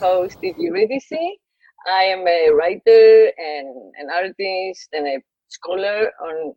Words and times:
host, 0.00 0.38
Eurydice. 0.42 1.12
I 1.88 2.02
am 2.04 2.26
a 2.26 2.50
writer 2.50 3.32
and 3.38 3.68
an 3.98 4.08
artist 4.12 4.88
and 4.92 5.06
a 5.06 5.18
scholar 5.48 6.10
on 6.22 6.54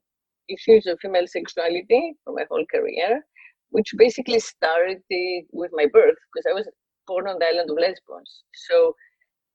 issues 0.50 0.86
of 0.88 1.00
female 1.02 1.28
sexuality 1.28 2.16
for 2.24 2.34
my 2.34 2.46
whole 2.50 2.66
career, 2.72 3.26
which 3.70 3.94
basically 3.98 4.40
started 4.40 5.02
with 5.54 5.72
my 5.74 5.86
birth 5.94 6.18
because 6.34 6.46
I 6.50 6.54
was 6.54 6.68
born 7.08 7.28
on 7.28 7.38
the 7.40 7.46
island 7.46 7.70
of 7.70 7.78
Lesbos. 7.78 8.44
So 8.68 8.96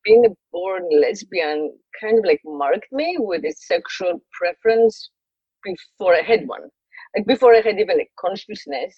being 0.05 0.25
a 0.25 0.31
born 0.53 0.85
lesbian 0.91 1.77
kind 2.01 2.19
of 2.19 2.25
like 2.25 2.41
marked 2.45 2.91
me 2.93 3.17
with 3.19 3.45
a 3.45 3.53
sexual 3.57 4.21
preference 4.33 5.11
before 5.65 6.15
I 6.15 6.23
had 6.23 6.47
one. 6.47 6.63
Like 7.17 7.27
before 7.27 7.55
I 7.55 7.61
had 7.61 7.79
even 7.81 8.01
a 8.01 8.09
consciousness, 8.19 8.95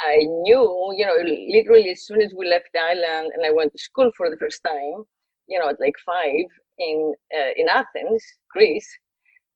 I 0.00 0.18
knew, 0.18 0.94
you 0.96 1.06
know, 1.06 1.16
literally 1.24 1.90
as 1.90 2.04
soon 2.06 2.22
as 2.22 2.32
we 2.36 2.48
left 2.48 2.68
the 2.72 2.80
island 2.80 3.32
and 3.34 3.44
I 3.44 3.50
went 3.50 3.72
to 3.72 3.78
school 3.78 4.10
for 4.16 4.30
the 4.30 4.36
first 4.36 4.62
time, 4.64 5.04
you 5.48 5.58
know, 5.58 5.68
at 5.68 5.80
like 5.80 5.94
five 6.04 6.46
in 6.78 7.14
uh, 7.36 7.52
in 7.56 7.68
Athens, 7.68 8.22
Greece, 8.50 8.88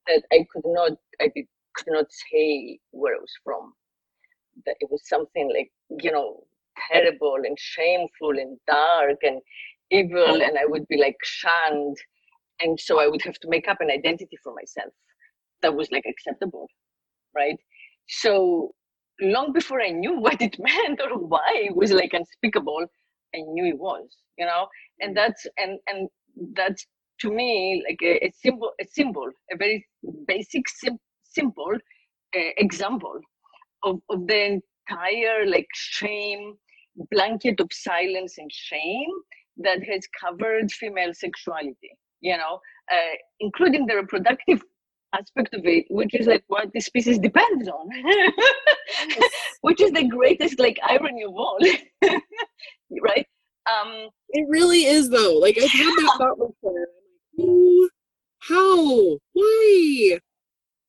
that 0.09 0.23
I 0.33 0.45
could 0.53 0.65
not, 0.67 0.93
I 1.21 1.31
did, 1.35 1.47
could 1.77 1.93
not 1.93 2.07
say 2.11 2.79
where 2.91 3.15
I 3.15 3.19
was 3.19 3.33
from. 3.45 3.73
That 4.67 4.77
it 4.81 4.91
was 4.91 5.03
something 5.09 5.51
like, 5.55 5.71
you 6.03 6.11
know, 6.11 6.45
terrible 6.91 7.37
and 7.45 7.59
shameful 7.59 8.31
and 8.31 8.59
dark 8.67 9.19
and 9.23 9.41
evil, 9.91 10.43
and 10.43 10.59
I 10.59 10.65
would 10.67 10.87
be 10.89 10.97
like 10.97 11.17
shunned, 11.23 11.97
and 12.61 12.79
so 12.81 13.01
I 13.01 13.07
would 13.07 13.23
have 13.23 13.39
to 13.41 13.49
make 13.49 13.69
up 13.69 13.81
an 13.81 13.91
identity 13.91 14.37
for 14.43 14.55
myself 14.55 14.93
that 15.63 15.75
was 15.75 15.91
like 15.91 16.05
acceptable, 16.07 16.69
right? 17.35 17.57
So 18.09 18.75
long 19.21 19.53
before 19.53 19.81
I 19.81 19.91
knew 19.91 20.19
what 20.19 20.41
it 20.41 20.57
meant 20.59 21.01
or 21.01 21.19
why 21.19 21.53
it 21.55 21.77
was 21.77 21.93
like 21.93 22.13
unspeakable, 22.13 22.87
I 23.35 23.41
knew 23.41 23.65
it 23.65 23.79
was, 23.79 24.17
you 24.39 24.47
know, 24.47 24.67
and 25.01 25.13
mm. 25.13 25.15
that's 25.15 25.47
and 25.59 25.79
and 25.87 26.09
that's 26.55 26.87
to 27.21 27.31
me 27.31 27.85
like 27.89 27.99
a, 28.03 28.27
a 28.27 28.33
symbol, 28.33 28.73
a 28.81 28.85
symbol, 28.87 29.31
a 29.53 29.57
very 29.57 29.87
basic, 30.27 30.69
sim- 30.69 30.99
simple 31.23 31.75
uh, 32.37 32.51
example 32.57 33.21
of, 33.85 34.01
of 34.11 34.27
the 34.27 34.61
entire 34.91 35.47
like 35.47 35.69
shame 35.75 36.55
blanket 37.11 37.61
of 37.61 37.69
silence 37.73 38.37
and 38.39 38.51
shame 38.53 39.11
that 39.57 39.83
has 39.85 40.07
covered 40.21 40.71
female 40.73 41.13
sexuality 41.15 41.91
you 42.21 42.37
know 42.37 42.59
uh, 42.93 43.15
including 43.41 43.87
the 43.87 43.97
reproductive 43.97 44.63
aspect 45.13 45.55
of 45.55 45.65
it, 45.65 45.87
which 45.91 46.15
is 46.15 46.27
like 46.27 46.45
what 46.49 46.69
this 46.73 46.87
species 46.87 47.19
depends 47.19 47.69
on, 47.69 47.89
which 49.63 49.81
is 49.81 49.93
the 49.93 50.09
greatest 50.09 50.59
like 50.59 50.79
irony 50.83 51.25
of 51.25 51.33
all, 51.35 51.59
right? 53.03 53.27
Um, 53.71 54.09
it 54.31 54.47
really 54.49 54.85
is 54.85 55.11
though. 55.11 55.35
Like 55.35 55.57
I've 55.59 55.71
had 55.71 55.87
that 55.87 56.15
thought 56.19 56.39
before. 56.39 57.89
How? 58.41 59.19
Why? 59.33 60.19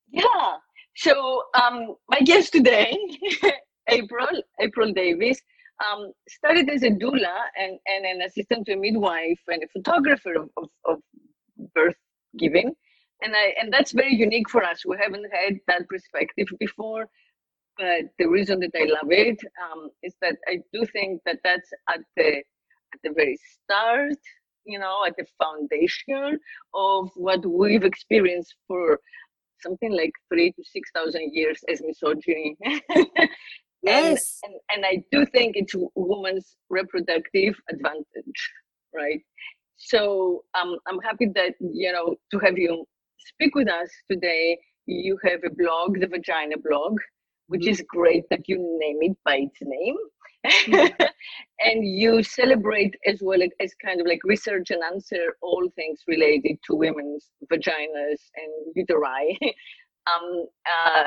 Yeah. 0.09 0.58
So 0.95 1.43
um, 1.61 1.95
my 2.09 2.19
guest 2.21 2.53
today, 2.53 2.97
April, 3.89 4.27
April 4.59 4.93
Davis, 4.93 5.39
um, 5.83 6.11
started 6.30 6.69
as 6.69 6.83
a 6.83 6.89
doula 6.89 7.35
and, 7.58 7.77
and 7.87 8.05
an 8.05 8.21
assistant 8.21 8.65
to 8.67 8.73
a 8.73 8.77
midwife 8.77 9.39
and 9.48 9.64
a 9.64 9.67
photographer 9.67 10.33
of, 10.36 10.49
of, 10.58 10.69
of 10.86 10.99
birth 11.73 11.95
giving 12.37 12.73
and 13.23 13.36
I 13.36 13.54
and 13.60 13.72
that's 13.72 13.92
very 13.92 14.16
unique 14.16 14.50
for 14.50 14.64
us. 14.64 14.86
We 14.86 14.98
haven't 15.02 15.26
had 15.32 15.60
that 15.67 15.88
perspective 15.88 16.48
before, 16.60 17.08
but 17.78 18.04
the 18.20 18.28
reason 18.28 18.60
that 18.60 18.72
I 18.76 18.86
love 18.86 19.11
it 19.11 19.39
um, 19.64 19.89
is 20.04 20.14
that 20.22 20.36
I 20.48 20.60
do 20.73 20.86
think 20.86 21.22
that 21.26 21.39
that's 21.44 21.70
at 21.89 22.02
the 22.17 22.38
at 22.94 23.00
the 23.04 23.11
very 23.16 23.38
start, 23.64 24.17
you 24.66 24.78
know, 24.80 25.06
at 25.08 25.16
the 25.17 25.26
foundation 25.42 26.39
of 26.73 27.10
what 27.16 27.45
we've 27.45 27.84
experienced 27.84 28.56
for 28.67 29.00
something 29.61 29.92
like 29.92 30.11
three 30.32 30.52
to 30.52 30.64
six 30.64 30.90
thousand 30.94 31.32
years 31.34 31.60
as 31.72 31.82
misogyny. 31.84 32.55
yes, 33.82 34.40
and, 34.44 34.54
and 34.54 34.86
and 34.86 34.86
I 34.86 35.04
do 35.11 35.26
think 35.26 35.55
it's 35.55 35.76
woman's 35.95 36.55
reproductive 36.70 37.55
advantage, 37.72 38.52
right? 38.94 39.22
So 39.78 40.44
um, 40.60 40.78
I'm 40.88 41.00
happy 41.00 41.28
that 41.36 41.55
you 41.60 41.92
know 41.92 42.16
to 42.32 42.40
have 42.40 42.58
you 42.58 42.86
speak 43.28 43.56
with 43.56 43.70
us 43.70 43.89
today. 44.10 44.58
You 44.86 45.17
have 45.23 45.39
a 45.45 45.50
blog, 45.50 46.00
the 46.00 46.08
Vagina 46.08 46.56
blog, 46.58 46.98
which 47.48 47.61
mm-hmm. 47.61 47.72
is 47.72 47.84
great 47.88 48.23
that 48.30 48.48
you 48.48 48.58
name 48.80 48.98
it 49.02 49.17
by 49.26 49.38
its 49.38 49.58
name. 49.61 49.95
Mm-hmm. 50.45 51.04
and 51.60 51.88
you 51.88 52.22
celebrate 52.22 52.95
as 53.08 53.20
well 53.22 53.39
as 53.61 53.73
kind 53.84 54.02
of 54.02 54.08
like 54.08 54.20
research 54.23 54.72
and 54.72 54.84
answer 54.84 55.38
all 55.42 55.70
things 55.76 56.00
related 56.08 56.58
to 56.66 56.76
women's 56.76 57.30
vaginas 57.52 58.20
and 58.36 58.76
uteri 58.78 59.38
um, 60.08 60.45
uh, 60.67 61.04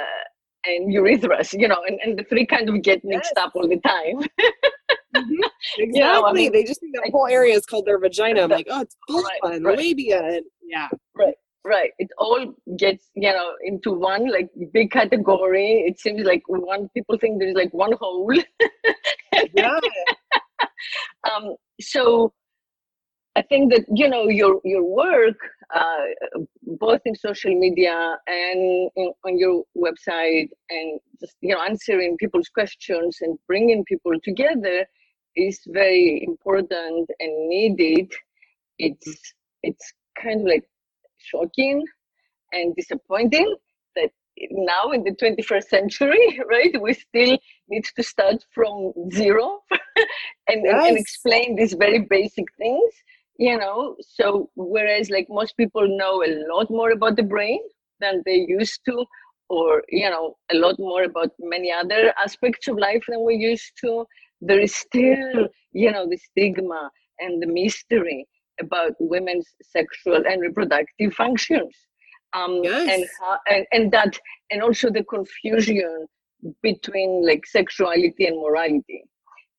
and 0.64 0.92
urethras, 0.92 1.52
you 1.52 1.68
know, 1.68 1.80
and, 1.86 2.00
and 2.02 2.18
the 2.18 2.24
three 2.24 2.46
kind 2.46 2.68
of 2.68 2.82
get 2.82 3.04
mixed 3.04 3.32
yes. 3.36 3.44
up 3.44 3.52
all 3.54 3.68
the 3.68 3.80
time. 3.80 4.16
mm-hmm. 4.18 5.42
Exactly. 5.78 5.86
You 5.92 6.00
know, 6.00 6.24
I 6.24 6.32
mean, 6.32 6.52
they 6.52 6.64
just 6.64 6.80
think 6.80 6.94
the 6.94 7.10
whole 7.10 7.26
area 7.26 7.54
is 7.54 7.66
called 7.66 7.86
their 7.86 7.98
vagina. 7.98 8.42
I'm 8.42 8.50
like, 8.50 8.66
oh, 8.70 8.80
it's 8.82 8.96
vulva 9.08 9.28
right, 9.42 9.54
and 9.54 9.64
right. 9.64 9.78
labia. 9.78 10.22
And, 10.22 10.44
yeah. 10.62 10.88
Right 11.14 11.34
right. 11.66 11.90
It 11.98 12.08
all 12.18 12.54
gets 12.78 13.10
you 13.14 13.32
know 13.32 13.52
into 13.64 13.92
one 13.92 14.30
like 14.30 14.50
big 14.72 14.90
category. 14.90 15.84
It 15.86 15.98
seems 15.98 16.22
like 16.24 16.42
one 16.46 16.88
people 16.94 17.18
think 17.18 17.38
there's 17.40 17.54
like 17.56 17.72
one 17.72 17.92
hole. 18.00 18.32
Yeah. 19.54 19.78
um 21.30 21.56
so 21.80 22.32
i 23.36 23.42
think 23.42 23.72
that 23.72 23.84
you 23.94 24.08
know 24.08 24.28
your 24.28 24.60
your 24.64 24.82
work 24.82 25.36
uh, 25.74 26.04
both 26.62 27.00
in 27.04 27.14
social 27.14 27.54
media 27.54 28.16
and 28.26 28.90
in, 28.96 29.12
on 29.26 29.38
your 29.38 29.64
website 29.76 30.48
and 30.70 31.00
just 31.20 31.36
you 31.40 31.54
know 31.54 31.60
answering 31.62 32.16
people's 32.18 32.48
questions 32.48 33.18
and 33.20 33.38
bringing 33.46 33.84
people 33.84 34.12
together 34.24 34.86
is 35.36 35.60
very 35.66 36.24
important 36.26 37.08
and 37.20 37.48
needed. 37.48 38.10
It's 38.78 39.34
it's 39.62 39.92
kind 40.20 40.40
of 40.40 40.46
like 40.46 40.64
shocking 41.30 41.84
and 42.52 42.74
disappointing 42.76 43.56
that 43.96 44.10
now 44.50 44.90
in 44.90 45.02
the 45.04 45.12
21st 45.12 45.64
century, 45.64 46.40
right, 46.50 46.80
we 46.80 46.94
still 46.94 47.38
need 47.68 47.84
to 47.96 48.02
start 48.02 48.44
from 48.54 48.92
zero 49.12 49.60
and, 50.48 50.66
and 50.66 50.96
explain 50.96 51.56
these 51.56 51.74
very 51.74 52.00
basic 52.00 52.44
things, 52.58 52.92
you 53.38 53.56
know. 53.58 53.96
So, 54.00 54.50
whereas 54.54 55.10
like 55.10 55.26
most 55.28 55.56
people 55.56 55.86
know 55.98 56.22
a 56.22 56.44
lot 56.52 56.70
more 56.70 56.90
about 56.90 57.16
the 57.16 57.22
brain 57.22 57.60
than 58.00 58.22
they 58.24 58.44
used 58.48 58.80
to, 58.86 59.04
or 59.48 59.82
you 59.88 60.10
know, 60.10 60.36
a 60.52 60.56
lot 60.56 60.76
more 60.78 61.04
about 61.04 61.30
many 61.40 61.72
other 61.72 62.12
aspects 62.22 62.68
of 62.68 62.78
life 62.78 63.04
than 63.08 63.24
we 63.24 63.36
used 63.36 63.72
to, 63.84 64.04
there 64.40 64.60
is 64.60 64.74
still, 64.74 65.48
you 65.72 65.90
know, 65.90 66.06
the 66.08 66.18
stigma 66.18 66.90
and 67.18 67.42
the 67.42 67.46
mystery 67.46 68.26
about 68.60 68.92
women's 69.00 69.46
sexual 69.62 70.22
and 70.26 70.40
reproductive 70.40 71.12
functions. 71.14 71.74
Um, 72.32 72.60
yes. 72.62 72.88
and, 72.90 73.06
how, 73.20 73.38
and 73.48 73.66
and 73.72 73.92
that 73.92 74.18
and 74.50 74.62
also 74.62 74.90
the 74.90 75.04
confusion 75.04 76.06
between 76.62 77.24
like 77.26 77.46
sexuality 77.46 78.26
and 78.26 78.36
morality 78.36 79.04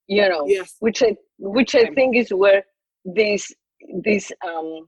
you 0.08 0.28
know 0.28 0.46
yes. 0.48 0.76
which 0.80 1.04
i 1.04 1.16
which 1.38 1.76
i 1.76 1.86
think 1.94 2.16
is 2.16 2.30
where 2.30 2.64
this 3.04 3.52
this 4.04 4.32
um 4.48 4.88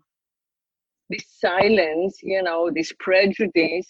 this 1.09 1.23
silence 1.39 2.17
you 2.23 2.41
know 2.41 2.69
this 2.73 2.91
prejudice 2.99 3.87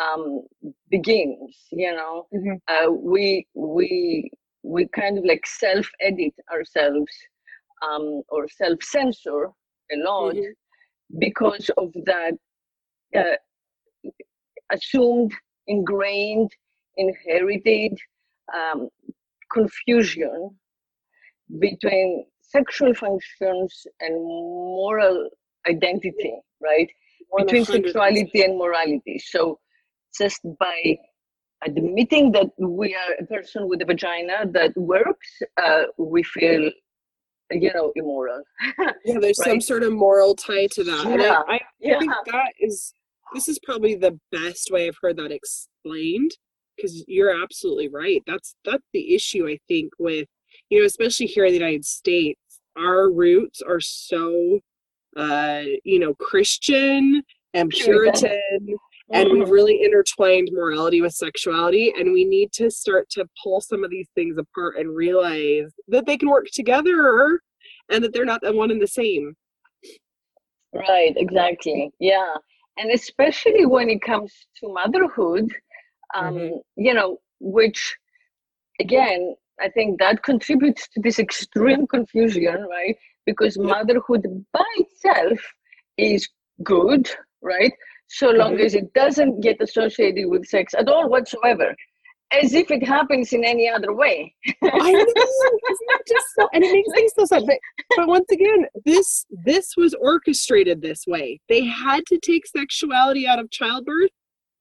um 0.00 0.42
begins 0.90 1.56
you 1.70 1.92
know 1.92 2.26
mm-hmm. 2.34 2.54
uh, 2.68 2.90
we 2.90 3.46
we 3.54 4.30
we 4.62 4.88
kind 4.88 5.18
of 5.18 5.24
like 5.24 5.46
self 5.46 5.86
edit 6.00 6.34
ourselves 6.52 7.12
um, 7.84 8.22
or 8.28 8.48
self 8.48 8.82
censor 8.82 9.50
a 9.92 9.96
lot 9.96 10.34
mm-hmm. 10.34 11.18
because 11.18 11.70
of 11.76 11.92
that 12.06 12.34
uh, 13.16 13.36
assumed, 14.72 15.32
ingrained, 15.66 16.50
inherited 16.96 17.96
um, 18.54 18.88
confusion 19.52 20.50
between 21.58 22.24
sexual 22.40 22.94
functions 22.94 23.86
and 24.00 24.14
moral 24.14 25.28
identity, 25.68 26.34
right? 26.62 26.88
100%. 27.32 27.44
Between 27.44 27.64
sexuality 27.64 28.42
and 28.42 28.58
morality. 28.58 29.18
So 29.18 29.58
just 30.16 30.40
by 30.58 30.98
admitting 31.66 32.32
that 32.32 32.50
we 32.58 32.94
are 32.94 33.14
a 33.20 33.26
person 33.26 33.68
with 33.68 33.82
a 33.82 33.84
vagina 33.84 34.46
that 34.52 34.76
works, 34.76 35.30
uh, 35.62 35.84
we 35.98 36.22
feel 36.22 36.70
you 37.50 37.72
know 37.74 37.92
immoral 37.94 38.42
yeah 39.04 39.18
there's 39.20 39.38
right? 39.40 39.48
some 39.48 39.60
sort 39.60 39.82
of 39.82 39.92
moral 39.92 40.34
tie 40.34 40.66
to 40.72 40.82
that 40.82 41.04
yeah. 41.04 41.12
and 41.12 41.22
I, 41.22 41.54
I, 41.54 41.60
yeah. 41.78 41.98
think 41.98 42.12
that 42.26 42.52
is 42.58 42.94
this 43.34 43.48
is 43.48 43.58
probably 43.64 43.94
the 43.94 44.18
best 44.32 44.70
way 44.70 44.88
i've 44.88 44.96
heard 45.00 45.16
that 45.18 45.30
explained 45.30 46.30
because 46.76 47.04
you're 47.06 47.42
absolutely 47.42 47.88
right 47.88 48.22
that's 48.26 48.54
that's 48.64 48.86
the 48.92 49.14
issue 49.14 49.46
i 49.46 49.58
think 49.68 49.92
with 49.98 50.26
you 50.70 50.80
know, 50.80 50.86
especially 50.86 51.26
here 51.26 51.44
in 51.44 51.52
the 51.52 51.58
United 51.58 51.84
States, 51.84 52.40
our 52.76 53.10
roots 53.10 53.62
are 53.62 53.80
so, 53.80 54.60
uh, 55.16 55.62
you 55.84 55.98
know, 55.98 56.14
Christian 56.14 57.22
and 57.52 57.70
Puritan, 57.70 58.76
and 59.14 59.30
we've 59.30 59.44
mm-hmm. 59.44 59.52
really 59.52 59.82
intertwined 59.82 60.50
morality 60.52 61.00
with 61.00 61.12
sexuality, 61.12 61.92
and 61.96 62.12
we 62.12 62.24
need 62.24 62.52
to 62.52 62.70
start 62.70 63.08
to 63.10 63.26
pull 63.42 63.60
some 63.60 63.84
of 63.84 63.90
these 63.90 64.08
things 64.14 64.36
apart 64.36 64.76
and 64.76 64.94
realize 64.94 65.72
that 65.88 66.04
they 66.04 66.16
can 66.16 66.28
work 66.28 66.46
together 66.52 67.40
and 67.90 68.02
that 68.02 68.12
they're 68.12 68.24
not 68.24 68.40
the 68.42 68.52
one 68.52 68.70
and 68.70 68.82
the 68.82 68.86
same. 68.86 69.34
Right, 70.74 71.14
exactly. 71.16 71.90
Yeah. 72.00 72.34
And 72.76 72.90
especially 72.90 73.66
when 73.66 73.88
it 73.88 74.02
comes 74.02 74.32
to 74.58 74.72
motherhood, 74.72 75.48
um, 76.14 76.34
mm-hmm. 76.34 76.56
you 76.76 76.92
know, 76.92 77.18
which 77.40 77.96
again, 78.80 79.36
I 79.60 79.68
think 79.68 80.00
that 80.00 80.24
contributes 80.24 80.88
to 80.88 81.00
this 81.00 81.20
extreme 81.20 81.86
confusion, 81.86 82.66
right? 82.68 82.96
Because 83.26 83.56
motherhood 83.56 84.26
by 84.52 84.64
itself 84.76 85.38
is 85.96 86.28
good, 86.64 87.08
right? 87.40 87.72
So 88.16 88.30
long 88.30 88.60
as 88.60 88.74
it 88.74 88.92
doesn't 88.94 89.40
get 89.40 89.60
associated 89.60 90.28
with 90.28 90.46
sex 90.46 90.72
at 90.74 90.88
all 90.88 91.08
whatsoever 91.08 91.74
as 92.32 92.54
if 92.54 92.70
it 92.70 92.86
happens 92.86 93.32
in 93.32 93.44
any 93.44 93.68
other 93.68 93.92
way. 93.92 94.34
I 94.62 94.92
know, 94.92 95.04
just 96.08 96.26
so? 96.38 96.48
And 96.52 96.64
it 96.64 96.72
makes 96.72 96.88
things 96.94 97.12
so 97.18 97.24
sad. 97.26 97.44
But, 97.46 97.58
but 97.96 98.08
once 98.08 98.30
again, 98.30 98.66
this 98.84 99.26
this 99.44 99.74
was 99.76 99.94
orchestrated 99.94 100.80
this 100.80 101.06
way. 101.06 101.40
They 101.48 101.64
had 101.64 102.04
to 102.06 102.18
take 102.18 102.46
sexuality 102.46 103.26
out 103.26 103.38
of 103.38 103.50
childbirth 103.50 104.10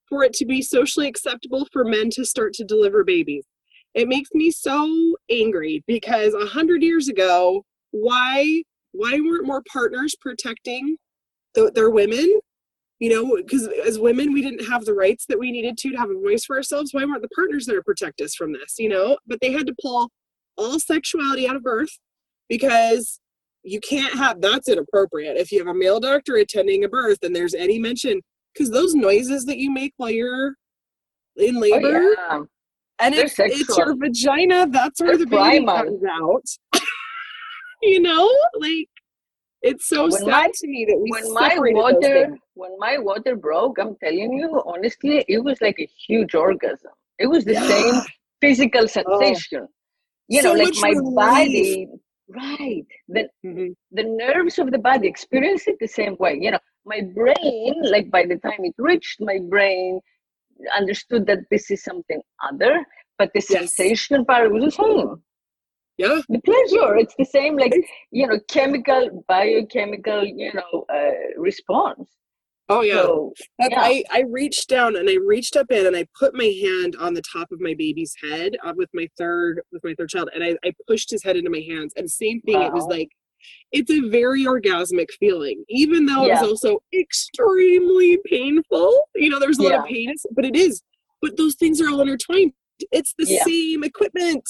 for 0.10 0.24
it 0.24 0.34
to 0.34 0.46
be 0.46 0.62
socially 0.62 1.08
acceptable 1.08 1.68
for 1.72 1.84
men 1.84 2.10
to 2.12 2.26
start 2.26 2.54
to 2.54 2.64
deliver 2.64 3.04
babies. 3.04 3.46
It 3.94 4.08
makes 4.08 4.30
me 4.34 4.52
so 4.52 5.16
angry 5.30 5.84
because 5.88 6.34
a 6.34 6.46
hundred 6.46 6.84
years 6.84 7.08
ago, 7.08 7.64
why 7.92 8.64
why 8.92 9.20
weren't 9.20 9.48
more 9.48 9.64
partners 9.72 10.16
protecting 10.20 10.98
the, 11.56 11.72
their 11.74 11.90
women 11.90 12.40
you 13.04 13.10
know 13.10 13.36
because 13.36 13.68
as 13.86 14.00
women 14.00 14.32
we 14.32 14.42
didn't 14.42 14.66
have 14.66 14.86
the 14.86 14.94
rights 14.94 15.26
that 15.28 15.38
we 15.38 15.52
needed 15.52 15.78
to 15.78 15.90
to 15.92 15.98
have 15.98 16.10
a 16.10 16.22
voice 16.22 16.46
for 16.46 16.56
ourselves. 16.56 16.94
Why 16.94 17.04
weren't 17.04 17.22
the 17.22 17.36
partners 17.36 17.66
there 17.66 17.76
to 17.76 17.84
protect 17.84 18.22
us 18.22 18.34
from 18.34 18.54
this 18.54 18.76
you 18.78 18.88
know? 18.88 19.18
But 19.28 19.40
they 19.42 19.52
had 19.52 19.68
to 19.68 19.76
pull 19.82 20.10
all 20.58 20.80
sexuality 20.80 21.46
out 21.48 21.58
of 21.58 21.64
birth 21.64 21.90
because 22.48 23.20
you 23.64 23.82
can't 23.82 24.14
have 24.14 24.40
that's 24.40 24.70
inappropriate. 24.70 25.36
If 25.36 25.52
you 25.52 25.60
have 25.60 25.68
a 25.68 25.74
male 25.74 26.00
doctor 26.00 26.36
attending 26.36 26.86
a 26.86 26.90
birth 26.90 27.20
and 27.24 27.36
there's 27.36 27.54
any 27.54 27.78
mention 27.78 28.22
because 28.54 28.70
those 28.70 28.94
noises 28.94 29.44
that 29.46 29.58
you 29.58 29.70
make 29.70 29.94
while 29.98 30.12
you're 30.12 30.56
in 31.36 31.60
labor 31.60 31.98
oh, 31.98 32.16
yeah. 32.30 32.40
and 33.00 33.16
it's, 33.16 33.38
it's 33.38 33.78
your 33.78 33.96
vagina 33.98 34.68
that's 34.70 35.02
where 35.02 35.18
They're 35.18 35.26
the 35.26 35.32
baby 35.36 35.66
comes 35.66 36.04
out. 36.10 36.82
You 37.86 38.00
know? 38.00 38.34
Like 38.58 38.88
it's 39.64 39.88
so 39.88 40.04
when 40.04 40.12
sad 40.12 40.28
my, 40.28 40.52
to 40.54 40.68
me 40.68 40.86
that 40.88 41.00
we 41.00 41.10
when 41.10 41.34
my 41.34 41.58
water 41.58 42.38
when 42.54 42.78
my 42.78 42.98
water 42.98 43.36
broke 43.36 43.78
i'm 43.80 43.96
telling 44.04 44.34
you 44.34 44.62
honestly 44.66 45.26
it 45.28 45.44
was 45.44 45.60
like 45.62 45.80
a 45.80 45.90
huge 46.08 46.36
orgasm 46.36 46.92
it 47.18 47.28
was 47.28 47.46
the 47.46 47.54
yeah. 47.54 47.68
same 47.68 48.02
physical 48.42 48.84
oh. 48.84 48.88
sensation 48.88 49.62
oh. 49.62 49.68
you 50.28 50.42
so 50.42 50.54
know 50.54 50.64
like 50.64 50.74
my 50.82 50.90
relief. 50.90 51.16
body 51.16 51.88
right 52.30 52.86
the, 53.08 53.28
mm-hmm. 53.46 53.72
the 53.92 54.04
nerves 54.04 54.60
of 54.60 54.72
the 54.72 54.78
body 54.78 55.08
experience 55.08 55.68
it 55.68 55.78
the 55.80 55.88
same 55.88 56.16
way 56.20 56.38
you 56.40 56.52
know 56.52 56.60
my 56.86 57.02
brain 57.16 57.74
like 57.84 58.12
by 58.12 58.26
the 58.26 58.38
time 58.38 58.60
it 58.60 58.76
reached 58.78 59.22
my 59.22 59.40
brain 59.50 60.00
understood 60.78 61.26
that 61.26 61.40
this 61.50 61.72
is 61.72 61.84
something 61.84 62.22
other 62.50 62.86
but 63.18 63.30
the 63.34 63.46
yes. 63.50 63.76
sensation 63.76 64.26
part 64.26 64.52
was 64.52 64.66
the 64.66 64.72
same 64.72 65.22
yeah 65.98 66.20
the 66.30 66.40
pleasure 66.42 66.96
it's 66.98 67.16
the 67.18 67.26
same 67.26 67.58
like 67.58 67.74
you 68.12 68.28
know 68.28 68.40
chemical 68.50 69.24
biochemical 69.28 70.26
you 70.26 70.52
know 70.54 70.86
uh, 70.94 71.40
response 71.40 72.10
oh 72.70 72.82
yeah. 72.82 73.02
So, 73.02 73.34
yeah. 73.60 73.80
I, 73.80 74.04
I 74.12 74.24
reached 74.30 74.70
down 74.70 74.96
and 74.96 75.10
i 75.10 75.18
reached 75.26 75.56
up 75.56 75.68
in 75.70 75.86
and 75.86 75.96
i 75.96 76.06
put 76.18 76.34
my 76.34 76.46
hand 76.62 76.96
on 77.00 77.14
the 77.14 77.22
top 77.22 77.52
of 77.52 77.60
my 77.60 77.76
baby's 77.78 78.16
head 78.22 78.56
uh, 78.64 78.74
with 78.76 78.90
my 78.94 79.08
third 79.18 79.62
with 79.72 79.84
my 79.84 79.94
third 79.98 80.10
child 80.10 80.30
and 80.34 80.44
i, 80.44 80.56
I 80.66 80.74
pushed 80.88 81.12
his 81.12 81.24
head 81.24 81.38
into 81.38 81.52
my 81.52 81.64
hands 81.68 81.94
and 81.96 82.10
same 82.10 82.42
thing 82.42 82.60
wow. 82.60 82.68
it 82.68 82.74
was 82.74 82.86
like 82.86 83.10
it's 83.74 83.92
a 83.92 84.08
very 84.10 84.46
orgasmic 84.46 85.12
feeling 85.20 85.64
even 85.70 86.06
though 86.06 86.26
yeah. 86.26 86.38
it 86.38 86.42
was 86.42 86.50
also 86.50 86.82
extremely 86.98 88.18
painful 88.26 89.04
you 89.16 89.30
know 89.30 89.40
there's 89.40 89.60
a 89.60 89.64
lot 89.64 89.74
of 89.74 89.86
pain 89.86 90.14
but 90.32 90.46
it 90.46 90.56
is 90.56 90.82
but 91.22 91.38
those 91.38 91.56
things 91.56 91.82
are 91.82 91.90
all 91.90 92.02
intertwined 92.02 92.54
it's 92.92 93.14
the 93.18 93.26
same 93.26 93.84
equipment 93.84 94.48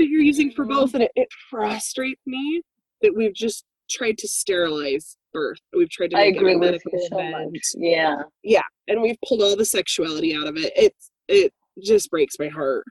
that 0.00 0.08
you're 0.08 0.22
using 0.22 0.50
for 0.50 0.64
both 0.64 0.94
and 0.94 1.02
it, 1.02 1.12
it 1.14 1.28
frustrates 1.50 2.22
me 2.26 2.62
that 3.02 3.12
we've 3.14 3.34
just 3.34 3.64
tried 3.90 4.16
to 4.16 4.26
sterilize 4.26 5.16
birth 5.32 5.58
we've 5.76 5.90
tried 5.90 6.10
to 6.10 6.16
make 6.16 6.34
I 6.34 6.38
agree 6.38 6.54
it 6.54 6.58
with 6.60 6.82
you 6.92 7.08
so 7.10 7.22
much. 7.22 7.60
yeah 7.76 8.22
yeah 8.42 8.62
and 8.88 9.02
we've 9.02 9.18
pulled 9.28 9.42
all 9.42 9.56
the 9.56 9.64
sexuality 9.64 10.34
out 10.34 10.46
of 10.46 10.56
it 10.56 10.72
it's 10.74 11.10
it 11.28 11.52
just 11.84 12.10
breaks 12.10 12.36
my 12.38 12.48
heart 12.48 12.84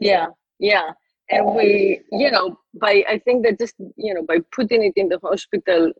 yeah 0.00 0.26
yeah 0.58 0.90
and 1.30 1.54
we 1.54 2.00
you 2.12 2.30
know 2.30 2.58
by 2.80 3.04
i 3.08 3.18
think 3.24 3.44
that 3.44 3.58
just 3.58 3.74
you 3.96 4.12
know 4.12 4.22
by 4.22 4.38
putting 4.52 4.82
it 4.82 4.92
in 4.96 5.08
the 5.08 5.18
hospital 5.22 5.90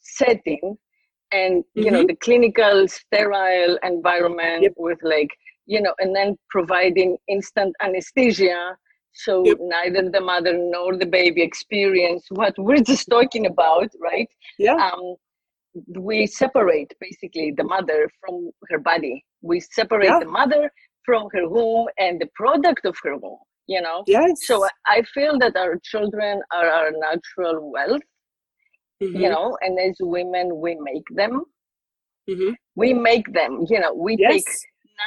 setting 0.00 0.76
and 1.32 1.64
you 1.74 1.84
mm-hmm. 1.84 1.94
know 1.94 2.06
the 2.06 2.16
clinical 2.16 2.86
sterile 2.88 3.78
environment 3.82 4.62
yep. 4.62 4.72
with 4.76 4.98
like 5.02 5.30
you 5.66 5.80
know 5.80 5.94
and 5.98 6.14
then 6.14 6.36
providing 6.50 7.16
instant 7.28 7.74
anesthesia 7.82 8.76
so 9.12 9.44
yep. 9.44 9.58
neither 9.60 10.08
the 10.10 10.20
mother 10.20 10.52
nor 10.56 10.96
the 10.96 11.06
baby 11.06 11.42
experience 11.42 12.24
what 12.30 12.54
we're 12.58 12.82
just 12.82 13.08
talking 13.08 13.46
about 13.46 13.88
right 14.00 14.28
yeah 14.58 14.74
um, 14.74 15.14
we 15.98 16.26
separate 16.26 16.92
basically 17.00 17.52
the 17.56 17.64
mother 17.64 18.08
from 18.20 18.50
her 18.68 18.78
body 18.78 19.24
we 19.42 19.60
separate 19.60 20.06
yeah. 20.06 20.18
the 20.18 20.26
mother 20.26 20.70
from 21.04 21.28
her 21.32 21.48
womb 21.48 21.86
and 21.98 22.20
the 22.20 22.28
product 22.34 22.84
of 22.84 22.96
her 23.02 23.16
womb 23.16 23.38
you 23.66 23.80
know 23.80 24.02
yes 24.06 24.32
so 24.42 24.66
i 24.86 25.02
feel 25.14 25.38
that 25.38 25.56
our 25.56 25.78
children 25.82 26.40
are 26.52 26.68
our 26.68 26.90
natural 26.90 27.70
wealth 27.70 28.02
mm-hmm. 29.02 29.16
you 29.16 29.28
know 29.28 29.56
and 29.62 29.78
as 29.78 29.96
women 30.00 30.60
we 30.60 30.76
make 30.80 31.06
them 31.14 31.42
mm-hmm. 32.28 32.52
we 32.76 32.92
make 32.92 33.32
them 33.32 33.64
you 33.68 33.78
know 33.78 33.94
we 33.94 34.16
yes. 34.18 34.32
take 34.32 34.44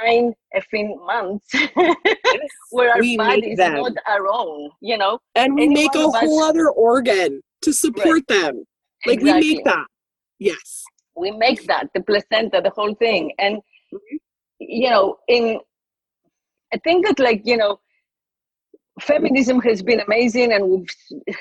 nine 0.03 0.33
effing 0.55 1.05
months 1.05 1.47
where 2.71 2.91
our 2.91 2.99
we 2.99 3.17
body 3.17 3.51
is 3.51 3.59
not 3.59 3.93
our 4.07 4.27
own, 4.27 4.69
you 4.81 4.97
know. 4.97 5.19
And 5.35 5.55
we 5.55 5.67
make 5.67 5.93
a 5.95 6.07
whole 6.09 6.43
us, 6.43 6.49
other 6.49 6.69
organ 6.69 7.41
to 7.61 7.73
support 7.73 8.07
right. 8.07 8.27
them. 8.27 8.63
Like 9.05 9.19
exactly. 9.19 9.49
we 9.49 9.55
make 9.55 9.65
that. 9.65 9.85
Yes. 10.39 10.83
We 11.15 11.31
make 11.31 11.65
that, 11.67 11.89
the 11.93 12.01
placenta, 12.01 12.61
the 12.61 12.71
whole 12.71 12.93
thing. 12.95 13.31
And 13.39 13.57
mm-hmm. 13.57 14.17
you 14.59 14.89
know, 14.89 15.17
in 15.27 15.59
I 16.73 16.77
think 16.79 17.05
that 17.05 17.19
like, 17.19 17.41
you 17.45 17.57
know, 17.57 17.79
feminism 19.01 19.61
has 19.61 19.81
been 19.81 20.01
amazing 20.01 20.53
and 20.53 20.89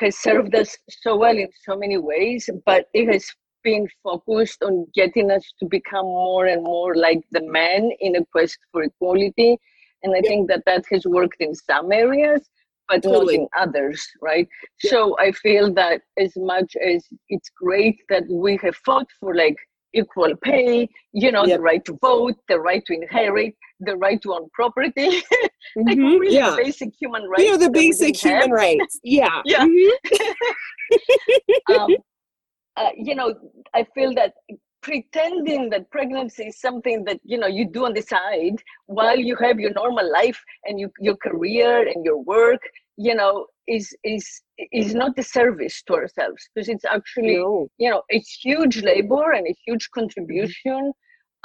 has 0.00 0.18
served 0.18 0.54
us 0.54 0.76
so 0.88 1.16
well 1.16 1.36
in 1.36 1.48
so 1.64 1.76
many 1.76 1.96
ways, 1.98 2.48
but 2.66 2.86
it 2.94 3.12
has 3.12 3.26
been 3.64 3.88
focused 4.02 4.62
on 4.62 4.86
getting 4.94 5.30
us 5.30 5.52
to 5.58 5.66
become 5.66 6.04
more 6.04 6.46
and 6.46 6.62
more 6.62 6.94
like 6.94 7.20
the 7.32 7.42
men 7.42 7.90
in 8.00 8.16
a 8.16 8.24
quest 8.26 8.58
for 8.70 8.84
equality. 8.84 9.58
And 10.02 10.14
I 10.14 10.20
yeah. 10.22 10.28
think 10.28 10.48
that 10.48 10.62
that 10.66 10.84
has 10.92 11.06
worked 11.06 11.40
in 11.40 11.54
some 11.54 11.90
areas, 11.90 12.48
but 12.88 13.02
totally. 13.02 13.38
not 13.38 13.42
in 13.42 13.48
others, 13.58 14.06
right? 14.20 14.46
Yeah. 14.82 14.90
So 14.90 15.16
I 15.18 15.32
feel 15.32 15.72
that 15.74 16.02
as 16.18 16.32
much 16.36 16.76
as 16.76 17.06
it's 17.28 17.50
great 17.50 17.96
that 18.10 18.24
we 18.28 18.58
have 18.62 18.76
fought 18.84 19.08
for 19.18 19.34
like 19.34 19.56
equal 19.94 20.34
pay, 20.42 20.88
you 21.12 21.32
know, 21.32 21.46
yeah. 21.46 21.56
the 21.56 21.62
right 21.62 21.84
to 21.86 21.96
vote, 22.02 22.34
the 22.48 22.60
right 22.60 22.84
to 22.86 22.94
inherit, 22.94 23.54
the 23.80 23.96
right 23.96 24.20
to 24.22 24.34
own 24.34 24.48
property, 24.52 25.08
like 25.76 25.98
mm-hmm. 25.98 26.18
really 26.18 26.36
yeah. 26.36 26.54
basic 26.56 26.90
human 27.00 27.24
rights. 27.24 27.42
You 27.42 27.52
know, 27.52 27.58
the 27.58 27.70
basic 27.70 28.16
human 28.16 28.42
have. 28.42 28.50
rights. 28.50 29.00
Yeah. 29.02 29.40
yeah. 29.44 29.64
Mm-hmm. 29.64 31.72
um, 31.74 31.96
uh, 32.76 32.90
you 32.96 33.14
know, 33.14 33.34
I 33.74 33.86
feel 33.94 34.14
that 34.14 34.34
pretending 34.84 35.70
that 35.70 35.90
pregnancy 35.90 36.44
is 36.44 36.60
something 36.60 37.04
that 37.04 37.18
you 37.24 37.38
know 37.38 37.46
you 37.46 37.66
do 37.66 37.86
on 37.86 37.94
the 37.94 38.02
side 38.02 38.62
while 38.86 39.16
you 39.16 39.34
have 39.36 39.58
your 39.58 39.72
normal 39.72 40.12
life 40.12 40.38
and 40.66 40.78
you, 40.78 40.90
your 41.00 41.16
career 41.16 41.88
and 41.88 42.04
your 42.04 42.22
work 42.22 42.60
you 42.98 43.14
know 43.14 43.46
is 43.66 43.96
is 44.04 44.42
is 44.72 44.94
not 44.94 45.18
a 45.18 45.22
service 45.22 45.82
to 45.86 45.94
ourselves 45.94 46.42
because 46.54 46.68
it's 46.68 46.84
actually 46.84 47.36
no. 47.38 47.66
you 47.78 47.88
know 47.90 48.02
it's 48.10 48.38
huge 48.42 48.82
labor 48.82 49.32
and 49.32 49.46
a 49.46 49.56
huge 49.66 49.88
contribution 49.94 50.92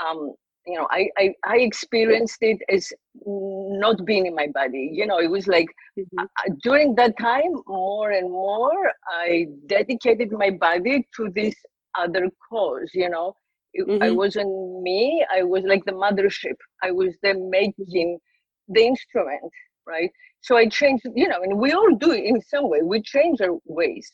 um 0.05 0.33
you 0.65 0.77
know 0.77 0.87
I, 0.91 1.09
I 1.17 1.33
i 1.45 1.57
experienced 1.57 2.37
it 2.41 2.59
as 2.69 2.91
not 3.25 4.05
being 4.05 4.25
in 4.25 4.35
my 4.35 4.47
body 4.47 4.89
you 4.93 5.05
know 5.07 5.19
it 5.19 5.29
was 5.29 5.47
like 5.47 5.67
mm-hmm. 5.97 6.19
uh, 6.19 6.53
during 6.63 6.95
that 6.95 7.17
time 7.17 7.53
more 7.67 8.11
and 8.11 8.29
more 8.29 8.91
i 9.09 9.47
dedicated 9.67 10.31
my 10.31 10.51
body 10.51 11.07
to 11.15 11.29
this 11.33 11.55
other 11.97 12.29
cause 12.49 12.91
you 12.93 13.09
know 13.09 13.33
mm-hmm. 13.79 14.03
i 14.03 14.11
wasn't 14.11 14.49
me 14.83 15.25
i 15.33 15.41
was 15.43 15.63
like 15.63 15.83
the 15.85 15.91
mothership 15.91 16.55
i 16.83 16.91
was 16.91 17.15
the 17.23 17.33
making 17.33 18.19
the 18.67 18.81
instrument 18.81 19.51
right? 19.89 20.11
So 20.41 20.55
I 20.55 20.67
changed, 20.67 21.05
you 21.15 21.27
know, 21.27 21.41
and 21.43 21.57
we 21.59 21.73
all 21.73 21.95
do 21.95 22.11
it 22.11 22.23
in 22.23 22.41
some 22.41 22.69
way. 22.69 22.79
We 22.81 23.01
change 23.01 23.41
our 23.41 23.57
ways, 23.65 24.09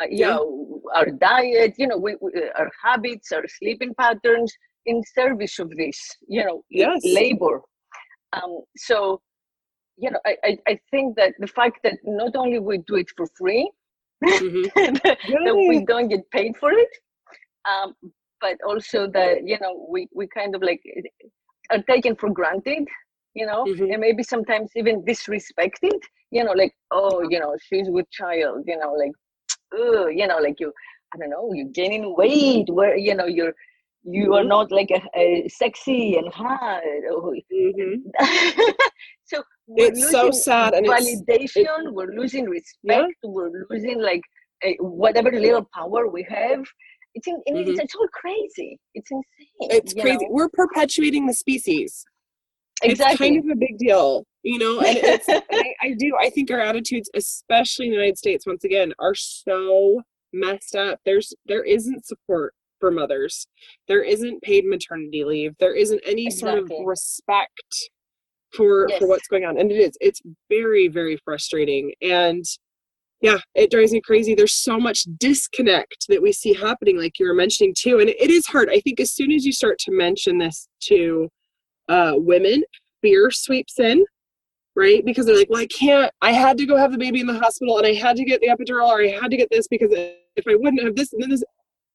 uh, 0.00 0.06
you 0.10 0.26
Yeah. 0.26 0.34
know, 0.34 0.82
our 0.94 1.06
diet, 1.06 1.74
you 1.78 1.86
know, 1.86 1.96
we, 1.96 2.16
we, 2.20 2.30
our 2.58 2.70
habits, 2.82 3.32
our 3.32 3.46
sleeping 3.48 3.94
patterns 3.94 4.52
in 4.86 5.02
service 5.14 5.58
of 5.58 5.70
this, 5.76 5.98
you 6.28 6.44
know, 6.44 6.62
Yes. 6.70 7.02
labor. 7.04 7.60
Um, 8.32 8.62
so, 8.76 9.20
you 9.96 10.10
know, 10.10 10.18
I, 10.26 10.36
I, 10.44 10.58
I 10.68 10.80
think 10.90 11.16
that 11.16 11.34
the 11.38 11.46
fact 11.46 11.80
that 11.84 11.94
not 12.04 12.36
only 12.36 12.58
we 12.58 12.78
do 12.78 12.96
it 12.96 13.08
for 13.16 13.26
free, 13.36 13.70
Mhm. 14.22 14.70
that 14.74 15.64
we 15.68 15.84
don't 15.84 16.08
get 16.08 16.28
paid 16.30 16.56
for 16.56 16.72
it, 16.72 16.88
um, 17.68 17.94
but 18.40 18.56
also 18.66 19.06
that 19.08 19.46
you 19.46 19.58
know 19.60 19.86
we 19.88 20.08
we 20.14 20.26
kind 20.28 20.54
of 20.54 20.62
like 20.62 20.82
are 21.70 21.82
taken 21.82 22.14
for 22.16 22.30
granted, 22.30 22.86
you 23.34 23.46
know, 23.46 23.66
Mhm. 23.66 23.92
and 23.92 24.00
maybe 24.00 24.22
sometimes 24.22 24.70
even 24.76 25.02
disrespected, 25.04 25.98
you 26.30 26.44
know, 26.44 26.52
like 26.52 26.72
oh, 26.90 27.22
you 27.28 27.38
know, 27.40 27.54
she's 27.60 27.88
with 27.88 28.10
child, 28.10 28.64
you 28.66 28.76
know, 28.78 28.92
like, 28.92 29.12
oh, 29.74 30.08
you 30.08 30.26
know, 30.26 30.38
like 30.38 30.60
you, 30.60 30.72
I 31.14 31.18
don't 31.18 31.30
know, 31.30 31.52
you're 31.52 31.72
gaining 31.72 32.14
weight, 32.16 32.68
where 32.68 32.96
you 32.96 33.14
know 33.14 33.26
you're 33.26 33.54
you 34.04 34.34
are 34.34 34.42
Mhm. 34.44 34.48
not 34.48 34.70
like 34.72 34.90
a, 34.90 35.00
a 35.18 35.48
sexy 35.48 36.16
and 36.16 36.32
hot. 36.32 36.82
or- 37.10 37.36
Mhm. 37.52 38.02
so 39.24 39.42
we're 39.66 39.88
It's 39.88 40.10
so 40.10 40.30
sad, 40.30 40.74
and 40.74 40.86
it's- 40.86 41.22
validation. 41.26 41.92
we're 41.92 42.12
losing 42.14 42.44
respect. 42.46 43.14
We're 43.24 43.50
losing 43.70 44.00
like 44.00 44.22
uh, 44.64 44.70
whatever 44.80 45.30
little 45.32 45.66
power 45.74 46.08
we 46.08 46.22
have. 46.28 46.64
It's 47.14 47.26
in, 47.28 47.40
and 47.46 47.58
it's, 47.58 47.78
it's 47.80 47.94
all 47.94 48.08
crazy. 48.12 48.78
It's 48.94 49.10
insane. 49.10 49.70
It's 49.78 49.92
crazy. 49.94 50.24
know? 50.24 50.30
We're 50.30 50.48
perpetuating 50.48 51.26
the 51.26 51.34
species. 51.34 52.04
It's 52.82 52.92
Exactly. 53.00 53.28
kind 53.30 53.38
of 53.44 53.56
a 53.56 53.58
big 53.58 53.78
deal, 53.78 54.26
you 54.42 54.58
know. 54.58 54.80
And 54.80 54.96
it's 54.98 55.28
and 55.28 55.42
I, 55.52 55.74
I 55.82 55.94
do. 55.98 56.16
I 56.20 56.28
think 56.30 56.50
our 56.50 56.60
attitudes, 56.60 57.08
especially 57.14 57.86
in 57.86 57.92
the 57.92 57.96
United 57.98 58.18
States, 58.18 58.46
once 58.46 58.64
again, 58.64 58.92
are 58.98 59.14
so 59.14 60.02
messed 60.32 60.74
up. 60.74 60.98
There's 61.04 61.32
there 61.46 61.62
isn't 61.64 62.04
support 62.06 62.52
for 62.84 62.90
mothers. 62.90 63.46
There 63.88 64.02
isn't 64.02 64.42
paid 64.42 64.66
maternity 64.66 65.24
leave. 65.24 65.54
There 65.58 65.74
isn't 65.74 66.02
any 66.04 66.30
sort 66.30 66.58
of 66.58 66.70
respect 66.84 67.90
for 68.54 68.86
Yes. 68.90 68.98
for 68.98 69.08
what's 69.08 69.26
going 69.26 69.46
on. 69.46 69.58
And 69.58 69.72
it 69.72 69.76
is. 69.76 69.96
It's 70.02 70.20
very 70.50 70.88
very 70.88 71.16
frustrating. 71.24 71.92
And 72.02 72.44
yeah, 73.22 73.38
it 73.54 73.70
drives 73.70 73.92
me 73.92 74.02
crazy. 74.02 74.34
There's 74.34 74.52
so 74.52 74.78
much 74.78 75.04
disconnect 75.18 76.04
that 76.10 76.20
we 76.20 76.30
see 76.30 76.52
happening, 76.52 76.98
like 76.98 77.18
you 77.18 77.26
were 77.26 77.32
mentioning 77.32 77.72
too. 77.74 78.00
And 78.00 78.10
it 78.10 78.30
is 78.30 78.46
hard. 78.46 78.68
I 78.70 78.80
think 78.80 79.00
as 79.00 79.12
soon 79.12 79.32
as 79.32 79.46
you 79.46 79.52
start 79.52 79.78
to 79.86 79.92
mention 79.92 80.36
this 80.36 80.68
to 80.88 81.30
uh, 81.88 82.12
women, 82.16 82.62
fear 83.00 83.30
sweeps 83.30 83.78
in, 83.80 84.04
right? 84.76 85.02
Because 85.06 85.24
they're 85.24 85.38
like, 85.38 85.48
well, 85.48 85.62
I 85.62 85.68
can't, 85.68 86.12
I 86.20 86.32
had 86.32 86.58
to 86.58 86.66
go 86.66 86.76
have 86.76 86.92
the 86.92 86.98
baby 86.98 87.20
in 87.20 87.26
the 87.26 87.38
hospital 87.38 87.78
and 87.78 87.86
I 87.86 87.94
had 87.94 88.16
to 88.16 88.24
get 88.24 88.42
the 88.42 88.48
epidural 88.48 88.88
or 88.88 89.00
I 89.00 89.08
had 89.08 89.30
to 89.30 89.38
get 89.38 89.48
this 89.50 89.68
because 89.68 89.90
if 89.92 90.44
I 90.46 90.56
wouldn't 90.56 90.82
have 90.82 90.94
this 90.94 91.14
and 91.14 91.22
then 91.22 91.30
this. 91.30 91.42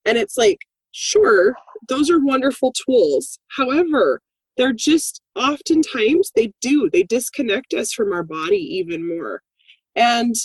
And 0.06 0.18
it's 0.18 0.38
like, 0.38 0.58
sure, 0.92 1.56
those 1.88 2.10
are 2.10 2.20
wonderful 2.20 2.74
tools. 2.74 3.40
However, 3.58 4.22
they're 4.58 4.74
just 4.74 5.22
oftentimes 5.36 6.32
they 6.36 6.52
do, 6.62 6.90
they 6.92 7.04
disconnect 7.04 7.74
us 7.74 7.94
from 7.94 8.12
our 8.12 8.24
body 8.24 8.58
even 8.58 9.08
more. 9.08 9.42
And 9.96 10.36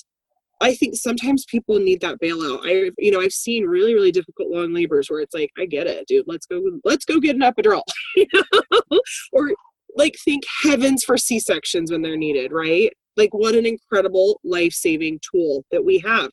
I 0.60 0.74
think 0.74 0.94
sometimes 0.96 1.44
people 1.44 1.78
need 1.78 2.00
that 2.00 2.20
bailout. 2.22 2.60
I, 2.64 2.90
you 2.98 3.10
know, 3.10 3.20
I've 3.20 3.32
seen 3.32 3.64
really, 3.64 3.92
really 3.92 4.12
difficult 4.12 4.50
long 4.50 4.72
labors 4.72 5.10
where 5.10 5.20
it's 5.20 5.34
like, 5.34 5.50
I 5.58 5.66
get 5.66 5.86
it, 5.86 6.06
dude. 6.06 6.24
Let's 6.26 6.46
go, 6.46 6.62
let's 6.84 7.04
go 7.04 7.20
get 7.20 7.36
an 7.36 7.42
epidural, 7.42 7.82
you 8.16 8.26
know? 8.32 9.00
or 9.32 9.52
like 9.96 10.14
think 10.24 10.44
heavens 10.62 11.04
for 11.04 11.16
C 11.16 11.38
sections 11.38 11.90
when 11.90 12.02
they're 12.02 12.16
needed, 12.16 12.52
right? 12.52 12.92
Like 13.16 13.34
what 13.34 13.54
an 13.54 13.66
incredible 13.66 14.40
life 14.44 14.72
saving 14.72 15.20
tool 15.30 15.64
that 15.70 15.84
we 15.84 15.98
have. 15.98 16.30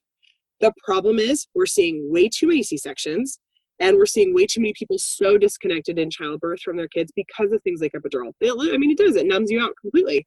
The 0.62 0.72
problem 0.86 1.18
is 1.18 1.48
we're 1.56 1.66
seeing 1.66 2.08
way 2.12 2.30
too 2.30 2.48
many 2.48 2.64
C 2.64 2.78
sections, 2.78 3.40
and 3.82 3.98
we're 3.98 4.06
seeing 4.06 4.34
way 4.34 4.46
too 4.46 4.62
many 4.62 4.74
people 4.74 4.98
so 5.00 5.38
disconnected 5.38 5.98
in 5.98 6.10
childbirth 6.10 6.62
from 6.62 6.78
their 6.78 6.88
kids 6.88 7.12
because 7.16 7.52
of 7.52 7.62
things 7.64 7.82
like 7.82 7.92
epidural. 7.94 8.32
I 8.44 8.78
mean, 8.78 8.92
it 8.92 8.98
does. 8.98 9.16
It 9.16 9.26
numbs 9.26 9.52
you 9.52 9.60
out 9.60 9.74
completely. 9.82 10.26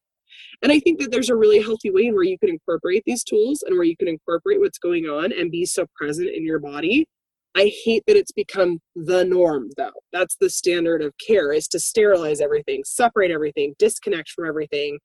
And 0.62 0.72
I 0.72 0.80
think 0.80 1.00
that 1.00 1.12
there's 1.12 1.30
a 1.30 1.36
really 1.36 1.62
healthy 1.62 1.90
way 1.90 2.10
where 2.10 2.24
you 2.24 2.36
can 2.36 2.48
incorporate 2.48 3.04
these 3.06 3.22
tools 3.22 3.62
and 3.62 3.76
where 3.76 3.84
you 3.84 3.96
can 3.96 4.08
incorporate 4.08 4.60
what's 4.60 4.78
going 4.78 5.04
on 5.04 5.32
and 5.32 5.52
be 5.52 5.64
so 5.64 5.86
present 5.94 6.28
in 6.34 6.44
your 6.44 6.58
body. 6.58 7.06
I 7.54 7.72
hate 7.84 8.02
that 8.08 8.16
it's 8.16 8.32
become 8.32 8.80
the 8.96 9.24
norm 9.24 9.70
though. 9.76 9.92
That's 10.12 10.36
the 10.40 10.50
standard 10.50 11.02
of 11.02 11.14
care 11.24 11.52
is 11.52 11.68
to 11.68 11.78
sterilize 11.78 12.40
everything, 12.40 12.82
separate 12.84 13.30
everything, 13.30 13.76
disconnect 13.78 14.30
from 14.30 14.48
everything. 14.48 14.98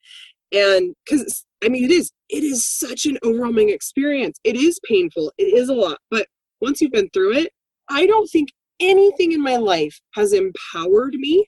And 0.52 0.96
cuz 1.08 1.46
I 1.64 1.70
mean 1.70 1.84
it 1.84 1.92
is 1.92 2.12
it 2.30 2.44
is 2.44 2.66
such 2.66 3.06
an 3.06 3.20
overwhelming 3.24 3.70
experience. 3.70 4.40
It 4.44 4.56
is 4.56 4.80
painful. 4.84 5.32
It 5.38 5.54
is 5.54 5.70
a 5.70 5.76
lot, 5.76 6.00
but 6.10 6.26
once 6.60 6.82
you've 6.82 6.92
been 6.92 7.10
through 7.14 7.34
it, 7.34 7.52
I 7.90 8.06
don't 8.06 8.28
think 8.28 8.50
anything 8.80 9.32
in 9.32 9.42
my 9.42 9.58
life 9.58 10.00
has 10.16 10.34
empowered 10.34 11.16
me 11.16 11.48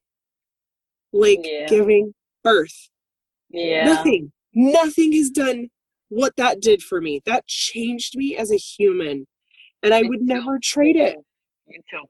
like 1.14 1.40
Yeah. 1.44 1.68
giving 1.68 2.14
birth 2.44 2.90
yeah. 3.54 3.86
Nothing. 3.86 4.32
Nothing 4.54 5.14
has 5.14 5.30
done 5.30 5.70
what 6.10 6.34
that 6.38 6.62
did 6.62 6.82
for 6.82 7.02
me. 7.02 7.22
That 7.26 7.46
changed 7.48 8.16
me 8.16 8.36
as 8.36 8.52
a 8.52 8.58
human. 8.58 9.28
And 9.84 9.94
I 9.94 10.04
would 10.04 10.22
never 10.22 10.60
trade 10.62 10.96
it. 10.96 11.18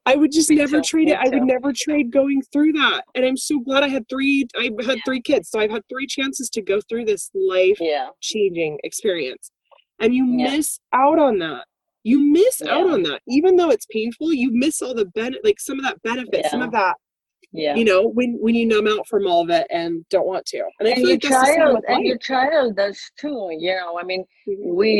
I 0.07 0.15
would 0.15 0.31
just 0.31 0.49
never 0.49 0.81
trade 0.81 1.07
it. 1.09 1.17
I 1.19 1.29
would 1.29 1.43
never 1.43 1.71
trade 1.75 2.11
going 2.11 2.41
through 2.51 2.73
that. 2.73 3.03
And 3.13 3.23
I'm 3.23 3.37
so 3.37 3.59
glad 3.59 3.83
I 3.83 3.89
had 3.89 4.09
three 4.09 4.47
I 4.57 4.71
had 4.83 4.99
three 5.05 5.21
kids. 5.21 5.49
So 5.49 5.59
I've 5.59 5.69
had 5.69 5.83
three 5.87 6.07
chances 6.07 6.49
to 6.51 6.61
go 6.61 6.79
through 6.89 7.05
this 7.05 7.29
life 7.33 7.77
changing 8.21 8.79
experience. 8.83 9.51
And 9.99 10.15
you 10.15 10.25
miss 10.25 10.79
out 10.93 11.19
on 11.19 11.37
that. 11.39 11.65
You 12.03 12.19
miss 12.31 12.61
out 12.63 12.89
on 12.89 13.03
that. 13.03 13.21
Even 13.27 13.55
though 13.55 13.69
it's 13.69 13.85
painful, 13.87 14.33
you 14.33 14.49
miss 14.51 14.81
all 14.81 14.93
the 14.95 15.05
benefit 15.05 15.43
like 15.43 15.59
some 15.59 15.77
of 15.79 15.85
that 15.85 16.01
benefit, 16.01 16.45
some 16.47 16.61
of 16.61 16.71
that, 16.71 16.95
Yeah. 17.51 17.75
you 17.75 17.85
know, 17.85 18.07
when 18.07 18.37
when 18.39 18.55
you 18.55 18.65
numb 18.65 18.87
out 18.87 19.07
from 19.07 19.27
all 19.27 19.41
of 19.43 19.49
it 19.49 19.67
and 19.69 20.03
don't 20.09 20.25
want 20.25 20.45
to. 20.47 20.63
And 20.79 20.87
and 20.87 20.97
your 21.01 21.11
like 21.11 21.21
that's 21.21 21.39
the 21.41 21.45
same 21.45 21.55
child 21.59 21.83
and 21.87 22.05
your 22.05 22.17
child 22.17 22.75
does 22.77 22.99
too 23.17 23.49
you 23.65 23.73
know 23.79 23.99
i 23.99 24.03
mean 24.03 24.23
Mhm. 24.47 24.73
we 24.79 24.93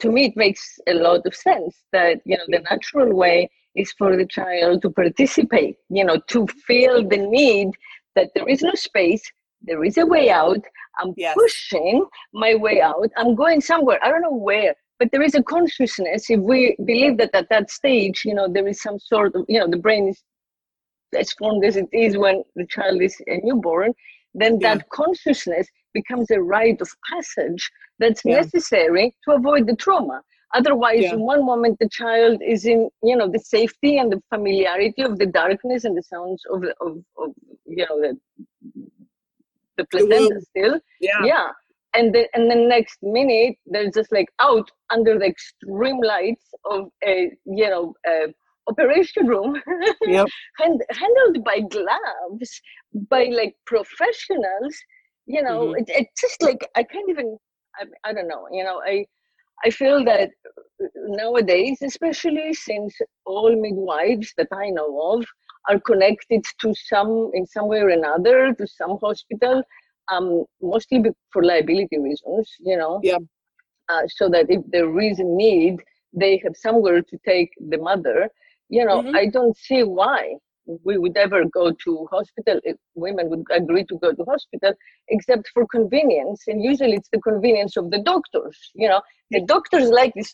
to 0.00 0.08
me 0.10 0.22
it 0.30 0.36
makes 0.36 0.62
a 0.88 0.94
lot 0.94 1.22
of 1.26 1.34
sense 1.34 1.72
that 1.92 2.14
you 2.24 2.36
know 2.36 2.44
the 2.54 2.60
natural 2.70 3.10
way 3.14 3.48
is 3.82 3.92
for 3.98 4.16
the 4.16 4.26
child 4.38 4.82
to 4.82 4.90
participate 4.90 5.76
you 5.98 6.04
know 6.08 6.18
to 6.32 6.40
feel 6.68 7.06
the 7.12 7.18
need 7.38 7.68
that 8.16 8.28
there 8.34 8.48
is 8.54 8.62
no 8.62 8.74
space 8.88 9.22
there 9.68 9.82
is 9.88 9.96
a 9.98 10.06
way 10.14 10.26
out 10.30 10.62
i'm 10.98 11.12
Yes. 11.16 11.34
pushing 11.42 11.96
my 12.32 12.52
way 12.64 12.76
out 12.90 13.08
i'm 13.18 13.34
going 13.42 13.60
somewhere 13.60 13.98
i 14.04 14.08
don't 14.10 14.22
know 14.28 14.38
where 14.50 14.74
but 14.98 15.08
there 15.12 15.22
is 15.22 15.34
a 15.34 15.42
consciousness 15.42 16.30
if 16.30 16.40
we 16.40 16.76
believe 16.84 17.18
that 17.18 17.30
at 17.34 17.48
that 17.50 17.70
stage 17.70 18.22
you 18.24 18.34
know 18.34 18.48
there 18.48 18.66
is 18.68 18.80
some 18.80 18.98
sort 18.98 19.34
of 19.34 19.44
you 19.48 19.58
know 19.60 19.68
the 19.68 19.76
brain 19.86 20.08
is 20.08 20.22
as 21.16 21.32
formed 21.32 21.64
as 21.64 21.76
it 21.76 21.88
is 21.92 22.16
when 22.16 22.42
the 22.56 22.66
child 22.66 23.00
is 23.00 23.16
a 23.26 23.36
newborn 23.42 23.92
then 24.34 24.58
Yeah. 24.60 24.74
that 24.74 24.88
consciousness 24.90 25.66
becomes 25.94 26.30
a 26.30 26.40
rite 26.40 26.80
of 26.80 26.90
passage 27.10 27.70
that's 27.98 28.22
Yeah. 28.24 28.36
necessary 28.40 29.14
to 29.24 29.32
avoid 29.32 29.66
the 29.66 29.76
trauma 29.76 30.18
otherwise 30.54 31.02
Yeah. 31.04 31.14
in 31.14 31.20
one 31.20 31.44
moment 31.44 31.78
the 31.78 31.88
child 31.88 32.42
is 32.42 32.66
in 32.66 32.80
you 33.02 33.16
know 33.16 33.28
the 33.36 33.38
safety 33.56 33.92
and 33.98 34.12
the 34.12 34.20
familiarity 34.34 35.02
of 35.02 35.18
the 35.18 35.26
darkness 35.26 35.84
and 35.84 35.96
the 35.96 36.02
sounds 36.02 36.42
of 36.52 36.60
the 36.62 36.74
of, 36.86 36.92
of 37.22 37.28
you 37.66 37.84
know 37.88 37.96
the 38.04 38.12
the 39.78 39.84
placenta 39.92 40.40
still 40.50 40.74
Yeah. 41.00 41.22
yeah 41.32 41.48
and 41.96 42.14
the 42.14 42.26
and 42.34 42.50
the 42.50 42.56
next 42.56 42.98
minute 43.02 43.56
they're 43.66 43.90
just 43.90 44.12
like 44.12 44.28
out 44.40 44.70
under 44.90 45.18
the 45.18 45.26
extreme 45.26 46.00
lights 46.02 46.46
of 46.70 46.88
a 47.06 47.30
you 47.46 47.68
know 47.70 47.94
a 48.08 48.26
operation 48.68 49.26
room 49.26 49.54
Yep. 50.04 50.30
hand, 50.60 50.82
handled 50.90 51.44
by 51.44 51.60
gloves 51.60 52.62
by 53.10 53.24
like 53.32 53.54
professionals 53.66 54.76
you 55.26 55.42
know 55.42 55.72
Mhm. 55.72 55.78
it, 55.78 55.84
it's 55.88 56.20
just 56.20 56.42
like 56.42 56.68
i 56.76 56.82
can't 56.82 57.10
even 57.10 57.36
I, 57.80 58.10
I 58.10 58.12
don't 58.14 58.28
know 58.28 58.46
you 58.52 58.64
know 58.64 58.80
i 58.86 59.04
i 59.64 59.70
feel 59.70 60.04
that 60.04 60.30
nowadays 61.20 61.78
especially 61.82 62.52
since 62.54 62.96
all 63.26 63.54
midwives 63.56 64.32
that 64.38 64.48
i 64.52 64.68
know 64.70 64.90
of 65.12 65.24
are 65.68 65.80
connected 65.80 66.44
to 66.60 66.74
some 66.74 67.30
in 67.34 67.46
some 67.46 67.68
way 67.68 67.80
or 67.80 67.88
another 67.90 68.54
to 68.54 68.66
some 68.66 68.98
hospital 69.02 69.62
um 70.12 70.44
mostly 70.60 71.02
for 71.32 71.42
liability 71.44 71.98
reasons 71.98 72.50
you 72.60 72.76
know? 72.76 73.02
Yeah. 73.02 73.18
uh, 73.90 74.02
so 74.08 74.28
that 74.28 74.46
if 74.48 74.62
there 74.70 74.98
is 75.00 75.18
a 75.18 75.24
need 75.24 75.76
they 76.12 76.40
have 76.44 76.54
somewhere 76.56 77.02
to 77.02 77.16
take 77.26 77.50
the 77.70 77.78
mother. 77.78 78.28
You 78.68 78.84
know 78.84 79.02
Mhm. 79.02 79.14
i 79.14 79.26
don't 79.26 79.56
see 79.56 79.82
why 79.82 80.34
we 80.84 80.96
would 80.98 81.16
ever 81.16 81.40
go 81.58 81.64
to 81.84 81.90
hospital 82.10 82.58
if 82.64 82.76
women 82.94 83.28
would 83.30 83.44
agree 83.60 83.84
to 83.90 83.96
go 84.04 84.12
to 84.12 84.24
hospital 84.32 84.72
except 85.08 85.48
for 85.54 85.66
convenience 85.76 86.42
and 86.48 86.62
usually 86.62 86.94
it's 86.94 87.08
the 87.12 87.20
convenience 87.20 87.76
of 87.76 87.90
the 87.90 88.02
doctors 88.02 88.58
you 88.74 88.88
know? 88.88 89.00
The 89.30 89.42
doctors 89.54 89.88
like 89.90 90.12
this 90.14 90.32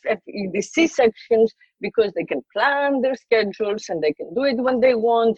the 0.57 0.63
c-sections 0.63 1.53
because 1.81 2.13
they 2.15 2.25
can 2.25 2.43
plan 2.55 3.01
their 3.03 3.15
schedules 3.15 3.85
and 3.89 4.03
they 4.03 4.13
can 4.13 4.33
do 4.35 4.43
it 4.45 4.57
when 4.67 4.81
they 4.81 4.95
want. 4.95 5.37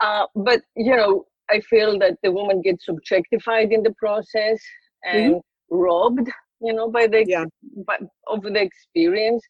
Uh, 0.00 0.26
but 0.34 0.60
you 0.76 0.94
know 0.96 1.24
i 1.50 1.60
feel 1.60 1.98
that 1.98 2.16
the 2.22 2.32
woman 2.32 2.60
gets 2.62 2.88
objectified 2.88 3.72
in 3.72 3.82
the 3.82 3.94
process 3.98 4.60
and 5.06 5.34
mm-hmm. 5.34 5.76
robbed, 5.76 6.30
you 6.60 6.72
know, 6.72 6.90
by 6.90 7.06
the 7.06 7.24
yeah. 7.26 7.44
by, 7.86 7.98
of 8.26 8.42
the 8.42 8.60
experience. 8.60 9.42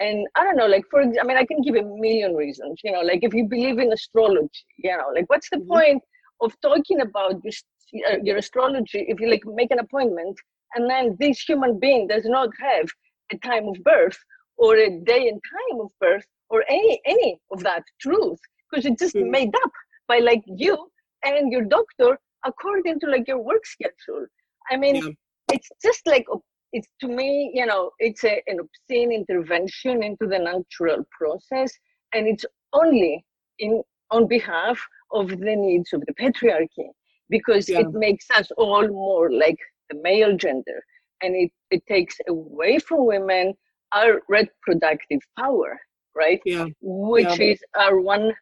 And 0.00 0.26
I 0.34 0.42
don't 0.42 0.56
know, 0.56 0.66
like 0.66 0.84
for 0.90 1.02
I 1.02 1.24
mean, 1.24 1.36
I 1.36 1.44
can 1.44 1.62
give 1.62 1.76
a 1.76 1.82
million 1.82 2.34
reasons, 2.34 2.80
you 2.82 2.90
know, 2.90 3.00
like 3.00 3.20
if 3.22 3.32
you 3.32 3.46
believe 3.48 3.78
in 3.78 3.92
astrology, 3.92 4.64
you 4.78 4.96
know, 4.96 5.10
like 5.14 5.26
what's 5.28 5.48
the 5.50 5.58
mm-hmm. 5.58 5.72
point 5.72 6.02
of 6.40 6.52
talking 6.62 7.00
about 7.00 7.40
your, 7.44 8.08
uh, 8.10 8.16
your 8.22 8.36
astrology 8.38 9.04
if 9.08 9.20
you 9.20 9.30
like 9.30 9.42
make 9.46 9.70
an 9.70 9.78
appointment 9.78 10.36
and 10.74 10.90
then 10.90 11.16
this 11.20 11.40
human 11.40 11.78
being 11.78 12.08
does 12.08 12.24
not 12.24 12.48
have 12.60 12.88
a 13.32 13.38
time 13.38 13.68
of 13.68 13.76
birth 13.84 14.18
or 14.56 14.76
a 14.76 14.90
day 15.04 15.28
and 15.28 15.40
time 15.56 15.80
of 15.80 15.90
birth 16.00 16.24
or 16.50 16.64
any 16.68 17.00
any 17.06 17.38
of 17.52 17.62
that 17.62 17.84
truth 18.00 18.40
because 18.70 18.84
it's 18.84 19.00
just 19.00 19.14
mm-hmm. 19.14 19.30
made 19.30 19.54
up 19.62 19.70
by 20.08 20.18
like 20.18 20.42
you 20.46 20.76
and 21.24 21.52
your 21.52 21.64
doctor 21.64 22.18
according 22.44 23.00
to 23.00 23.06
like 23.06 23.26
your 23.26 23.42
work 23.42 23.64
schedule 23.66 24.26
i 24.70 24.76
mean 24.76 24.96
yeah. 24.96 25.10
it's 25.52 25.68
just 25.82 26.06
like 26.06 26.26
it's 26.72 26.88
to 27.00 27.08
me 27.08 27.50
you 27.54 27.66
know 27.66 27.90
it's 27.98 28.24
a, 28.24 28.42
an 28.46 28.58
obscene 28.60 29.12
intervention 29.12 30.02
into 30.02 30.26
the 30.26 30.38
natural 30.38 31.02
process 31.18 31.72
and 32.12 32.26
it's 32.26 32.44
only 32.72 33.24
in 33.58 33.82
on 34.10 34.26
behalf 34.28 34.78
of 35.12 35.28
the 35.28 35.56
needs 35.56 35.92
of 35.92 36.00
the 36.06 36.14
patriarchy 36.14 36.88
because 37.30 37.68
yeah. 37.68 37.80
it 37.80 37.92
makes 37.92 38.26
us 38.36 38.48
all 38.56 38.86
more 38.88 39.32
like 39.32 39.58
the 39.90 39.96
male 40.02 40.36
gender 40.36 40.82
and 41.22 41.34
it, 41.34 41.50
it 41.70 41.82
takes 41.88 42.16
away 42.28 42.78
from 42.78 43.06
women 43.06 43.54
our 43.92 44.20
reproductive 44.28 45.20
power 45.38 45.78
right 46.14 46.40
yeah 46.44 46.66
which 46.80 47.38
yeah. 47.38 47.52
is 47.52 47.58
our 47.78 48.00
one 48.00 48.32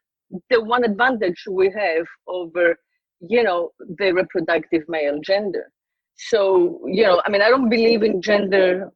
the 0.51 0.63
one 0.63 0.85
advantage 0.85 1.45
we 1.51 1.71
have 1.71 2.07
over 2.27 2.77
you 3.21 3.43
know 3.43 3.71
the 3.99 4.13
reproductive 4.13 4.83
male 4.89 5.19
gender 5.21 5.71
so 6.17 6.81
you 6.87 7.05
know 7.05 7.21
i 7.25 7.31
mean 7.31 7.43
i 7.43 7.49
don't 7.49 7.69
believe 7.69 8.03
in 8.03 8.21
gender 8.21 8.91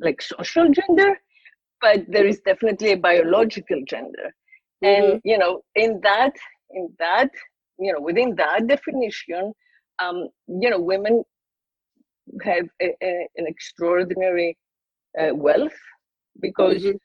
like 0.00 0.20
social 0.20 0.68
gender 0.70 1.16
but 1.80 2.00
there 2.08 2.26
is 2.26 2.40
definitely 2.46 2.92
a 2.92 2.96
biological 2.96 3.80
gender 3.86 4.32
mm-hmm. 4.84 5.12
and 5.12 5.20
you 5.24 5.38
know 5.38 5.60
in 5.74 6.00
that 6.02 6.34
in 6.70 6.88
that 6.98 7.30
you 7.78 7.92
know 7.92 8.00
within 8.00 8.34
that 8.34 8.66
definition 8.66 9.52
um 10.02 10.28
you 10.48 10.70
know 10.70 10.80
women 10.80 11.22
have 12.42 12.66
a, 12.80 12.86
a, 13.02 13.28
an 13.36 13.46
extraordinary 13.46 14.56
uh, 15.20 15.34
wealth 15.34 15.78
because 16.40 16.82
mm-hmm. 16.82 16.96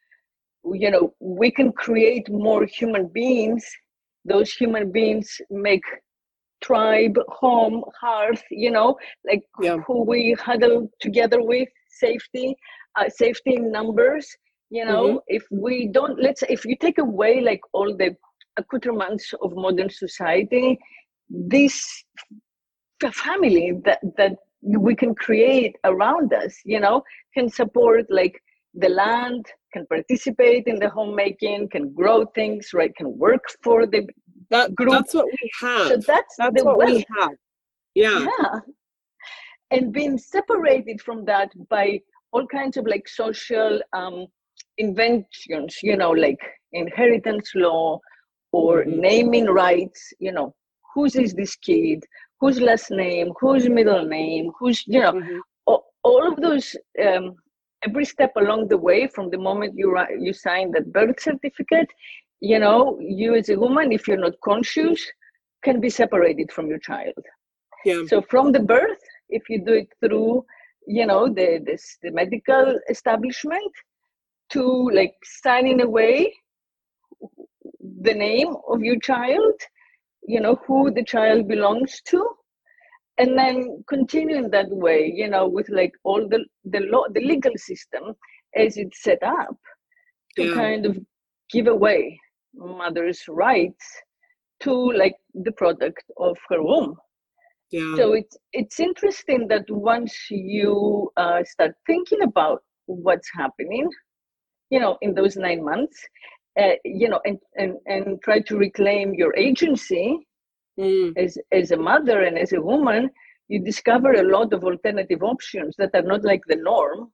You 0.73 0.91
know 0.91 1.13
we 1.19 1.51
can 1.51 1.71
create 1.71 2.29
more 2.29 2.65
human 2.65 3.07
beings 3.07 3.65
those 4.25 4.51
human 4.51 4.91
beings 4.91 5.29
make 5.49 5.83
tribe 6.61 7.17
home 7.27 7.83
hearth 7.99 8.43
you 8.49 8.71
know 8.71 8.97
like 9.25 9.43
yeah. 9.61 9.77
who 9.85 10.03
we 10.03 10.33
huddle 10.33 10.89
together 10.99 11.41
with 11.43 11.69
safety 11.89 12.55
uh, 12.99 13.09
safety 13.09 13.55
in 13.55 13.71
numbers 13.71 14.27
you 14.69 14.83
know 14.83 15.07
mm-hmm. 15.07 15.17
if 15.27 15.43
we 15.51 15.87
don't 15.87 16.19
let's 16.21 16.43
if 16.49 16.65
you 16.65 16.75
take 16.75 16.97
away 16.97 17.41
like 17.41 17.61
all 17.73 17.95
the 17.95 18.15
accoutrements 18.57 19.33
of 19.41 19.55
modern 19.55 19.89
society 19.89 20.77
this 21.29 22.03
family 23.13 23.73
that 23.85 23.99
that 24.17 24.35
we 24.63 24.95
can 24.95 25.13
create 25.13 25.75
around 25.83 26.33
us 26.33 26.57
you 26.65 26.79
know 26.79 27.03
can 27.33 27.47
support 27.47 28.05
like 28.09 28.41
the 28.73 28.89
land 28.89 29.45
can 29.73 29.85
participate 29.87 30.63
in 30.67 30.79
the 30.79 30.89
homemaking 30.89 31.67
can 31.69 31.93
grow 31.93 32.25
things 32.35 32.69
right 32.73 32.95
can 32.95 33.17
work 33.17 33.43
for 33.63 33.85
the 33.85 34.07
that, 34.49 34.73
group 34.75 34.91
that's 34.91 35.13
what 35.13 35.25
we 35.25 35.51
have 35.61 35.87
so 35.87 35.97
that's, 35.97 36.35
that's 36.37 36.63
what 36.63 36.77
wealth. 36.77 36.89
we 36.89 37.05
have 37.19 37.31
yeah 37.95 38.25
yeah 38.25 38.59
and 39.71 39.91
being 39.91 40.17
separated 40.17 41.01
from 41.01 41.25
that 41.25 41.49
by 41.69 41.99
all 42.31 42.45
kinds 42.47 42.77
of 42.77 42.85
like 42.87 43.07
social 43.07 43.79
um 43.93 44.25
inventions 44.77 45.77
you 45.83 45.97
know 45.97 46.11
like 46.11 46.39
inheritance 46.73 47.51
law 47.55 47.99
or 48.51 48.83
mm-hmm. 48.83 49.01
naming 49.01 49.45
rights 49.45 50.13
you 50.19 50.31
know 50.31 50.53
whose 50.93 51.15
is 51.15 51.33
this 51.33 51.55
kid 51.57 52.03
whose 52.39 52.59
last 52.59 52.91
name, 52.91 53.31
whose 53.39 53.67
middle 53.69 54.05
name, 54.05 54.51
who's, 54.59 54.83
you 54.87 54.99
know, 54.99 55.13
mm-hmm. 55.13 55.37
all, 55.65 55.85
all, 56.03 56.31
of 56.31 56.39
those, 56.39 56.75
um, 57.05 57.35
every 57.85 58.05
step 58.05 58.31
along 58.37 58.67
the 58.67 58.77
way 58.77 59.07
from 59.07 59.29
the 59.29 59.37
moment 59.37 59.73
you, 59.75 59.97
you 60.19 60.33
sign 60.33 60.71
that 60.71 60.91
birth 60.91 61.19
certificate, 61.19 61.89
you 62.39 62.59
know, 62.59 62.97
you 62.99 63.35
as 63.35 63.49
a 63.49 63.59
woman, 63.59 63.91
if 63.91 64.07
you're 64.07 64.17
not 64.17 64.39
conscious, 64.43 65.03
can 65.63 65.79
be 65.79 65.89
separated 65.89 66.51
from 66.51 66.67
your 66.67 66.79
child. 66.79 67.13
Yeah. 67.85 68.03
So 68.07 68.21
from 68.21 68.51
the 68.51 68.59
birth, 68.59 68.99
if 69.29 69.49
you 69.49 69.63
do 69.63 69.73
it 69.73 69.89
through, 69.99 70.45
you 70.87 71.05
know, 71.05 71.27
the, 71.27 71.61
this, 71.65 71.97
the 72.01 72.11
medical 72.11 72.79
establishment, 72.89 73.71
to 74.49 74.89
like 74.93 75.15
signing 75.23 75.81
away 75.81 76.33
the 78.01 78.13
name 78.13 78.55
of 78.69 78.81
your 78.81 78.99
child 78.99 79.53
you 80.27 80.39
know 80.39 80.55
who 80.67 80.91
the 80.91 81.03
child 81.03 81.47
belongs 81.47 82.01
to 82.05 82.27
and 83.17 83.37
then 83.37 83.83
continuing 83.87 84.49
that 84.49 84.69
way 84.69 85.11
you 85.13 85.27
know 85.29 85.47
with 85.47 85.69
like 85.69 85.91
all 86.03 86.27
the 86.27 86.43
the 86.65 86.79
law 86.91 87.03
the 87.13 87.21
legal 87.21 87.53
system 87.55 88.13
as 88.55 88.77
it's 88.77 89.03
set 89.03 89.21
up 89.23 89.57
to 90.35 90.45
yeah. 90.45 90.53
kind 90.53 90.85
of 90.85 90.97
give 91.51 91.67
away 91.67 92.19
mother's 92.53 93.23
rights 93.27 93.85
to 94.59 94.73
like 94.73 95.15
the 95.33 95.51
product 95.53 96.03
of 96.17 96.37
her 96.49 96.61
womb 96.61 96.95
yeah. 97.71 97.95
so 97.95 98.13
it's 98.13 98.37
it's 98.53 98.79
interesting 98.79 99.47
that 99.47 99.65
once 99.69 100.15
you 100.29 101.09
uh, 101.17 101.43
start 101.43 101.73
thinking 101.85 102.21
about 102.23 102.61
what's 102.85 103.29
happening 103.35 103.87
you 104.69 104.79
know 104.79 104.97
in 105.01 105.13
those 105.13 105.35
nine 105.35 105.63
months 105.63 105.99
uh, 106.59 106.73
you 106.83 107.07
know, 107.07 107.21
and, 107.25 107.37
and, 107.55 107.75
and 107.85 108.21
try 108.23 108.39
to 108.39 108.57
reclaim 108.57 109.13
your 109.13 109.35
agency 109.35 110.17
mm. 110.79 111.13
as, 111.17 111.37
as 111.51 111.71
a 111.71 111.77
mother 111.77 112.23
and 112.23 112.37
as 112.37 112.53
a 112.53 112.61
woman, 112.61 113.09
you 113.47 113.63
discover 113.63 114.13
a 114.13 114.23
lot 114.23 114.53
of 114.53 114.63
alternative 114.63 115.23
options 115.23 115.75
that 115.77 115.91
are 115.93 116.01
not 116.01 116.23
like 116.23 116.41
the 116.47 116.55
norm. 116.55 117.11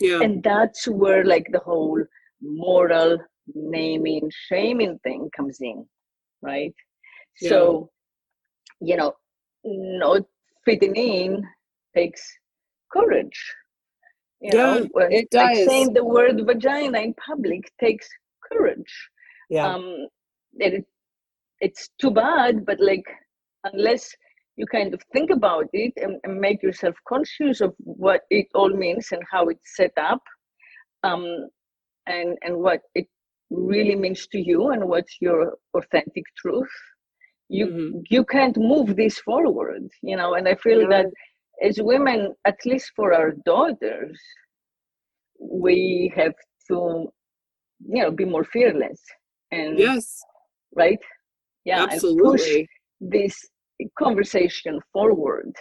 Yeah. 0.00 0.20
And 0.20 0.42
that's 0.42 0.88
where 0.88 1.24
like 1.24 1.46
the 1.52 1.60
whole 1.60 2.02
moral 2.40 3.18
naming, 3.54 4.30
shaming 4.48 4.98
thing 5.04 5.30
comes 5.36 5.58
in, 5.60 5.86
right? 6.40 6.74
Yeah. 7.40 7.48
So, 7.50 7.90
you 8.80 8.96
know, 8.96 9.14
not 9.64 10.22
fitting 10.64 10.96
in 10.96 11.44
takes 11.94 12.26
courage. 12.92 13.40
You 14.40 14.50
yeah, 14.52 14.62
know, 14.62 14.88
it 15.08 15.30
does. 15.30 15.56
Like 15.56 15.68
saying 15.68 15.92
the 15.92 16.04
word 16.04 16.44
vagina 16.44 16.98
in 16.98 17.14
public 17.14 17.70
takes 17.80 18.08
courage 18.52 18.92
yeah 19.52 19.74
um 19.74 20.08
it, 20.54 20.84
it's 21.62 21.88
too 22.00 22.10
bad 22.10 22.66
but 22.66 22.78
like 22.80 23.04
unless 23.64 24.10
you 24.56 24.66
kind 24.66 24.92
of 24.92 25.00
think 25.14 25.30
about 25.30 25.66
it 25.72 25.92
and, 25.96 26.18
and, 26.24 26.38
make 26.38 26.62
yourself 26.62 26.94
conscious 27.08 27.62
of 27.62 27.72
what 27.78 28.22
it 28.28 28.46
all 28.54 28.68
means 28.68 29.08
and 29.12 29.22
how 29.30 29.46
it's 29.48 29.76
set 29.76 29.92
up 29.96 30.22
um 31.04 31.24
and 32.06 32.36
and 32.42 32.54
what 32.56 32.80
it 32.94 33.06
really 33.50 33.96
means 33.96 34.26
to 34.26 34.38
you 34.38 34.70
and 34.72 34.84
what's 34.84 35.16
your 35.20 35.54
authentic 35.74 36.24
truth 36.36 36.74
you 37.48 37.66
mm-hmm. 37.66 37.98
you 38.10 38.24
can't 38.24 38.56
move 38.56 38.96
this 38.96 39.18
forward 39.20 39.86
you 40.02 40.16
know? 40.16 40.34
And 40.34 40.48
i 40.48 40.54
feel 40.56 40.88
that 40.88 41.06
as 41.62 41.80
women 41.80 42.34
at 42.44 42.58
least 42.66 42.92
for 42.96 43.12
our 43.14 43.32
daughters 43.44 44.20
we 45.38 46.12
have 46.16 46.34
to 46.68 47.08
you 47.94 48.02
know 48.02 48.10
be 48.10 48.24
more 48.24 48.44
fearless 48.44 49.00
and 49.50 49.78
yes. 49.78 50.20
right 50.74 50.98
yeah 51.64 51.84
absolutely. 51.84 52.68
this 53.00 53.36
conversation 53.98 54.80
forward 54.92 55.52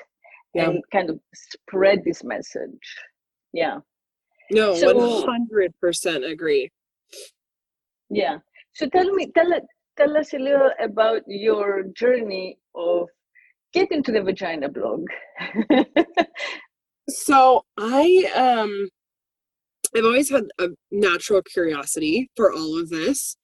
yeah. 0.53 0.69
and 0.69 0.83
kind 0.91 1.09
of 1.09 1.19
spread 1.33 2.03
this 2.05 2.23
message. 2.23 2.95
Yeah. 3.53 3.79
No 4.51 4.75
so, 4.75 5.25
100% 5.25 6.29
agree. 6.29 6.69
Yeah. 8.09 8.37
So 8.73 8.87
tell 8.87 9.09
me 9.11 9.31
tell 9.35 9.49
tell 9.97 10.17
us 10.17 10.33
a 10.33 10.37
little 10.37 10.71
about 10.81 11.21
your 11.27 11.83
journey 11.95 12.57
of 12.75 13.07
getting 13.73 14.03
to 14.03 14.11
the 14.11 14.21
vagina 14.21 14.69
blog. 14.69 15.05
So 17.09 17.65
i 17.77 18.31
um 18.35 18.87
I've 19.93 20.05
always 20.05 20.29
had 20.29 20.45
a 20.59 20.69
natural 20.91 21.41
curiosity 21.41 22.29
for 22.37 22.53
all 22.53 22.79
of 22.79 22.89
this. 22.89 23.35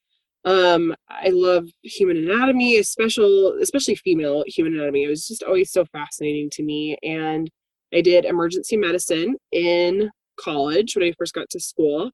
Um, 0.47 0.95
I 1.09 1.27
love 1.27 1.65
human 1.83 2.15
anatomy, 2.15 2.77
especially 2.77 3.61
especially 3.61 3.95
female 3.95 4.45
human 4.47 4.75
anatomy. 4.75 5.03
It 5.03 5.09
was 5.09 5.27
just 5.27 5.43
always 5.43 5.73
so 5.73 5.83
fascinating 5.91 6.49
to 6.53 6.63
me. 6.63 6.97
And 7.03 7.51
I 7.93 7.99
did 7.99 8.23
emergency 8.23 8.77
medicine 8.77 9.35
in 9.51 10.09
college 10.39 10.95
when 10.95 11.05
I 11.05 11.11
first 11.17 11.33
got 11.33 11.49
to 11.49 11.59
school, 11.59 12.11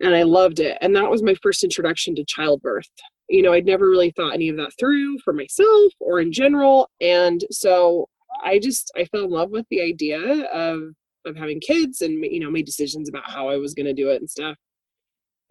and 0.00 0.14
I 0.14 0.22
loved 0.22 0.60
it. 0.60 0.78
And 0.80 0.94
that 0.94 1.10
was 1.10 1.24
my 1.24 1.34
first 1.42 1.64
introduction 1.64 2.14
to 2.14 2.24
childbirth. 2.24 2.88
You 3.28 3.42
know, 3.42 3.52
I'd 3.52 3.66
never 3.66 3.90
really 3.90 4.12
thought 4.12 4.34
any 4.34 4.48
of 4.48 4.56
that 4.58 4.70
through 4.78 5.18
for 5.24 5.32
myself 5.32 5.92
or 5.98 6.20
in 6.20 6.30
general. 6.30 6.88
And 7.00 7.44
so 7.50 8.08
I 8.44 8.60
just 8.60 8.92
I 8.96 9.06
fell 9.06 9.24
in 9.24 9.30
love 9.30 9.50
with 9.50 9.66
the 9.70 9.80
idea 9.80 10.20
of 10.52 10.82
of 11.24 11.34
having 11.36 11.58
kids 11.58 12.00
and 12.00 12.24
you 12.24 12.38
know 12.38 12.50
made 12.50 12.66
decisions 12.66 13.08
about 13.08 13.28
how 13.28 13.48
I 13.48 13.56
was 13.56 13.74
going 13.74 13.86
to 13.86 13.92
do 13.92 14.10
it 14.10 14.20
and 14.20 14.30
stuff. 14.30 14.56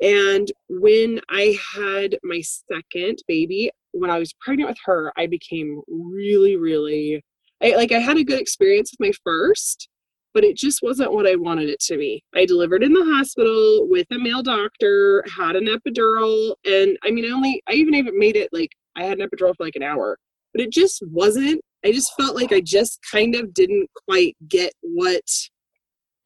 And 0.02 0.52
when 0.68 1.22
I 1.30 1.58
had 1.74 2.18
my 2.24 2.42
second 2.42 3.20
baby, 3.28 3.72
when 3.92 4.10
I 4.10 4.20
was 4.20 4.34
pregnant 4.42 4.70
with 4.70 4.78
her, 4.86 5.14
I 5.18 5.28
became 5.28 5.82
really, 5.88 6.58
really 6.58 7.24
I, 7.64 7.76
like 7.76 7.92
I 7.92 8.00
had 8.00 8.18
a 8.18 8.24
good 8.24 8.40
experience 8.40 8.92
with 8.92 9.08
my 9.08 9.14
first, 9.24 9.88
but 10.34 10.44
it 10.44 10.58
just 10.58 10.82
wasn't 10.84 11.14
what 11.14 11.28
I 11.28 11.36
wanted 11.36 11.70
it 11.70 11.80
to 11.82 11.98
be. 11.98 12.24
I 12.36 12.46
delivered 12.46 12.84
in 12.84 12.94
the 12.94 13.06
hospital 13.06 13.88
with 13.90 14.08
a 14.12 14.20
male 14.20 14.44
doctor, 14.44 15.24
had 15.36 15.56
an 15.56 15.68
epidural, 15.68 16.56
and 16.66 16.98
I 17.04 17.12
mean, 17.12 17.26
I 17.26 17.30
only 17.30 17.62
I 17.68 17.74
even 17.74 17.96
even 17.96 18.18
made 18.20 18.36
it 18.36 18.50
like 18.52 18.72
I 18.96 19.04
had 19.04 19.20
an 19.20 19.28
epidural 19.28 19.56
for 19.56 19.64
like 19.64 19.76
an 19.76 19.84
hour, 19.84 20.18
but 20.54 20.62
it 20.62 20.72
just 20.72 21.02
wasn't. 21.08 21.62
I 21.86 21.92
just 21.92 22.14
felt 22.18 22.36
like 22.36 22.52
I 22.52 22.62
just 22.62 23.00
kind 23.10 23.36
of 23.36 23.54
didn't 23.54 23.90
quite 24.08 24.36
get 24.48 24.74
what 24.82 25.24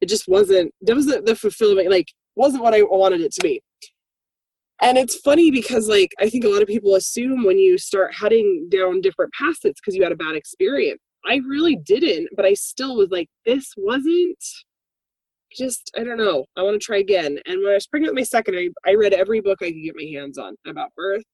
it 0.00 0.08
just 0.08 0.26
wasn't. 0.26 0.72
That 0.82 0.96
was 0.96 1.06
the, 1.06 1.20
the 1.20 1.36
fulfillment. 1.36 1.90
Like 1.90 2.08
wasn't 2.36 2.62
what 2.62 2.74
I 2.74 2.82
wanted 2.82 3.20
it 3.20 3.32
to 3.34 3.42
be. 3.42 3.62
And 4.82 4.96
it's 4.96 5.16
funny 5.16 5.50
because 5.50 5.88
like 5.88 6.12
I 6.18 6.28
think 6.28 6.44
a 6.44 6.48
lot 6.48 6.62
of 6.62 6.68
people 6.68 6.94
assume 6.94 7.44
when 7.44 7.58
you 7.58 7.76
start 7.76 8.14
heading 8.14 8.68
down 8.70 9.00
different 9.02 9.32
paths 9.34 9.64
it's 9.64 9.80
because 9.80 9.94
you 9.94 10.02
had 10.02 10.12
a 10.12 10.16
bad 10.16 10.34
experience. 10.34 11.00
I 11.26 11.40
really 11.46 11.76
didn't, 11.76 12.28
but 12.34 12.46
I 12.46 12.54
still 12.54 12.96
was 12.96 13.10
like, 13.10 13.28
this 13.44 13.74
wasn't 13.76 14.42
just 15.52 15.90
I 15.98 16.04
don't 16.04 16.16
know. 16.16 16.46
I 16.56 16.62
want 16.62 16.80
to 16.80 16.84
try 16.84 16.98
again. 16.98 17.38
And 17.46 17.60
when 17.62 17.72
I 17.72 17.74
was 17.74 17.86
pregnant 17.86 18.14
with 18.14 18.20
my 18.20 18.24
second, 18.24 18.56
I, 18.56 18.68
I 18.88 18.94
read 18.94 19.12
every 19.12 19.40
book 19.40 19.58
I 19.60 19.66
could 19.66 19.82
get 19.84 19.96
my 19.96 20.08
hands 20.18 20.38
on 20.38 20.54
about 20.66 20.94
birth. 20.96 21.24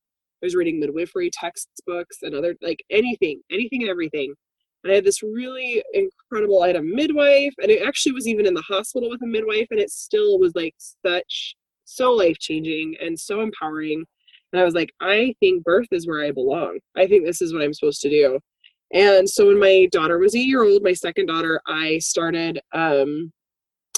I 0.42 0.46
was 0.46 0.54
reading 0.54 0.80
midwifery 0.80 1.30
textbooks 1.32 2.18
and 2.22 2.35
other 2.35 2.56
like 2.62 2.85
anything, 2.90 3.40
anything 3.50 3.82
and 3.82 3.90
everything. 3.90 4.35
And 4.87 4.92
I 4.92 4.94
had 4.94 5.05
this 5.05 5.20
really 5.20 5.83
incredible, 5.94 6.62
I 6.62 6.68
had 6.68 6.77
a 6.77 6.83
midwife, 6.83 7.53
and 7.61 7.72
it 7.72 7.85
actually 7.85 8.12
was 8.12 8.29
even 8.29 8.46
in 8.46 8.55
the 8.55 8.62
hospital 8.62 9.11
with 9.11 9.20
a 9.20 9.27
midwife, 9.27 9.66
and 9.72 9.81
it 9.81 9.90
still 9.90 10.38
was 10.38 10.55
like 10.55 10.77
such, 11.05 11.57
so 11.87 12.12
life 12.12 12.38
changing 12.38 12.94
and 13.01 13.18
so 13.18 13.40
empowering. 13.40 14.05
And 14.53 14.61
I 14.61 14.64
was 14.64 14.75
like, 14.75 14.92
I 15.01 15.35
think 15.40 15.64
birth 15.64 15.88
is 15.90 16.07
where 16.07 16.25
I 16.25 16.31
belong. 16.31 16.79
I 16.96 17.09
think 17.09 17.27
this 17.27 17.42
is 17.42 17.53
what 17.53 17.62
I'm 17.62 17.75
supposed 17.75 18.01
to 18.03 18.09
do. 18.09 18.38
And 18.94 19.29
so 19.29 19.49
when 19.49 19.59
my 19.59 19.88
daughter 19.90 20.20
was 20.20 20.37
a 20.37 20.38
year 20.38 20.62
old, 20.62 20.85
my 20.85 20.92
second 20.92 21.27
daughter, 21.27 21.61
I 21.66 21.99
started 21.99 22.61
um, 22.72 23.33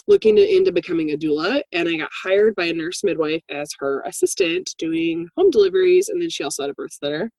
looking 0.07 0.37
to, 0.37 0.57
into 0.57 0.73
becoming 0.73 1.11
a 1.11 1.19
doula, 1.19 1.61
and 1.73 1.87
I 1.87 1.99
got 1.99 2.09
hired 2.25 2.55
by 2.55 2.65
a 2.65 2.73
nurse 2.73 3.05
midwife 3.05 3.43
as 3.51 3.69
her 3.79 4.03
assistant 4.07 4.71
doing 4.79 5.29
home 5.37 5.51
deliveries, 5.51 6.09
and 6.09 6.23
then 6.23 6.31
she 6.31 6.45
also 6.45 6.63
had 6.63 6.71
a 6.71 6.75
birth 6.75 6.95
center. 6.95 7.31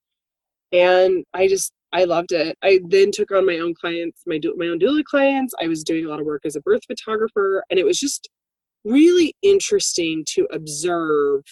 And 0.70 1.24
I 1.34 1.48
just 1.48 1.72
I 1.92 2.04
loved 2.04 2.32
it. 2.32 2.56
I 2.62 2.80
then 2.88 3.10
took 3.12 3.32
on 3.32 3.46
my 3.46 3.58
own 3.58 3.74
clients, 3.74 4.22
my 4.26 4.40
my 4.56 4.66
own 4.66 4.78
doula 4.78 5.04
clients. 5.04 5.52
I 5.60 5.66
was 5.66 5.82
doing 5.82 6.06
a 6.06 6.08
lot 6.08 6.20
of 6.20 6.26
work 6.26 6.42
as 6.44 6.56
a 6.56 6.60
birth 6.60 6.82
photographer, 6.86 7.64
and 7.70 7.78
it 7.78 7.84
was 7.84 7.98
just 7.98 8.28
really 8.84 9.34
interesting 9.42 10.24
to 10.34 10.46
observe 10.52 11.42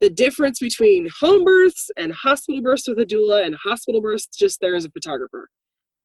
the 0.00 0.10
difference 0.10 0.58
between 0.58 1.08
home 1.20 1.44
births 1.44 1.88
and 1.96 2.12
hospital 2.12 2.60
births 2.60 2.88
with 2.88 2.98
a 2.98 3.06
doula 3.06 3.46
and 3.46 3.54
hospital 3.54 4.00
births 4.00 4.26
just 4.26 4.60
there 4.60 4.74
as 4.74 4.84
a 4.84 4.90
photographer. 4.90 5.48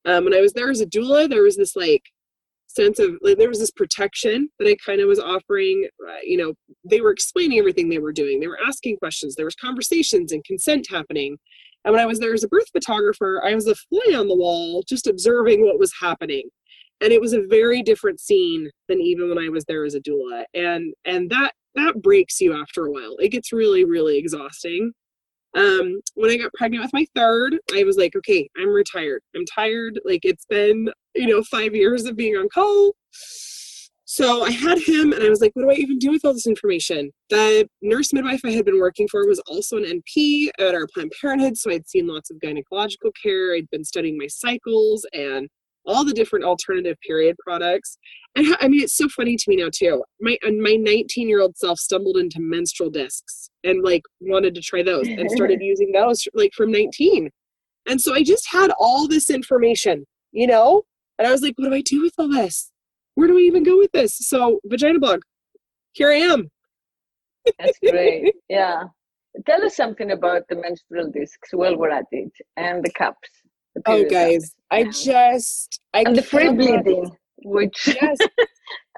Um, 0.05 0.25
when 0.25 0.35
I 0.35 0.41
was 0.41 0.53
there 0.53 0.69
as 0.69 0.81
a 0.81 0.85
doula, 0.85 1.27
there 1.27 1.41
was 1.41 1.57
this 1.57 1.75
like 1.75 2.03
sense 2.67 2.99
of 2.99 3.17
like 3.21 3.37
there 3.37 3.49
was 3.49 3.59
this 3.59 3.71
protection 3.71 4.49
that 4.59 4.69
I 4.69 4.75
kind 4.85 5.01
of 5.01 5.07
was 5.07 5.19
offering. 5.19 5.87
Uh, 6.07 6.17
you 6.23 6.37
know, 6.37 6.53
they 6.89 7.01
were 7.01 7.11
explaining 7.11 7.57
everything 7.57 7.89
they 7.89 7.97
were 7.97 8.13
doing. 8.13 8.39
They 8.39 8.47
were 8.47 8.59
asking 8.65 8.97
questions. 8.97 9.35
There 9.35 9.45
was 9.45 9.55
conversations 9.55 10.31
and 10.31 10.43
consent 10.45 10.87
happening. 10.89 11.37
And 11.87 11.93
when 11.93 12.03
I 12.03 12.05
was 12.05 12.19
there 12.19 12.33
as 12.33 12.43
a 12.43 12.49
birth 12.49 12.67
photographer, 12.73 13.41
I 13.45 13.55
was 13.55 13.65
a 13.65 13.73
fly 13.73 14.13
on 14.13 14.27
the 14.27 14.35
wall, 14.35 14.83
just 14.89 15.07
observing 15.07 15.63
what 15.63 15.79
was 15.79 15.93
happening. 16.01 16.43
And 16.99 17.13
it 17.13 17.21
was 17.21 17.31
a 17.31 17.47
very 17.47 17.81
different 17.81 18.19
scene 18.19 18.69
than 18.89 18.99
even 18.99 19.29
when 19.29 19.37
I 19.37 19.47
was 19.47 19.63
there 19.69 19.85
as 19.85 19.95
a 19.95 20.01
doula. 20.01 20.43
And 20.53 20.93
and 21.05 21.29
that 21.29 21.53
that 21.75 22.01
breaks 22.01 22.41
you 22.41 22.59
after 22.59 22.85
a 22.85 22.91
while. 22.91 23.15
It 23.19 23.29
gets 23.29 23.53
really, 23.53 23.85
really 23.85 24.17
exhausting. 24.17 24.91
Um, 25.55 26.01
when 26.15 26.29
I 26.29 26.35
got 26.35 26.51
pregnant 26.55 26.83
with 26.83 26.93
my 26.93 27.07
third, 27.15 27.57
I 27.73 27.85
was 27.85 27.95
like, 27.95 28.17
okay, 28.17 28.49
I'm 28.57 28.69
retired. 28.69 29.21
I'm 29.33 29.45
tired. 29.45 29.97
Like 30.03 30.25
it's 30.25 30.45
been, 30.49 30.89
you 31.15 31.27
know, 31.27 31.41
five 31.43 31.73
years 31.73 32.03
of 32.03 32.17
being 32.17 32.35
on 32.35 32.49
call. 32.49 32.97
So 34.09 34.43
I 34.43 34.51
had 34.51 34.79
him 34.79 35.11
and 35.11 35.21
I 35.21 35.27
was 35.27 35.41
like, 35.41 35.51
what 35.53 35.63
do 35.63 35.69
I 35.69 35.73
even 35.73 35.99
do 35.99 36.11
with 36.11 36.23
all 36.23 36.31
this 36.31 36.47
information? 36.47 37.11
The 37.29 37.67
nurse 37.81 38.13
midwife 38.13 38.39
I 38.45 38.51
had 38.51 38.63
been 38.63 38.79
working 38.79 39.05
for 39.09 39.27
was 39.27 39.39
also 39.47 39.75
an 39.75 39.83
NP 39.83 40.47
at 40.59 40.73
our 40.73 40.87
Planned 40.93 41.11
Parenthood. 41.19 41.57
So 41.57 41.69
I'd 41.69 41.89
seen 41.89 42.07
lots 42.07 42.31
of 42.31 42.37
gynecological 42.37 43.11
care. 43.21 43.53
I'd 43.53 43.69
been 43.69 43.83
studying 43.83 44.17
my 44.17 44.27
cycles 44.27 45.05
and 45.11 45.49
all 45.85 46.05
the 46.05 46.13
different 46.13 46.45
alternative 46.45 46.95
period 47.05 47.35
products. 47.45 47.97
And 48.37 48.55
I 48.61 48.69
mean, 48.69 48.81
it's 48.81 48.95
so 48.95 49.09
funny 49.09 49.35
to 49.35 49.43
me 49.49 49.57
now 49.57 49.69
too. 49.73 50.01
My 50.21 50.37
uh, 50.47 50.51
my 50.51 50.77
19 50.79 51.27
year 51.27 51.41
old 51.41 51.57
self 51.57 51.77
stumbled 51.77 52.15
into 52.15 52.39
menstrual 52.39 52.89
discs 52.89 53.49
and 53.65 53.83
like 53.83 54.03
wanted 54.21 54.55
to 54.55 54.61
try 54.61 54.83
those 54.83 55.05
and 55.09 55.29
started 55.29 55.59
using 55.61 55.91
those 55.91 56.25
like 56.33 56.53
from 56.55 56.71
19. 56.71 57.29
And 57.89 57.99
so 57.99 58.13
I 58.13 58.23
just 58.23 58.47
had 58.49 58.71
all 58.79 59.09
this 59.09 59.29
information, 59.29 60.05
you 60.31 60.47
know, 60.47 60.83
and 61.19 61.27
I 61.27 61.31
was 61.31 61.41
like, 61.41 61.55
what 61.57 61.67
do 61.67 61.75
I 61.75 61.81
do 61.81 62.03
with 62.03 62.13
all 62.17 62.29
this? 62.29 62.71
Where 63.17 63.27
do 63.27 63.33
we 63.33 63.47
even 63.47 63.63
go 63.63 63.79
with 63.79 63.91
this? 63.93 64.15
So, 64.15 64.59
Vagina 64.65 64.99
Blog, 64.99 65.21
here 65.93 66.11
I 66.11 66.17
am. 66.17 66.51
That's 67.59 67.79
great. 67.79 68.35
Yeah. 68.49 68.83
Tell 69.47 69.65
us 69.65 69.75
something 69.75 70.11
about 70.11 70.43
the 70.49 70.55
menstrual 70.55 71.09
discs 71.11 71.49
while 71.51 71.75
we're 71.75 71.89
at 71.89 72.05
it 72.11 72.31
and 72.57 72.83
the 72.83 72.91
cups. 72.91 73.29
The 73.73 73.81
oh, 73.87 74.03
guys, 74.07 74.53
I 74.69 74.83
just. 74.83 75.79
I 75.95 76.01
and 76.01 76.15
the 76.15 76.21
free 76.21 76.51
bleeding, 76.51 77.11
which. 77.43 77.89
Yes. 78.01 78.17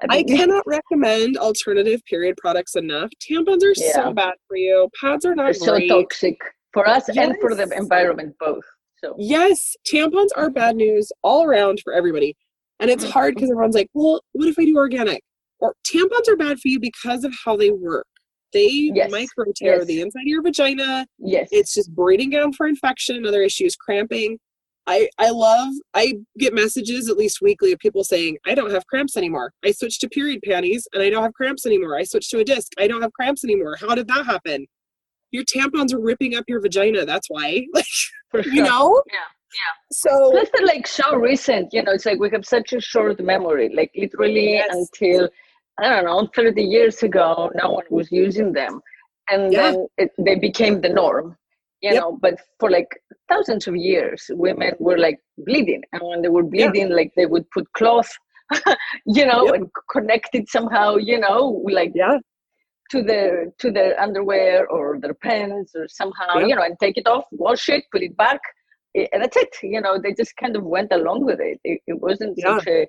I 0.08 0.22
cannot 0.22 0.64
recommend 0.66 1.36
alternative 1.36 2.02
period 2.06 2.36
products 2.36 2.74
enough. 2.74 3.10
Tampons 3.22 3.62
are 3.62 3.74
yeah. 3.76 3.92
so 3.92 4.12
bad 4.12 4.34
for 4.48 4.56
you. 4.56 4.88
Pads 5.00 5.24
are 5.24 5.34
not 5.34 5.54
so 5.54 5.78
toxic 5.78 6.36
for 6.72 6.88
us 6.88 7.04
yes. 7.08 7.16
and 7.16 7.36
for 7.40 7.54
the 7.54 7.70
environment 7.76 8.34
both. 8.40 8.64
So 9.02 9.14
yes, 9.18 9.76
tampons 9.90 10.28
are 10.36 10.50
bad 10.50 10.76
news 10.76 11.12
all 11.22 11.44
around 11.44 11.80
for 11.84 11.92
everybody. 11.92 12.36
And 12.80 12.90
it's 12.90 13.04
hard 13.04 13.34
because 13.34 13.50
everyone's 13.50 13.74
like, 13.74 13.88
well, 13.94 14.22
what 14.32 14.48
if 14.48 14.58
I 14.58 14.64
do 14.64 14.76
organic? 14.76 15.22
Or 15.58 15.74
tampons 15.86 16.28
are 16.28 16.36
bad 16.36 16.58
for 16.58 16.68
you 16.68 16.80
because 16.80 17.24
of 17.24 17.34
how 17.44 17.56
they 17.56 17.70
work. 17.70 18.06
They 18.52 18.90
yes. 18.94 19.10
micro 19.10 19.52
tear 19.54 19.78
yes. 19.78 19.86
the 19.86 20.00
inside 20.00 20.20
of 20.20 20.26
your 20.26 20.42
vagina. 20.42 21.06
Yes. 21.18 21.48
It's 21.52 21.74
just 21.74 21.94
breeding 21.94 22.30
down 22.30 22.52
for 22.52 22.66
infection 22.66 23.16
and 23.16 23.26
other 23.26 23.42
issues, 23.42 23.76
cramping. 23.76 24.38
I, 24.86 25.08
I 25.18 25.30
love 25.30 25.68
I 25.94 26.14
get 26.38 26.54
messages 26.54 27.08
at 27.08 27.16
least 27.16 27.38
weekly 27.40 27.70
of 27.72 27.78
people 27.78 28.02
saying, 28.02 28.38
I 28.46 28.54
don't 28.54 28.72
have 28.72 28.86
cramps 28.86 29.16
anymore. 29.16 29.52
I 29.64 29.72
switched 29.72 30.00
to 30.00 30.08
period 30.08 30.40
panties 30.44 30.88
and 30.92 31.02
I 31.02 31.10
don't 31.10 31.22
have 31.22 31.34
cramps 31.34 31.66
anymore. 31.66 31.96
I 31.96 32.02
switched 32.02 32.30
to 32.30 32.40
a 32.40 32.44
disc. 32.44 32.72
I 32.78 32.88
don't 32.88 33.02
have 33.02 33.12
cramps 33.12 33.44
anymore. 33.44 33.76
How 33.78 33.94
did 33.94 34.08
that 34.08 34.26
happen? 34.26 34.66
Your 35.30 35.44
tampons 35.44 35.92
are 35.92 36.00
ripping 36.00 36.34
up 36.34 36.44
your 36.48 36.60
vagina. 36.60 37.04
That's 37.04 37.28
why. 37.28 37.66
Like 38.32 38.46
you 38.46 38.62
know? 38.62 39.02
Yeah. 39.12 39.18
Yeah. 39.52 39.88
So 39.92 40.30
this 40.32 40.48
is 40.54 40.66
like 40.66 40.86
so 40.86 41.16
recent, 41.16 41.72
you 41.72 41.82
know, 41.82 41.92
it's 41.92 42.06
like 42.06 42.20
we 42.20 42.30
have 42.30 42.46
such 42.46 42.72
a 42.72 42.80
short 42.80 43.20
memory, 43.20 43.70
like 43.74 43.90
literally 43.96 44.54
yes. 44.54 44.68
until 44.70 45.28
I 45.80 45.88
don't 45.88 46.04
know, 46.04 46.28
30 46.34 46.62
years 46.62 47.02
ago, 47.02 47.50
no 47.54 47.70
one 47.70 47.84
was 47.90 48.12
using 48.12 48.52
them. 48.52 48.80
And 49.30 49.52
yeah. 49.52 49.62
then 49.62 49.86
it, 49.96 50.10
they 50.18 50.34
became 50.36 50.80
the 50.80 50.88
norm, 50.88 51.36
you 51.80 51.92
yep. 51.92 52.00
know, 52.00 52.18
but 52.20 52.38
for 52.58 52.70
like 52.70 52.88
thousands 53.28 53.66
of 53.66 53.76
years, 53.76 54.30
women 54.30 54.74
were 54.78 54.98
like 54.98 55.18
bleeding. 55.38 55.82
And 55.92 56.02
when 56.04 56.22
they 56.22 56.28
were 56.28 56.42
bleeding, 56.42 56.88
yeah. 56.88 56.94
like 56.94 57.12
they 57.16 57.26
would 57.26 57.50
put 57.50 57.72
cloth, 57.72 58.10
you 59.06 59.24
know, 59.24 59.46
yep. 59.46 59.54
and 59.54 59.70
connect 59.90 60.34
it 60.34 60.48
somehow, 60.48 60.96
you 60.96 61.18
know, 61.18 61.62
like 61.70 61.92
yeah. 61.94 62.18
to 62.90 63.02
their 63.02 63.46
to 63.58 63.70
their 63.70 63.98
underwear 64.00 64.66
or 64.68 64.98
their 65.00 65.14
pants 65.14 65.72
or 65.74 65.88
somehow, 65.88 66.38
yep. 66.38 66.48
you 66.48 66.56
know, 66.56 66.62
and 66.62 66.76
take 66.80 66.98
it 66.98 67.06
off, 67.06 67.24
wash 67.32 67.68
it, 67.68 67.84
put 67.92 68.02
it 68.02 68.16
back 68.16 68.40
Eh, 68.96 69.06
and 69.12 69.22
that's 69.22 69.36
it 69.36 69.54
you 69.62 69.80
know 69.80 69.98
they 69.98 70.12
just 70.12 70.36
kind 70.36 70.56
of 70.56 70.64
went 70.64 70.92
along 70.92 71.24
with 71.24 71.40
it. 71.40 71.60
It, 71.64 71.80
it 71.86 72.00
wasn't 72.00 72.34
yeah. 72.36 72.58
such 72.58 72.66
a 72.66 72.88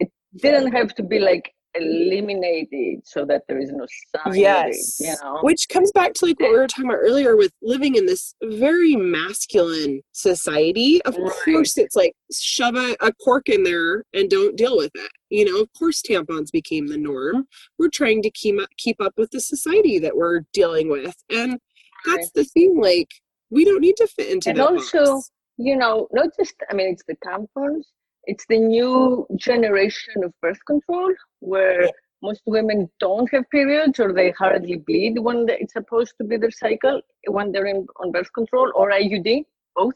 it 0.00 0.10
didn't 0.36 0.72
have 0.72 0.94
to 0.94 1.02
be 1.02 1.18
like 1.18 1.52
eliminated 1.74 3.00
so 3.04 3.26
that 3.26 3.42
there 3.46 3.60
is 3.60 3.70
no 3.70 3.86
sign 4.16 4.34
yes 4.34 4.98
you 4.98 5.14
know? 5.22 5.38
which 5.42 5.68
comes 5.68 5.92
back 5.92 6.14
to 6.14 6.24
like 6.24 6.40
what 6.40 6.50
we 6.50 6.56
were 6.56 6.66
talking 6.66 6.86
about 6.86 6.96
earlier 6.96 7.36
with 7.36 7.52
living 7.60 7.94
in 7.94 8.06
this 8.06 8.34
very 8.42 8.96
masculine 8.96 10.00
society. 10.12 11.00
Of 11.02 11.16
right. 11.16 11.32
course 11.44 11.76
it's 11.76 11.94
like 11.94 12.14
shove 12.32 12.74
a, 12.74 12.96
a 13.00 13.12
cork 13.12 13.50
in 13.50 13.64
there 13.64 14.04
and 14.14 14.30
don't 14.30 14.56
deal 14.56 14.78
with 14.78 14.90
it. 14.94 15.10
You 15.28 15.44
know 15.44 15.60
of 15.60 15.68
course 15.78 16.02
tampons 16.02 16.50
became 16.50 16.86
the 16.86 16.96
norm. 16.96 17.46
We're 17.78 17.90
trying 17.90 18.22
to 18.22 18.30
keep 18.30 18.58
up 18.58 18.70
keep 18.78 19.00
up 19.00 19.12
with 19.18 19.30
the 19.30 19.40
society 19.40 19.98
that 19.98 20.16
we're 20.16 20.40
dealing 20.54 20.88
with. 20.88 21.16
And 21.30 21.58
that's 22.06 22.30
the 22.30 22.44
thing 22.44 22.80
like 22.80 23.10
we 23.50 23.64
don't 23.64 23.80
need 23.80 23.96
to 23.96 24.06
fit 24.06 24.30
into 24.30 24.52
that. 24.52 24.58
and 24.58 24.60
also 24.60 25.04
box. 25.16 25.30
you 25.56 25.76
know 25.76 26.08
not 26.12 26.28
just 26.38 26.54
i 26.70 26.74
mean 26.74 26.88
it's 26.88 27.04
the 27.08 27.16
tampons 27.26 27.84
it's 28.24 28.44
the 28.48 28.58
new 28.58 29.26
generation 29.36 30.22
of 30.24 30.32
birth 30.42 30.58
control 30.66 31.12
where 31.40 31.84
yeah. 31.84 31.90
most 32.22 32.42
women 32.46 32.88
don't 33.00 33.30
have 33.32 33.48
periods 33.50 33.98
or 33.98 34.12
they 34.12 34.30
hardly 34.32 34.76
bleed 34.76 35.18
when 35.18 35.46
it's 35.48 35.72
supposed 35.72 36.14
to 36.18 36.24
be 36.24 36.36
their 36.36 36.50
cycle 36.50 37.00
when 37.28 37.52
they're 37.52 37.66
in, 37.66 37.86
on 38.00 38.12
birth 38.12 38.32
control 38.34 38.70
or 38.74 38.90
iud 38.90 39.44
both 39.74 39.94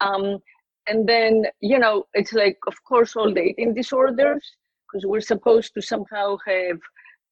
um, 0.00 0.38
and 0.86 1.08
then 1.08 1.44
you 1.60 1.78
know 1.78 2.04
it's 2.14 2.32
like 2.32 2.58
of 2.66 2.74
course 2.84 3.16
all 3.16 3.32
the 3.32 3.42
eating 3.42 3.74
disorders 3.74 4.44
because 4.86 5.06
we're 5.06 5.20
supposed 5.20 5.74
to 5.74 5.82
somehow 5.82 6.36
have 6.46 6.78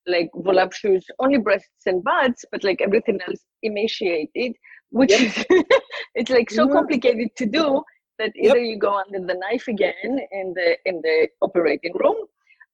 like 0.06 0.30
voluptuous 0.36 1.04
only 1.18 1.38
breasts 1.38 1.86
and 1.86 2.02
butts 2.04 2.44
but 2.52 2.62
like 2.64 2.80
everything 2.80 3.18
else 3.26 3.40
emaciated 3.62 4.52
which 4.90 5.10
yep. 5.10 5.20
is 5.20 5.46
it's 6.14 6.30
like 6.30 6.50
so 6.50 6.68
complicated 6.68 7.28
to 7.36 7.46
do 7.46 7.82
that 8.18 8.30
either 8.36 8.58
yep. 8.58 8.68
you 8.70 8.78
go 8.78 8.94
under 8.94 9.20
the 9.26 9.38
knife 9.40 9.66
again 9.68 10.18
in 10.32 10.52
the 10.54 10.76
in 10.84 11.00
the 11.02 11.28
operating 11.40 11.92
room 11.94 12.16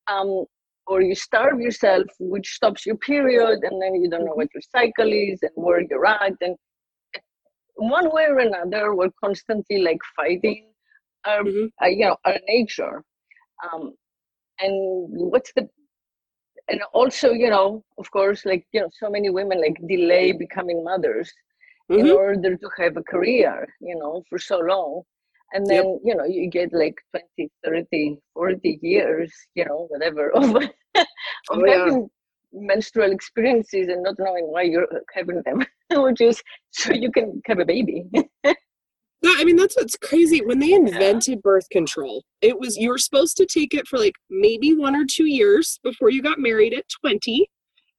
um, 0.08 0.44
or 0.86 1.00
you 1.00 1.14
starve 1.14 1.60
yourself 1.60 2.04
which 2.18 2.48
stops 2.48 2.84
your 2.84 2.96
period 2.96 3.60
and 3.62 3.80
then 3.80 3.94
you 3.94 4.10
don't 4.10 4.24
know 4.24 4.34
what 4.34 4.48
your 4.54 4.62
cycle 4.74 5.12
is 5.12 5.38
and 5.42 5.52
where 5.54 5.82
you're 5.88 6.06
at 6.06 6.32
and 6.40 6.56
one 7.76 8.12
way 8.12 8.24
or 8.24 8.40
another 8.40 8.94
we're 8.94 9.10
constantly 9.24 9.82
like 9.82 10.00
fighting 10.16 10.66
our 11.26 11.42
mm-hmm. 11.42 11.66
uh, 11.82 11.86
you 11.88 12.06
know 12.06 12.16
our 12.24 12.38
nature 12.48 13.02
um, 13.64 13.92
and 14.60 14.74
what's 15.32 15.52
the 15.54 15.68
and 16.70 16.80
also 16.92 17.32
you 17.32 17.50
know 17.50 17.82
of 17.98 18.10
course 18.10 18.44
like 18.44 18.66
you 18.72 18.80
know 18.80 18.88
so 18.92 19.10
many 19.10 19.28
women 19.28 19.60
like 19.60 19.76
delay 19.86 20.32
becoming 20.32 20.82
mothers 20.84 21.30
mm-hmm. 21.90 22.06
in 22.06 22.10
order 22.10 22.56
to 22.56 22.68
have 22.78 22.96
a 22.96 23.02
career 23.02 23.66
you 23.80 23.96
know 23.96 24.22
for 24.28 24.38
so 24.38 24.58
long 24.58 25.02
and 25.52 25.66
then 25.66 25.84
yep. 25.84 26.00
you 26.04 26.14
know 26.14 26.24
you 26.24 26.48
get 26.48 26.72
like 26.72 26.96
20 27.36 27.50
30 27.64 28.18
40 28.34 28.78
years 28.82 29.32
you 29.54 29.64
know 29.64 29.86
whatever 29.90 30.30
of, 30.34 30.54
of 30.54 30.68
oh, 31.50 31.66
having 31.66 32.00
yeah. 32.02 32.60
menstrual 32.72 33.10
experiences 33.10 33.88
and 33.88 34.02
not 34.02 34.14
knowing 34.18 34.46
why 34.52 34.62
you're 34.62 34.88
having 35.14 35.42
them 35.44 35.64
which 36.04 36.20
is 36.20 36.42
so 36.70 36.92
you 36.92 37.10
can 37.10 37.40
have 37.46 37.58
a 37.58 37.64
baby 37.64 38.04
No, 39.22 39.34
I 39.36 39.44
mean 39.44 39.56
that's 39.56 39.76
what's 39.76 39.96
crazy. 39.96 40.44
When 40.44 40.60
they 40.60 40.72
invented 40.72 41.34
yeah. 41.36 41.40
birth 41.42 41.68
control, 41.70 42.24
it 42.40 42.58
was 42.58 42.76
you 42.76 42.88
were 42.88 42.98
supposed 42.98 43.36
to 43.36 43.46
take 43.46 43.74
it 43.74 43.86
for 43.86 43.98
like 43.98 44.14
maybe 44.30 44.74
one 44.74 44.96
or 44.96 45.04
two 45.04 45.26
years 45.26 45.78
before 45.82 46.10
you 46.10 46.22
got 46.22 46.38
married 46.38 46.72
at 46.72 46.88
20 47.02 47.46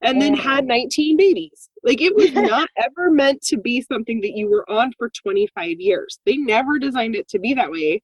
and 0.02 0.20
then 0.20 0.34
had 0.34 0.66
19 0.66 1.18
babies. 1.18 1.70
Like 1.84 2.02
it 2.02 2.16
was 2.16 2.34
not 2.50 2.70
ever 2.78 3.12
meant 3.12 3.42
to 3.44 3.58
be 3.58 3.82
something 3.82 4.22
that 4.22 4.36
you 4.36 4.50
were 4.50 4.70
on 4.70 4.92
for 4.98 5.10
25 5.10 5.80
years. 5.80 6.20
They 6.26 6.38
never 6.38 6.80
designed 6.80 7.16
it 7.16 7.28
to 7.30 7.40
be 7.40 7.54
that 7.54 7.72
way. 7.72 8.02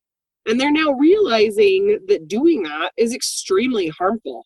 And 0.48 0.60
they're 0.60 0.72
now 0.72 0.92
realizing 0.92 2.00
that 2.08 2.28
doing 2.28 2.64
that 2.64 2.92
is 2.98 3.14
extremely 3.14 3.90
harmful. 3.90 4.46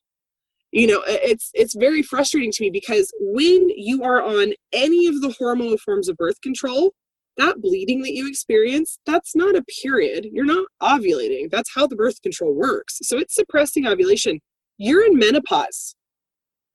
You 0.71 0.87
know, 0.87 1.03
it's 1.05 1.51
it's 1.53 1.75
very 1.75 2.01
frustrating 2.01 2.51
to 2.53 2.63
me 2.63 2.69
because 2.69 3.11
when 3.19 3.69
you 3.75 4.03
are 4.03 4.21
on 4.21 4.53
any 4.71 5.05
of 5.07 5.19
the 5.21 5.35
hormonal 5.39 5.77
forms 5.79 6.07
of 6.07 6.15
birth 6.15 6.39
control, 6.41 6.93
that 7.37 7.61
bleeding 7.61 8.01
that 8.01 8.13
you 8.13 8.27
experience, 8.27 8.99
that's 9.05 9.35
not 9.35 9.55
a 9.55 9.63
period. 9.83 10.27
You're 10.31 10.45
not 10.45 10.65
ovulating. 10.81 11.49
That's 11.49 11.71
how 11.73 11.87
the 11.87 11.95
birth 11.95 12.21
control 12.21 12.53
works. 12.53 12.99
So 13.03 13.17
it's 13.17 13.35
suppressing 13.35 13.87
ovulation. 13.87 14.39
You're 14.77 15.05
in 15.05 15.17
menopause. 15.17 15.95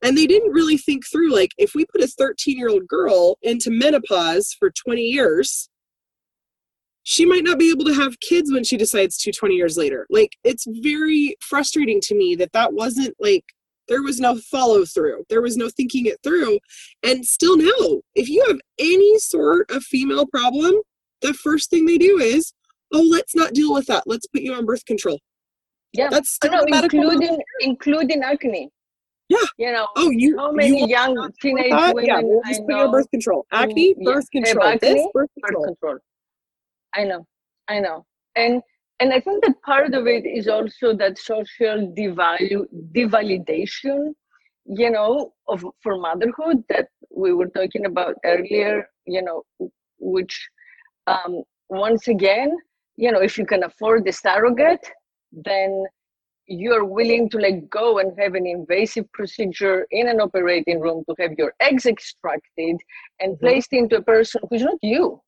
And 0.03 0.17
they 0.17 0.27
didn't 0.27 0.53
really 0.53 0.77
think 0.77 1.05
through 1.07 1.33
like, 1.35 1.51
if 1.59 1.75
we 1.75 1.87
put 1.87 2.03
a 2.03 2.07
13 2.07 2.59
year 2.59 2.69
old 2.69 2.87
girl 2.87 3.39
into 3.43 3.71
menopause 3.71 4.55
for 4.59 4.71
20 4.71 5.03
years, 5.03 5.69
she 7.03 7.25
might 7.25 7.45
not 7.45 7.59
be 7.59 7.71
able 7.71 7.85
to 7.85 7.95
have 7.95 8.19
kids 8.21 8.53
when 8.53 8.65
she 8.65 8.77
decides 8.77 9.17
to 9.19 9.33
20 9.33 9.55
years 9.55 9.77
later. 9.77 10.07
Like, 10.11 10.33
it's 10.43 10.67
very 10.83 11.37
frustrating 11.41 12.01
to 12.03 12.17
me 12.17 12.35
that 12.35 12.53
that 12.53 12.73
wasn't 12.73 13.15
like 13.21 13.45
there 13.89 14.03
was 14.03 14.21
no 14.21 14.37
follow 14.37 14.85
through. 14.85 15.25
There 15.29 15.43
was 15.43 15.57
no 15.57 15.69
thinking 15.69 16.07
it 16.07 16.19
through. 16.23 16.59
And 17.03 17.25
still 17.25 17.57
now, 17.57 18.01
if 18.15 18.29
you 18.29 18.45
have 18.49 18.61
any 18.79 19.19
sort 19.19 19.71
of 19.71 19.83
female 19.83 20.27
problem, 20.27 20.75
the 21.23 21.33
first 21.35 21.71
thing 21.71 21.87
they 21.87 21.99
do 21.99 22.19
is, 22.19 22.53
oh, 22.93 23.03
let's 23.03 23.35
not 23.35 23.53
deal 23.53 23.73
with 23.73 23.87
that. 23.87 24.05
Let's 24.07 24.27
put 24.27 24.43
you 24.43 24.55
on 24.55 24.67
birth 24.67 24.85
control. 24.85 25.21
Yeah. 25.93 26.09
That's 26.11 26.39
oh, 26.43 26.49
still 26.49 26.67
no, 26.67 26.79
including 26.83 27.39
including 27.61 28.23
acne. 28.23 28.71
Yeah. 29.29 29.39
You 29.59 29.73
know, 29.73 29.89
oh, 29.97 30.11
you, 30.11 30.37
how 30.39 30.53
many 30.53 30.83
you 30.83 30.89
young 30.89 31.31
teenage 31.41 31.73
women 31.73 32.05
yeah, 32.05 32.21
we'll 32.23 32.43
just 32.47 32.61
put 32.63 32.77
you 32.77 32.83
on 32.83 32.93
birth 32.93 33.11
control. 33.11 33.45
Mm, 33.53 33.63
acne, 33.63 33.95
birth 34.05 34.27
yeah, 34.33 34.43
control. 34.43 34.69
Acne, 34.69 34.79
this, 34.89 35.09
birth 35.13 35.31
control. 35.43 35.65
birth 35.65 35.79
control. 35.81 35.99
I 36.95 37.05
know. 37.05 37.27
I 37.69 37.81
know. 37.81 38.07
And 38.37 38.63
and 39.01 39.13
I 39.13 39.21
think 39.21 39.45
that 39.45 39.61
part 39.63 39.95
of 39.95 40.07
it 40.07 40.25
is 40.27 40.49
also 40.49 40.95
that 40.97 41.19
social 41.19 41.93
devalue, 41.97 42.65
devalidation, 42.95 44.15
you 44.65 44.91
know, 44.91 45.33
of 45.49 45.65
for 45.83 45.99
motherhood 45.99 46.65
that 46.69 46.89
we 47.15 47.33
were 47.33 47.49
talking 47.49 47.87
about 47.87 48.17
earlier, 48.25 48.89
you 49.07 49.23
know, 49.23 49.43
which 49.99 50.49
um, 51.07 51.43
once 51.69 52.09
again, 52.09 52.57
you 52.97 53.13
know, 53.13 53.21
if 53.21 53.37
you 53.37 53.45
can 53.45 53.65
afford 53.65 54.05
the 54.05 54.13
surrogate, 54.13 54.85
then 55.33 55.85
you're 56.47 56.85
willing 56.85 57.29
to 57.29 57.39
let 57.39 57.69
go 57.69 57.99
and 57.99 58.19
have 58.19 58.35
an 58.35 58.47
invasive 58.47 59.11
procedure 59.13 59.87
in 59.91 60.09
an 60.09 60.21
operating 60.21 60.81
room 60.81 61.05
to 61.09 61.15
have 61.21 61.33
your 61.37 61.53
eggs 61.61 61.87
extracted 61.87 62.77
and 63.21 63.35
mm-hmm. 63.35 63.47
placed 63.47 63.73
into 63.73 63.97
a 63.97 64.03
person 64.03 64.41
who's 64.49 64.63
not 64.63 64.79
you. 64.83 65.21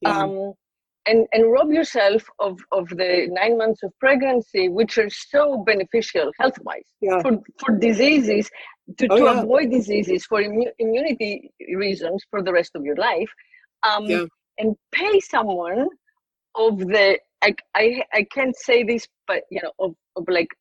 Yeah. 0.00 0.22
Um, 0.22 0.54
and, 1.08 1.26
and 1.32 1.50
rob 1.50 1.70
yourself 1.70 2.22
of, 2.38 2.60
of 2.72 2.88
the 2.90 3.28
nine 3.30 3.56
months 3.56 3.82
of 3.82 3.90
pregnancy, 3.98 4.68
which 4.68 4.98
are 4.98 5.10
so 5.10 5.62
beneficial 5.66 6.30
health 6.38 6.58
wise 6.62 6.90
yeah. 7.00 7.20
for, 7.22 7.32
for 7.58 7.78
diseases, 7.78 8.50
to, 8.98 9.06
oh, 9.10 9.16
to 9.16 9.24
yeah. 9.24 9.40
avoid 9.42 9.70
diseases 9.70 10.26
for 10.26 10.42
immu- 10.42 10.72
immunity 10.78 11.50
reasons 11.74 12.24
for 12.30 12.42
the 12.42 12.52
rest 12.52 12.72
of 12.74 12.84
your 12.84 12.96
life, 12.96 13.30
um, 13.88 14.04
yeah. 14.04 14.24
and 14.58 14.76
pay 14.92 15.18
someone 15.20 15.88
of 16.54 16.78
the, 16.78 17.18
I, 17.42 17.54
I, 17.74 18.02
I 18.12 18.26
can't 18.30 18.56
say 18.56 18.84
this, 18.84 19.06
but 19.26 19.42
you 19.50 19.60
know, 19.62 19.72
of, 19.78 19.94
of 20.16 20.24
like, 20.28 20.52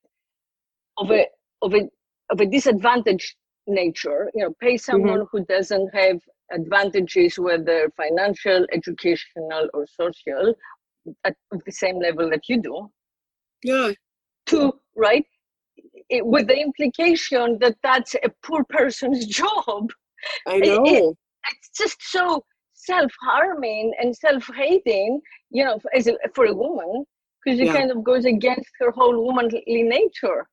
of 0.98 1.12
a, 1.12 1.26
of 1.62 1.74
a, 1.74 1.82
of 2.30 2.40
a 2.40 2.46
disadvantaged 2.46 3.36
nature, 3.68 4.32
you 4.34 4.44
know, 4.44 4.54
pay 4.62 4.76
mm-hmm. 4.76 4.92
someone 4.92 5.20
mm-hmm. 5.20 5.38
who 5.38 5.46
doesn't 5.46 5.90
have 5.94 6.20
advantages, 6.52 7.38
whether 7.38 7.92
financial, 7.98 8.66
educational, 8.74 9.70
or 9.74 9.86
social, 9.88 10.54
at 11.24 11.36
the 11.66 11.72
same 11.72 12.00
level 12.00 12.30
that 12.30 12.50
you 12.50 12.62
do. 12.62 12.90
Yeah. 13.64 13.92
To 14.48 14.74
right, 14.96 15.26
it, 16.10 16.26
with 16.26 16.48
the 16.48 16.58
implication 16.58 17.58
that 17.62 17.76
that's 17.84 18.16
a 18.16 18.30
poor 18.44 18.64
person's 18.70 19.26
job. 19.42 19.90
I 20.48 20.60
know. 20.60 20.84
It, 20.86 21.04
it, 21.04 21.18
it's 21.52 21.70
just 21.78 21.98
so 22.02 22.44
self-harming 22.74 23.94
and 24.00 24.16
self-hating, 24.16 25.20
you 25.50 25.66
know, 25.66 25.80
as 25.94 26.08
a, 26.08 26.16
for 26.34 26.46
a 26.46 26.54
woman, 26.54 27.06
because 27.44 27.60
it 27.60 27.68
yeah. 27.68 27.74
kind 27.74 27.92
of 27.92 28.04
goes 28.04 28.26
against 28.26 28.70
her 28.80 28.92
whole 28.92 29.24
womanly 29.26 29.62
nature. 29.68 30.48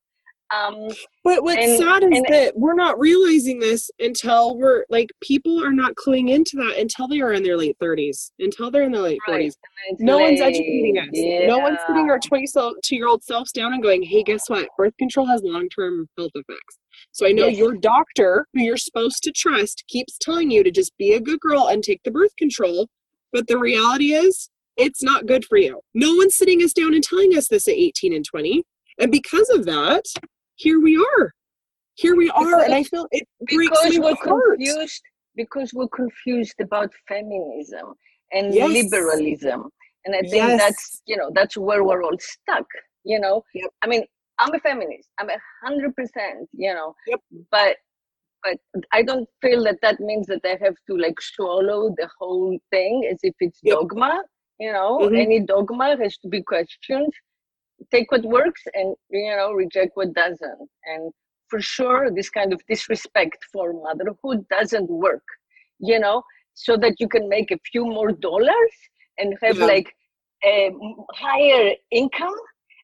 Um, 0.52 0.88
but 1.24 1.42
what's 1.42 1.64
and, 1.64 1.78
sad 1.78 2.02
is 2.02 2.18
and, 2.18 2.26
that 2.28 2.52
we're 2.56 2.74
not 2.74 2.98
realizing 2.98 3.58
this 3.58 3.90
until 3.98 4.56
we're 4.56 4.84
like 4.90 5.10
people 5.22 5.62
are 5.64 5.72
not 5.72 5.94
cluing 5.94 6.30
into 6.30 6.56
that 6.56 6.78
until 6.78 7.08
they 7.08 7.20
are 7.20 7.32
in 7.32 7.42
their 7.42 7.56
late 7.56 7.76
30s, 7.82 8.30
until 8.38 8.70
they're 8.70 8.82
in 8.82 8.92
their 8.92 9.02
late 9.02 9.18
right. 9.26 9.50
40s. 9.50 9.54
No 10.00 10.18
late. 10.18 10.24
one's 10.24 10.40
educating 10.40 10.98
us. 10.98 11.08
Yeah. 11.12 11.46
No 11.46 11.58
one's 11.58 11.78
sitting 11.86 12.10
our 12.10 12.18
22 12.18 12.74
year 12.90 13.08
old 13.08 13.22
selves 13.24 13.52
down 13.52 13.72
and 13.72 13.82
going, 13.82 14.02
hey, 14.02 14.22
guess 14.22 14.48
what? 14.48 14.68
Birth 14.76 14.96
control 14.98 15.26
has 15.26 15.42
long 15.42 15.68
term 15.70 16.08
health 16.18 16.32
effects. 16.34 16.78
So 17.12 17.26
I 17.26 17.32
know 17.32 17.46
yes. 17.46 17.58
your 17.58 17.74
doctor, 17.74 18.46
who 18.52 18.62
you're 18.62 18.76
supposed 18.76 19.22
to 19.24 19.32
trust, 19.32 19.84
keeps 19.88 20.18
telling 20.18 20.50
you 20.50 20.62
to 20.62 20.70
just 20.70 20.96
be 20.98 21.14
a 21.14 21.20
good 21.20 21.40
girl 21.40 21.68
and 21.68 21.82
take 21.82 22.02
the 22.04 22.10
birth 22.10 22.34
control. 22.36 22.88
But 23.32 23.48
the 23.48 23.58
reality 23.58 24.12
is, 24.12 24.48
it's 24.76 25.02
not 25.02 25.26
good 25.26 25.44
for 25.44 25.56
you. 25.56 25.80
No 25.94 26.14
one's 26.14 26.36
sitting 26.36 26.60
us 26.62 26.72
down 26.72 26.94
and 26.94 27.02
telling 27.02 27.36
us 27.36 27.48
this 27.48 27.68
at 27.68 27.74
18 27.74 28.12
and 28.12 28.24
20. 28.24 28.62
And 29.00 29.10
because 29.10 29.48
of 29.50 29.64
that, 29.66 30.04
here 30.56 30.80
we 30.80 30.96
are. 30.96 31.32
Here 31.96 32.16
we 32.16 32.30
are, 32.30 32.44
because, 32.44 32.64
and 32.64 32.74
I 32.74 32.82
feel 32.82 33.06
it 33.12 33.26
breaks 33.40 33.70
because 33.70 33.98
we're 33.98 34.14
heart. 34.16 34.42
confused. 34.56 35.02
Because 35.36 35.72
we're 35.72 35.88
confused 35.88 36.54
about 36.60 36.90
feminism 37.08 37.94
and 38.32 38.54
yes. 38.54 38.70
liberalism, 38.70 39.68
and 40.04 40.14
I 40.14 40.20
think 40.20 40.34
yes. 40.34 40.60
that's 40.60 41.02
you 41.06 41.16
know 41.16 41.30
that's 41.34 41.56
where 41.56 41.84
we're 41.84 42.02
all 42.02 42.16
stuck. 42.18 42.66
You 43.04 43.20
know, 43.20 43.42
yep. 43.54 43.70
I 43.82 43.86
mean, 43.86 44.04
I'm 44.38 44.54
a 44.54 44.58
feminist. 44.60 45.08
I'm 45.18 45.30
a 45.30 45.38
hundred 45.64 45.94
percent. 45.94 46.48
You 46.52 46.74
know, 46.74 46.94
yep. 47.06 47.20
but 47.50 47.76
but 48.42 48.58
I 48.92 49.02
don't 49.02 49.28
feel 49.40 49.64
that 49.64 49.78
that 49.82 50.00
means 50.00 50.26
that 50.26 50.40
I 50.44 50.56
have 50.64 50.74
to 50.88 50.96
like 50.96 51.20
swallow 51.20 51.94
the 51.96 52.08
whole 52.18 52.58
thing 52.70 53.08
as 53.10 53.18
if 53.22 53.34
it's 53.40 53.58
yep. 53.62 53.78
dogma. 53.78 54.22
You 54.58 54.72
know, 54.72 54.98
mm-hmm. 55.00 55.16
any 55.16 55.40
dogma 55.40 55.96
has 55.96 56.16
to 56.18 56.28
be 56.28 56.42
questioned 56.42 57.12
take 57.92 58.10
what 58.10 58.24
works 58.24 58.62
and 58.74 58.94
you 59.10 59.34
know 59.36 59.52
reject 59.52 59.92
what 59.94 60.12
doesn't 60.14 60.68
and 60.84 61.12
for 61.48 61.60
sure 61.60 62.10
this 62.10 62.30
kind 62.30 62.52
of 62.52 62.60
disrespect 62.68 63.38
for 63.52 63.72
motherhood 63.72 64.46
doesn't 64.48 64.88
work 64.88 65.24
you 65.78 65.98
know 65.98 66.22
so 66.54 66.76
that 66.76 66.94
you 66.98 67.08
can 67.08 67.28
make 67.28 67.50
a 67.50 67.58
few 67.70 67.84
more 67.84 68.12
dollars 68.12 68.74
and 69.18 69.36
have 69.42 69.58
yeah. 69.58 69.66
like 69.66 69.92
a 70.44 70.70
higher 71.14 71.72
income 71.90 72.36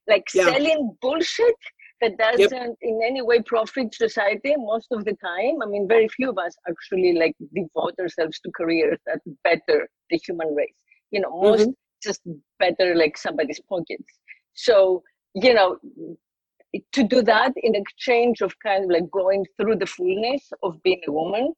like 0.08 0.24
yeah. 0.34 0.44
selling 0.44 0.96
bullshit 1.00 1.54
that 2.00 2.16
doesn't 2.16 2.52
yep. 2.52 2.76
in 2.80 3.00
any 3.04 3.20
way 3.20 3.40
profit 3.42 3.94
society 3.94 4.54
most 4.56 4.88
of 4.90 5.04
the 5.04 5.16
time 5.24 5.56
i 5.62 5.66
mean 5.66 5.86
very 5.86 6.08
few 6.08 6.30
of 6.30 6.38
us 6.38 6.56
actually 6.68 7.12
like 7.18 7.34
devote 7.54 7.94
ourselves 8.00 8.40
to 8.40 8.50
careers 8.56 8.98
that 9.06 9.20
better 9.44 9.88
the 10.10 10.18
human 10.26 10.54
race 10.54 10.80
you 11.10 11.20
know 11.20 11.30
most 11.42 11.62
mm-hmm. 11.62 11.70
just 12.02 12.22
better 12.58 12.94
like 12.94 13.16
somebody's 13.16 13.60
pockets. 13.68 14.19
So, 14.54 15.02
you 15.34 15.54
know, 15.54 15.78
to 16.92 17.02
do 17.02 17.22
that 17.22 17.52
in 17.56 17.74
exchange 17.74 18.40
of 18.40 18.54
kind 18.60 18.84
of 18.84 18.90
like 18.90 19.10
going 19.10 19.44
through 19.56 19.76
the 19.76 19.86
fullness 19.86 20.50
of 20.62 20.80
being 20.82 21.00
a 21.08 21.12
woman 21.12 21.52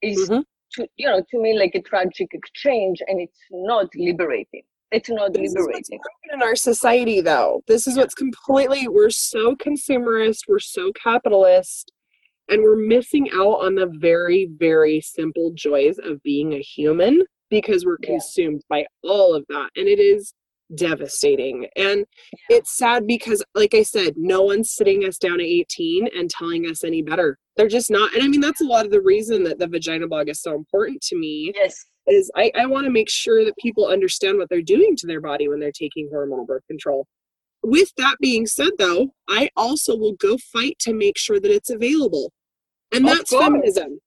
is 0.00 0.28
Mhm. 0.30 0.44
to 0.72 0.88
you 0.96 1.06
know 1.06 1.22
to 1.30 1.38
me 1.38 1.52
like 1.58 1.74
a 1.74 1.82
tragic 1.82 2.28
exchange 2.32 3.02
and 3.06 3.20
it's 3.20 3.42
not 3.50 3.88
liberating 3.94 4.62
it's 4.90 5.10
not 5.10 5.32
This 5.34 5.52
liberating 5.54 5.98
in 6.32 6.40
our 6.42 6.54
society, 6.54 7.20
though. 7.20 7.62
This 7.66 7.86
is 7.88 7.96
what's 7.96 8.14
completely, 8.14 8.86
we're 8.86 9.10
so 9.10 9.56
consumerist, 9.56 10.42
we're 10.48 10.58
so 10.60 10.92
capitalist, 10.92 11.90
and 12.48 12.62
we're 12.62 12.76
missing 12.76 13.28
out 13.34 13.64
on 13.64 13.74
the 13.74 13.86
very, 13.98 14.48
very 14.56 15.00
simple 15.00 15.50
joys 15.54 15.98
of 15.98 16.22
being 16.22 16.52
a 16.54 16.60
human 16.60 17.24
because 17.50 17.84
we're 17.84 17.98
Yeah. 18.02 18.10
consumed 18.10 18.62
by 18.68 18.86
all 19.02 19.34
of 19.34 19.44
that. 19.48 19.70
And 19.76 19.88
it 19.88 19.98
is 19.98 20.32
devastating. 20.74 21.66
And 21.76 22.04
it's 22.48 22.76
sad 22.76 23.06
because, 23.06 23.44
like 23.54 23.74
I 23.74 23.82
said, 23.82 24.14
no 24.16 24.42
one's 24.42 24.72
sitting 24.72 25.04
us 25.04 25.18
down 25.18 25.40
at 25.40 25.46
18 25.46 26.08
and 26.16 26.30
telling 26.30 26.66
us 26.66 26.84
any 26.84 27.02
better. 27.02 27.38
They're 27.56 27.68
just 27.68 27.90
not. 27.90 28.14
And 28.14 28.22
I 28.22 28.28
mean, 28.28 28.40
that's 28.40 28.60
a 28.60 28.66
lot 28.66 28.84
of 28.84 28.92
the 28.92 29.02
reason 29.02 29.44
that 29.44 29.58
the 29.58 29.68
vagina 29.68 30.08
blog 30.08 30.28
is 30.28 30.40
so 30.40 30.54
important 30.54 31.00
to 31.02 31.16
me 31.16 31.52
yes 31.54 31.84
is 32.06 32.30
I, 32.36 32.50
I 32.54 32.66
want 32.66 32.84
to 32.84 32.90
make 32.90 33.08
sure 33.08 33.44
that 33.44 33.56
people 33.58 33.86
understand 33.86 34.38
what 34.38 34.48
they're 34.48 34.62
doing 34.62 34.96
to 34.96 35.06
their 35.06 35.20
body 35.20 35.48
when 35.48 35.60
they're 35.60 35.72
taking 35.72 36.08
hormonal 36.12 36.46
birth 36.46 36.66
control. 36.66 37.06
With 37.62 37.90
that 37.96 38.16
being 38.20 38.46
said, 38.46 38.72
though, 38.78 39.08
I 39.28 39.48
also 39.56 39.96
will 39.96 40.14
go 40.14 40.36
fight 40.52 40.76
to 40.80 40.92
make 40.92 41.16
sure 41.16 41.40
that 41.40 41.50
it's 41.50 41.70
available. 41.70 42.30
And 42.92 43.06
that's 43.06 43.30
feminism. 43.34 43.98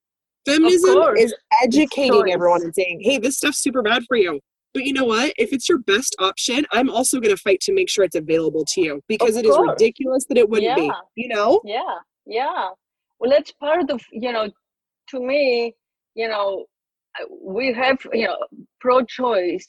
Feminism 0.45 1.17
is 1.17 1.33
educating 1.63 2.31
everyone 2.31 2.61
and 2.61 2.73
saying, 2.73 3.01
hey, 3.01 3.17
this 3.17 3.37
stuff's 3.37 3.57
super 3.57 3.81
bad 3.81 4.03
for 4.07 4.15
you. 4.15 4.39
But 4.73 4.83
you 4.85 4.93
know 4.93 5.05
what? 5.05 5.33
If 5.37 5.53
it's 5.53 5.67
your 5.67 5.79
best 5.79 6.15
option, 6.19 6.65
I'm 6.71 6.89
also 6.89 7.19
going 7.19 7.35
to 7.35 7.41
fight 7.41 7.61
to 7.61 7.73
make 7.73 7.89
sure 7.89 8.03
it's 8.03 8.15
available 8.15 8.65
to 8.73 8.81
you 8.81 9.01
because 9.07 9.35
it 9.37 9.45
is 9.45 9.57
ridiculous 9.57 10.25
that 10.29 10.37
it 10.37 10.49
wouldn't 10.49 10.75
be. 10.75 10.91
You 11.15 11.29
know? 11.29 11.61
yeah 11.63 11.95
yeah 12.25 12.69
well 13.19 13.31
that's 13.31 13.51
part 13.53 13.89
of 13.89 14.01
you 14.11 14.31
know 14.31 14.49
to 15.09 15.19
me 15.19 15.73
you 16.13 16.27
know 16.27 16.65
we 17.41 17.73
have 17.73 17.97
you 18.13 18.27
know 18.27 18.37
pro-choice 18.81 19.67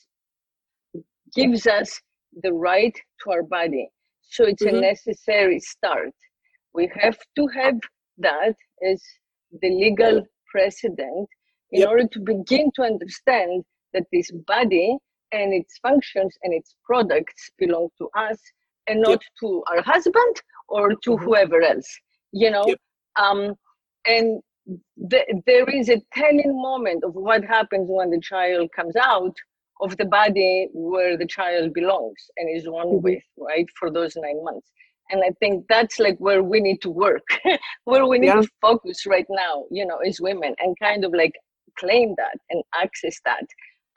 gives 1.35 1.67
us 1.67 2.01
the 2.43 2.53
right 2.53 2.97
to 3.23 3.31
our 3.31 3.43
body 3.45 3.89
so 4.23 4.45
it's 4.45 4.63
Mhm. 4.65 4.79
a 4.79 4.81
necessary 4.81 5.61
start 5.61 6.13
we 6.75 6.91
have 7.01 7.19
to 7.37 7.47
have 7.61 7.79
that 8.19 8.55
as 8.91 9.03
the 9.63 9.71
legal 9.71 10.17
precedent 10.53 11.29
in 11.71 11.81
Yep. 11.81 11.89
order 11.89 12.07
to 12.09 12.21
begin 12.21 12.71
to 12.77 12.83
understand 12.83 13.65
that 13.95 14.05
this 14.13 14.31
body 14.47 14.97
and 15.33 15.53
its 15.53 15.79
functions 15.79 16.37
and 16.43 16.53
its 16.55 16.75
products 16.85 17.51
belong 17.59 17.89
to 17.99 18.09
us 18.17 18.41
and 18.87 19.01
not 19.03 19.21
to 19.41 19.63
our 19.71 19.83
husband 19.83 20.37
or 20.69 20.95
to 21.05 21.17
Mhm. 21.17 21.25
whoever 21.25 21.61
else 21.63 21.91
you 22.33 22.51
know 22.51 22.67
Yep. 22.67 22.79
um 23.21 23.55
and 24.07 24.41
th- 25.11 25.27
there 25.47 25.69
is 25.69 25.89
a 25.89 26.01
telling 26.15 26.53
moment 26.61 27.05
of 27.05 27.15
what 27.15 27.45
happens 27.45 27.89
when 27.91 28.11
the 28.11 28.21
child 28.21 28.69
comes 28.75 28.97
out 28.97 29.37
of 29.81 29.97
the 29.97 30.05
body 30.07 30.69
where 30.73 31.17
the 31.17 31.27
child 31.27 31.73
belongs 31.73 32.23
and 32.37 32.49
is 32.55 32.69
one 32.69 32.91
Mhm. 32.91 33.03
with 33.03 33.23
right 33.39 33.67
for 33.79 33.91
those 33.91 34.15
nine 34.17 34.43
months 34.45 34.71
and 35.11 35.23
i 35.25 35.31
think 35.41 35.65
that's 35.69 35.99
like 35.99 36.17
where 36.19 36.43
we 36.43 36.61
need 36.61 36.81
to 36.83 36.91
work 36.91 37.27
where 37.85 38.07
we 38.07 38.19
need 38.19 38.35
Yeah. 38.35 38.41
to 38.41 38.49
focus 38.61 39.07
right 39.07 39.27
now 39.31 39.65
you 39.71 39.87
know 39.87 39.99
as 40.09 40.21
women 40.21 40.55
and 40.59 40.77
kind 40.81 41.05
of 41.05 41.13
like 41.15 41.33
claim 41.79 42.15
that 42.17 42.37
and 42.51 42.63
access 42.81 43.19
that 43.25 43.45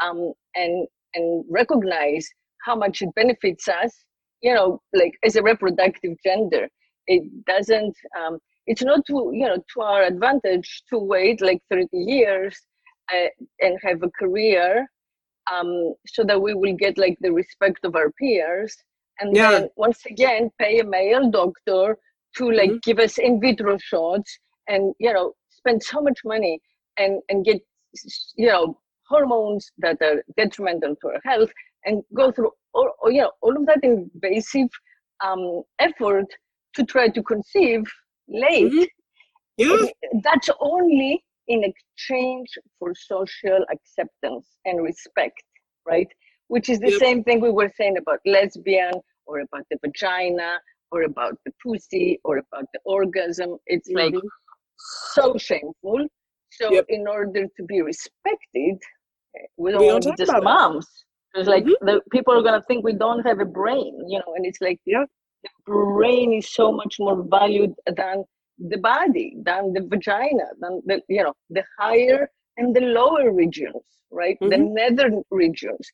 um 0.03 0.33
and 0.55 0.87
and 1.15 1.45
recognize 1.49 2.27
how 2.65 2.75
much 2.75 3.01
it 3.01 3.09
benefits 3.15 3.67
us 3.67 3.93
you 4.41 4.53
know 4.53 4.81
like 4.93 5.13
as 5.25 5.35
a 5.35 5.41
reproductive 5.43 6.13
gender 6.23 6.67
it 7.07 7.23
doesn't 7.45 7.95
um 8.19 8.39
it's 8.67 8.83
not 8.83 9.05
to 9.05 9.31
you 9.33 9.47
know 9.47 9.57
to 9.73 9.81
our 9.81 10.03
advantage 10.03 10.83
to 10.89 10.97
wait 10.97 11.41
like 11.41 11.61
30 11.69 11.87
years 11.93 12.57
uh, 13.13 13.27
and 13.61 13.77
have 13.83 14.01
a 14.03 14.09
career 14.19 14.87
um 15.51 15.93
so 16.07 16.23
that 16.23 16.41
we 16.41 16.53
will 16.53 16.75
get 16.75 16.97
like 16.97 17.17
the 17.21 17.31
respect 17.31 17.79
of 17.83 17.95
our 17.95 18.11
peers 18.19 18.75
and 19.19 19.35
Yeah. 19.35 19.49
then 19.49 19.69
once 19.75 20.05
again 20.05 20.49
pay 20.59 20.79
a 20.79 20.83
male 20.85 21.29
doctor 21.29 21.97
to 22.37 22.51
like 22.51 22.71
Mhm. 22.71 22.81
give 22.83 22.99
us 22.99 23.17
in 23.17 23.39
vitro 23.41 23.77
shots 23.77 24.39
and 24.67 24.93
you 24.99 25.11
know 25.13 25.33
spend 25.49 25.81
so 25.81 26.01
much 26.01 26.19
money 26.25 26.59
and 26.97 27.21
and 27.29 27.45
get 27.45 27.61
you 28.35 28.47
know 28.47 28.77
hormones 29.13 29.63
that 29.85 29.97
are 30.07 30.17
detrimental 30.37 30.93
to 31.01 31.07
our 31.13 31.21
health 31.31 31.51
and 31.85 31.95
go 32.21 32.25
through 32.31 32.51
all, 32.73 32.89
you 33.15 33.21
know 33.23 33.31
all 33.41 33.55
of 33.59 33.65
that 33.69 33.83
invasive 33.91 34.69
um, 35.27 35.43
effort 35.87 36.29
to 36.75 36.81
try 36.93 37.05
to 37.17 37.21
conceive 37.33 37.83
late 38.45 38.73
Mhm. 38.73 38.87
Yeah. 39.57 39.85
that's 40.27 40.49
only 40.73 41.11
in 41.53 41.59
exchange 41.71 42.49
for 42.77 42.89
social 43.13 43.61
acceptance 43.75 44.47
and 44.67 44.75
respect 44.89 45.43
right 45.91 46.11
which 46.53 46.67
is 46.73 46.79
the 46.85 46.93
same 47.05 47.19
thing 47.25 47.37
we 47.47 47.53
were 47.59 47.71
saying 47.79 47.97
about 48.03 48.19
lesbian 48.35 48.95
or 49.27 49.35
about 49.47 49.65
the 49.71 49.77
vagina 49.83 50.51
or 50.93 50.99
about 51.11 51.35
the 51.45 51.51
pussy 51.63 52.07
or 52.27 52.33
about 52.45 52.65
the 52.73 52.81
orgasm 52.97 53.51
it's 53.75 53.89
like 53.99 54.15
Mhm. 54.19 54.29
so 55.15 55.25
shameful 55.49 56.01
so 56.59 56.65
Yep. 56.77 56.85
in 56.97 57.03
order 57.17 57.43
to 57.57 57.61
be 57.73 57.77
respected 57.91 58.77
we 59.57 59.71
don't, 59.71 59.81
We 59.81 59.87
don't 59.87 60.05
want 60.05 60.17
to 60.17 60.25
just 60.25 60.29
about 60.29 60.43
moms 60.43 60.87
it's 61.35 61.47
like 61.47 61.63
Mhm. 61.65 61.73
the 61.81 62.01
people 62.11 62.33
are 62.37 62.41
gonna 62.43 62.63
think 62.67 62.83
we 62.83 62.93
don't 62.93 63.25
have 63.25 63.39
a 63.39 63.45
brain 63.45 63.93
you 64.07 64.19
know 64.19 64.33
and 64.35 64.45
it's 64.45 64.61
like 64.61 64.79
Yeah. 64.85 65.05
the 65.43 65.49
brain 65.65 66.33
is 66.33 66.53
so 66.53 66.71
much 66.71 66.97
more 66.99 67.23
valued 67.23 67.73
than 67.95 68.23
the 68.73 68.77
body 68.77 69.35
than 69.43 69.73
the 69.73 69.81
vagina 69.93 70.47
than 70.59 70.81
the 70.85 71.01
you 71.07 71.23
know 71.23 71.33
the 71.49 71.63
higher 71.79 72.29
and 72.57 72.75
the 72.75 72.81
lower 72.81 73.31
regions 73.31 73.83
right 74.11 74.37
the 74.41 74.57
Mhm. 74.57 74.73
nether 74.79 75.09
regions 75.31 75.85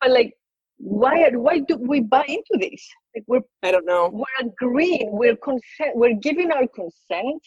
but 0.00 0.10
like 0.10 0.32
why 0.78 1.30
why 1.46 1.58
do 1.60 1.76
we 1.76 2.00
buy 2.00 2.24
into 2.36 2.54
this 2.64 2.82
like 3.14 3.24
we're 3.26 3.42
I 3.62 3.70
don't 3.72 3.86
know. 3.86 4.10
we're 4.12 4.40
agreeing 4.48 5.08
we're 5.12 5.36
consent 5.36 5.92
we're 5.96 6.14
giving 6.28 6.50
our 6.52 6.66
consent 6.68 7.42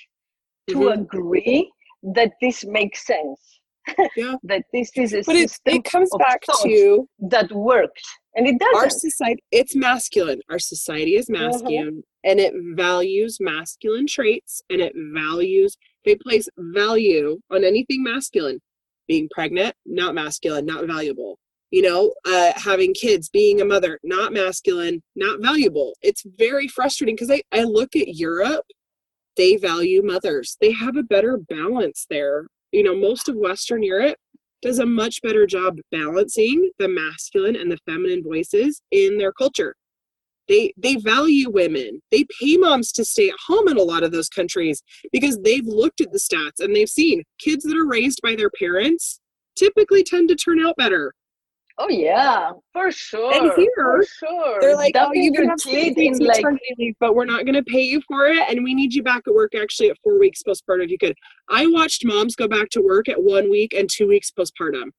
to 0.69 0.77
Mhm. 0.77 0.93
agree 1.01 1.71
that 2.17 2.33
this 2.41 2.63
makes 2.65 3.05
sense 3.05 3.56
Yeah. 4.15 4.35
that 4.43 4.63
this 4.73 4.91
is 4.95 5.13
a 5.13 5.23
But 5.25 5.35
it, 5.35 5.49
system 5.49 5.75
it 5.75 5.83
comes 5.83 6.09
back 6.17 6.41
to 6.63 7.07
that 7.19 7.51
works 7.51 8.03
and 8.35 8.47
it 8.47 8.59
does 8.59 8.75
our 8.75 8.89
society 8.89 9.43
it's 9.51 9.75
masculine. 9.75 10.41
Our 10.49 10.59
society 10.59 11.15
is 11.15 11.27
Mm-hmm. 11.29 11.43
masculine 11.45 12.03
and 12.23 12.39
it 12.39 12.53
values 12.75 13.37
masculine 13.39 14.07
traits 14.07 14.61
and 14.69 14.81
it 14.81 14.93
values 15.13 15.77
they 16.05 16.15
place 16.15 16.47
value 16.57 17.39
on 17.51 17.63
anything 17.63 18.03
masculine. 18.03 18.59
Being 19.07 19.29
pregnant 19.31 19.75
not 19.85 20.15
masculine 20.15 20.65
not 20.65 20.85
valuable. 20.85 21.37
You 21.71 21.81
know 21.81 22.13
uh, 22.25 22.53
having 22.55 22.93
kids 22.93 23.29
being 23.29 23.61
a 23.61 23.65
mother 23.65 23.99
not 24.03 24.33
masculine 24.33 25.01
not 25.15 25.41
valuable. 25.41 25.93
It's 26.01 26.23
very 26.37 26.67
frustrating 26.67 27.15
because 27.15 27.31
I, 27.31 27.41
I 27.51 27.63
look 27.63 27.95
at 27.95 28.15
europe 28.15 28.65
they 29.37 29.55
value 29.55 30.01
mothers. 30.03 30.57
They 30.59 30.71
have 30.71 30.97
a 30.97 31.03
better 31.03 31.37
balance 31.37 32.07
there 32.09 32.47
you 32.71 32.83
know 32.83 32.95
most 32.95 33.29
of 33.29 33.35
western 33.35 33.83
europe 33.83 34.17
does 34.61 34.79
a 34.79 34.85
much 34.85 35.21
better 35.21 35.45
job 35.45 35.77
balancing 35.91 36.71
the 36.79 36.87
masculine 36.87 37.55
and 37.55 37.71
the 37.71 37.77
feminine 37.85 38.23
voices 38.23 38.81
in 38.91 39.17
their 39.17 39.31
culture. 39.31 39.75
They 40.47 40.73
they 40.77 40.95
value 40.95 41.49
women. 41.49 42.01
They 42.11 42.25
pay 42.39 42.57
moms 42.57 42.91
to 42.93 43.05
stay 43.05 43.29
at 43.29 43.35
home 43.47 43.67
in 43.67 43.77
a 43.77 43.83
lot 43.83 44.03
of 44.03 44.11
those 44.11 44.29
countries 44.29 44.81
because 45.11 45.37
they've 45.43 45.65
looked 45.65 45.99
at 45.99 46.11
the 46.11 46.19
stats 46.19 46.63
and 46.63 46.75
they've 46.75 46.89
seen 46.89 47.23
kids 47.39 47.63
that 47.65 47.77
are 47.77 47.87
raised 47.87 48.21
by 48.23 48.35
their 48.35 48.49
parents 48.49 49.19
typically 49.57 50.03
tend 50.03 50.29
to 50.29 50.35
turn 50.35 50.65
out 50.65 50.77
better. 50.77 51.13
Oh 51.77 51.89
yeah 51.89 52.51
for 52.73 52.91
sure 52.91 53.33
And 53.33 53.51
here, 53.55 53.69
for 53.75 54.03
sure 54.03 54.57
They're 54.61 54.75
like, 54.75 54.95
oh, 54.95 55.05
Dumping 55.05 55.23
you 55.23 55.31
can 55.31 55.49
have 55.49 55.57
in 55.65 56.17
like 56.19 56.43
leave, 56.77 56.95
but 56.99 57.15
we're 57.15 57.25
not 57.25 57.45
going 57.45 57.55
to 57.55 57.63
pay 57.63 57.81
you 57.81 58.01
for 58.07 58.27
it, 58.27 58.43
and 58.49 58.63
we 58.63 58.73
need 58.73 58.93
you 58.93 59.03
back 59.03 59.23
at 59.27 59.33
work 59.33 59.53
actually 59.55 59.89
at 59.89 59.97
four 60.03 60.19
weeks 60.19 60.41
postpartum 60.47 60.85
if 60.85 60.91
you 60.91 60.97
could. 60.97 61.15
I 61.49 61.67
watched 61.67 62.05
moms 62.05 62.35
go 62.35 62.47
back 62.47 62.69
to 62.71 62.81
work 62.81 63.09
at 63.09 63.21
one 63.21 63.49
week 63.49 63.73
and 63.73 63.89
two 63.91 64.07
weeks 64.07 64.31
postpartum. 64.31 64.89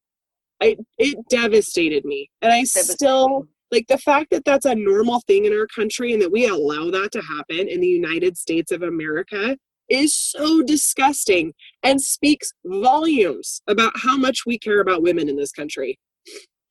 I 0.63 0.77
it 0.99 1.17
devastated 1.29 2.05
me, 2.05 2.31
and 2.43 2.53
I 2.53 2.65
still 2.65 3.47
like 3.71 3.87
the 3.89 3.99
fact 3.99 4.31
that 4.31 4.45
that's 4.45 4.65
a 4.65 4.75
normal 4.75 5.21
thing 5.27 5.45
in 5.45 5.53
our 5.53 5.67
country 5.67 6.13
and 6.13 6.23
that 6.23 6.33
we 6.33 6.47
allow 6.47 6.91
that 6.91 7.13
to 7.13 7.21
happen 7.21 7.69
in 7.69 7.81
the 7.81 7.87
United 7.87 8.37
States 8.37 8.73
of 8.73 8.83
America 8.83 9.57
is 9.89 10.15
so 10.15 10.63
disgusting 10.63 11.53
and 11.83 12.01
speaks 12.01 12.53
volumes 12.65 13.63
about 13.67 13.93
how 13.97 14.17
much 14.17 14.41
we 14.47 14.59
care 14.59 14.81
about 14.81 15.03
women 15.03 15.29
in 15.29 15.37
this 15.37 15.53
country. 15.53 15.99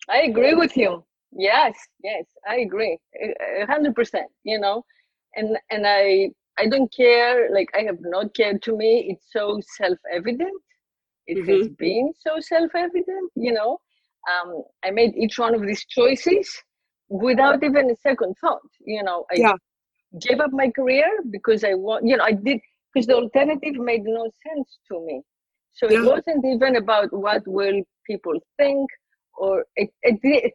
I 0.10 0.22
agree 0.24 0.54
with 0.54 0.76
you. 0.78 1.04
Yes, 1.32 1.76
yes, 2.04 2.26
I 2.48 2.58
agree, 2.58 3.00
hundred 3.68 3.96
percent. 3.96 4.30
You 4.44 4.60
know, 4.60 4.86
and 5.36 5.58
and 5.70 5.86
I 5.88 6.32
I 6.58 6.68
don't 6.68 6.92
care. 6.96 7.50
Like 7.54 7.70
I 7.76 7.84
have 7.84 8.00
not 8.02 8.34
cared. 8.34 8.62
To 8.64 8.76
me, 8.78 9.08
it's 9.10 9.32
so 9.32 9.60
self-evident. 9.78 10.62
It 11.28 11.40
has 11.48 11.68
been 11.70 12.14
so 12.18 12.40
self-evident. 12.40 13.32
You 13.36 13.54
know, 13.54 13.80
um, 14.32 14.64
I 14.84 14.92
made 14.92 15.16
each 15.16 15.38
one 15.40 15.54
of 15.56 15.62
these 15.62 15.86
choices 15.86 16.48
without 17.10 17.64
even 17.64 17.90
a 17.92 17.96
second 17.96 18.36
thought. 18.42 18.62
You 18.86 19.04
know, 19.04 19.26
I 19.32 19.44
Yeah. 19.44 19.56
gave 20.22 20.40
up 20.40 20.52
my 20.54 20.70
career 20.70 21.08
because 21.32 21.64
I 21.64 21.74
want, 21.74 22.06
you 22.08 22.18
know, 22.18 22.24
I 22.24 22.34
did 22.34 22.60
because 22.94 23.08
the 23.08 23.16
alternative 23.16 23.76
made 23.76 24.04
no 24.04 24.30
sense 24.46 24.80
to 24.92 25.06
me. 25.06 25.22
So 25.74 25.90
Yeah. 25.90 26.00
it 26.00 26.02
wasn't 26.04 26.46
even 26.46 26.76
about 26.76 27.12
what 27.14 27.44
will 27.48 27.82
people 28.06 28.34
think, 28.58 28.90
or 29.38 29.66
it, 29.76 29.90
it, 30.04 30.20
it, 30.24 30.54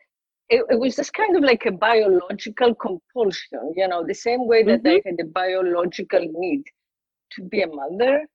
it, 0.71 0.79
was 0.79 0.97
just 0.97 1.13
kind 1.15 1.37
of 1.37 1.43
like 1.43 1.65
a 1.67 1.73
biological 1.73 2.75
compulsion, 2.75 3.73
you 3.77 3.87
know, 3.89 4.05
the 4.07 4.15
same 4.15 4.47
way 4.47 4.63
that 4.65 4.81
I 4.85 5.01
had 5.05 5.19
a 5.21 5.25
biological 5.25 6.21
need 6.21 6.65
to 7.33 7.43
be 7.45 7.63
a 7.63 7.67
mother. 7.67 8.27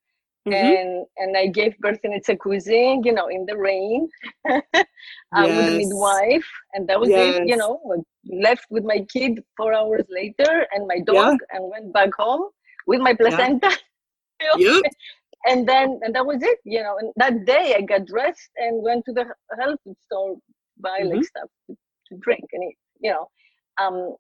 Mhm. 0.48 0.54
And 0.54 1.06
and 1.18 1.38
I 1.38 1.48
gave 1.48 1.78
birth 1.80 2.00
in 2.04 2.14
its 2.14 2.30
a 2.30 2.36
cuisine, 2.38 3.04
you 3.04 3.12
know, 3.12 3.28
in 3.28 3.46
the 3.46 3.58
rain, 3.58 4.08
uh, 4.50 4.62
with 5.34 5.68
a 5.68 5.78
midwife, 5.78 6.50
and 6.74 6.88
that 6.88 7.00
was 7.00 7.10
it. 7.10 7.48
You 7.48 7.58
know, 7.58 8.04
left 8.26 8.66
with 8.70 8.86
my 8.86 9.06
kid 9.12 9.44
four 9.58 9.74
hours 9.74 10.06
later, 10.10 10.66
and 10.72 10.88
my 10.88 11.00
dog, 11.02 11.36
and 11.52 11.70
went 11.70 11.92
back 11.92 12.14
home 12.16 12.44
with 12.86 13.02
my 13.02 13.14
placenta. 13.14 13.68
know, 13.68 14.56
Yep. 14.58 14.84
And 15.46 15.68
then 15.68 16.00
and 16.02 16.14
that 16.16 16.26
was 16.26 16.42
it 16.42 16.60
you 16.64 16.82
know 16.82 16.98
and 17.00 17.12
that 17.16 17.46
day 17.46 17.76
i 17.78 17.82
got 17.82 18.06
dressed 18.06 18.50
and 18.58 18.82
went 18.84 19.04
to 19.06 19.14
the 19.14 19.26
health 19.60 19.80
food 19.84 19.96
store 20.06 20.36
buy 20.80 21.00
like 21.04 21.18
Mhm. 21.18 21.24
stuff 21.24 21.50
to, 21.68 21.76
to 22.08 22.18
drink 22.20 22.44
and 22.54 22.64
eat 22.64 22.78
you 23.00 23.12
know 23.12 23.28
um 23.82 24.16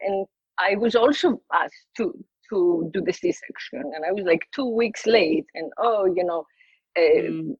and 0.00 0.26
i 0.58 0.74
was 0.76 0.94
also 0.94 1.40
asked 1.52 1.86
to 1.96 2.12
to 2.48 2.90
do 2.92 3.00
the 3.02 3.12
c-section 3.12 3.82
and 3.94 4.04
i 4.06 4.12
was 4.12 4.24
like 4.24 4.46
two 4.54 4.68
weeks 4.68 5.06
late 5.06 5.46
and 5.54 5.70
oh 5.78 6.04
you 6.06 6.24
know 6.24 6.44
uh, 6.98 7.30
Mm. 7.30 7.56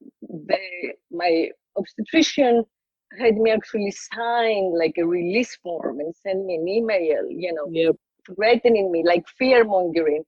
the 0.49 0.59
my 1.11 1.49
obstetrician 1.77 2.65
had 3.19 3.37
me 3.37 3.51
actually 3.51 3.91
sign 3.91 4.73
like 4.79 4.95
a 4.99 5.07
release 5.07 5.57
form 5.63 6.01
and 6.01 6.15
send 6.17 6.45
me 6.47 6.55
an 6.57 6.69
email 6.69 7.23
you 7.31 7.53
know 7.53 7.69
Yep. 7.71 7.97
threatening 8.35 8.91
me 8.91 9.03
like 9.07 9.25
fear 9.39 9.65
mongering 9.65 10.23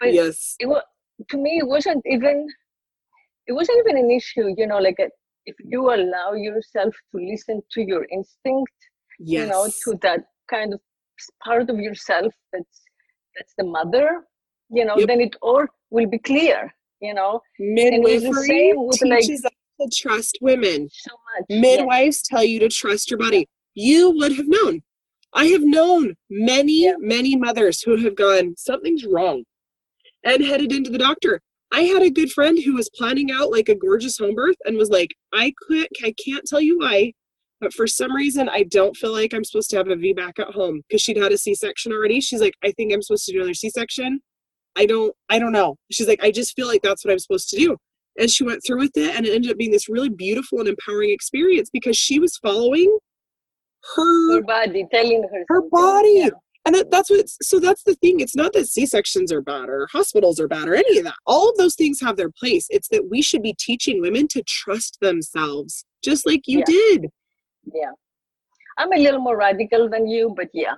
but 0.00 0.10
Yes. 0.10 0.56
it 0.58 0.66
was 0.66 0.82
to 1.30 1.36
me 1.38 1.58
it 1.58 1.66
wasn't 1.66 2.02
even 2.06 2.46
it 3.46 3.52
wasn't 3.52 3.78
even 3.84 3.96
an 4.04 4.10
issue 4.10 4.46
you 4.56 4.66
know 4.66 4.78
like 4.78 4.98
a, 5.00 5.08
if 5.46 5.56
you 5.64 5.92
allow 5.92 6.32
yourself 6.32 6.94
to 7.10 7.20
listen 7.30 7.60
to 7.72 7.82
your 7.82 8.04
instinct 8.12 8.72
Yes. 9.18 9.40
you 9.42 9.46
know 9.50 9.68
to 9.84 9.98
that 10.02 10.20
kind 10.50 10.72
of 10.74 10.80
part 11.44 11.68
of 11.70 11.78
yourself 11.78 12.32
that's 12.52 12.82
that's 13.36 13.54
the 13.58 13.64
mother 13.64 14.24
you 14.70 14.84
know 14.84 14.96
Yep. 14.98 15.08
then 15.08 15.20
it 15.20 15.36
all 15.42 15.64
will 15.90 16.06
be 16.08 16.18
clear 16.18 16.72
you 17.00 17.14
know 17.14 17.40
Midwifery 17.58 18.72
with, 18.74 19.02
like- 19.02 19.20
teaches 19.20 19.44
us 19.44 19.52
to 19.80 19.88
trust 20.02 20.38
women. 20.40 20.88
so 20.92 21.10
much 21.28 21.44
yeah. 21.48 21.60
Midwives 21.60 22.22
tell 22.22 22.44
you 22.44 22.58
to 22.60 22.68
trust 22.68 23.10
your 23.10 23.18
body. 23.18 23.48
You 23.74 24.10
would 24.10 24.32
have 24.36 24.46
known. 24.46 24.82
I 25.32 25.46
have 25.46 25.62
known 25.62 26.14
many, 26.30 26.84
Yeah. 26.84 26.94
many 26.98 27.36
mothers 27.36 27.80
who 27.82 27.96
have 28.04 28.14
gone, 28.14 28.54
something's 28.56 29.04
wrong, 29.06 29.44
and 30.24 30.44
headed 30.44 30.72
into 30.72 30.90
the 30.90 30.98
doctor. 30.98 31.40
I 31.72 31.82
had 31.82 32.02
a 32.02 32.10
good 32.10 32.30
friend 32.30 32.58
who 32.62 32.74
was 32.74 32.90
planning 32.94 33.30
out 33.32 33.50
like 33.50 33.68
a 33.68 33.74
gorgeous 33.74 34.18
home 34.18 34.34
birth 34.34 34.56
and 34.64 34.76
was 34.76 34.90
like, 34.90 35.14
I 35.32 35.54
quit, 35.66 35.88
I 36.04 36.14
can't 36.22 36.44
tell 36.46 36.60
you 36.60 36.78
why, 36.78 37.12
but 37.60 37.72
for 37.72 37.86
some 37.86 38.14
reason 38.14 38.48
I 38.48 38.64
don't 38.64 38.96
feel 38.96 39.12
like 39.12 39.32
I'm 39.32 39.44
supposed 39.44 39.70
to 39.70 39.76
have 39.76 39.88
a 39.88 39.96
VBAC 39.96 40.38
at 40.38 40.54
home 40.54 40.82
because 40.86 41.00
she'd 41.00 41.16
had 41.16 41.32
a 41.32 41.38
C-section 41.38 41.92
already. 41.92 42.20
She's 42.20 42.40
like, 42.40 42.54
I 42.62 42.72
think 42.72 42.92
I'm 42.92 43.00
supposed 43.00 43.24
to 43.26 43.32
do 43.32 43.38
another 43.38 43.54
C-section. 43.54 44.20
I 44.76 44.84
don't, 44.86 45.14
I 45.30 45.38
don't 45.38 45.52
know. 45.52 45.76
She's 45.90 46.08
like, 46.08 46.22
I 46.22 46.30
just 46.30 46.54
feel 46.54 46.66
like 46.66 46.82
that's 46.82 47.04
what 47.04 47.12
I'm 47.12 47.18
supposed 47.18 47.48
to 47.50 47.56
do. 47.56 47.76
And 48.18 48.30
she 48.30 48.44
went 48.44 48.60
through 48.66 48.80
with 48.80 48.96
it 48.96 49.16
and 49.16 49.24
it 49.26 49.34
ended 49.34 49.50
up 49.50 49.56
being 49.56 49.70
this 49.70 49.88
really 49.88 50.10
beautiful 50.10 50.60
and 50.60 50.68
empowering 50.68 51.10
experience 51.10 51.70
because 51.72 51.96
she 51.96 52.18
was 52.18 52.36
following 52.36 52.98
her 53.96 54.34
her 54.34 54.42
body 54.42 54.86
telling 54.92 55.22
her 55.22 55.44
her 55.48 55.56
something, 55.56 55.70
body. 55.70 56.14
yeah. 56.16 56.30
And 56.64 56.74
that, 56.74 56.90
that's 56.90 57.10
what 57.10 57.28
so 57.28 57.58
that's 57.58 57.82
the 57.84 57.94
thing 57.96 58.20
it's 58.20 58.36
not 58.36 58.52
that 58.52 58.66
c-sections 58.66 59.32
are 59.32 59.40
bad 59.42 59.68
or 59.68 59.88
hospitals 59.92 60.38
are 60.38 60.48
bad 60.48 60.68
or 60.68 60.74
any 60.74 60.98
of 60.98 61.04
that 61.04 61.14
all 61.26 61.50
of 61.50 61.56
those 61.56 61.74
things 61.74 62.00
have 62.00 62.16
their 62.16 62.30
place 62.30 62.66
it's 62.70 62.88
that 62.88 63.08
we 63.10 63.20
should 63.20 63.42
be 63.42 63.54
teaching 63.58 64.00
women 64.00 64.28
to 64.28 64.42
trust 64.44 64.98
themselves 65.00 65.84
just 66.04 66.26
like 66.26 66.42
you 66.46 66.58
Yeah. 66.58 66.64
did 66.66 67.06
yeah 67.74 67.90
i'm 68.78 68.92
a 68.92 68.96
little 68.96 69.20
more 69.20 69.36
radical 69.36 69.88
than 69.88 70.06
you 70.06 70.32
but 70.36 70.48
yeah 70.52 70.74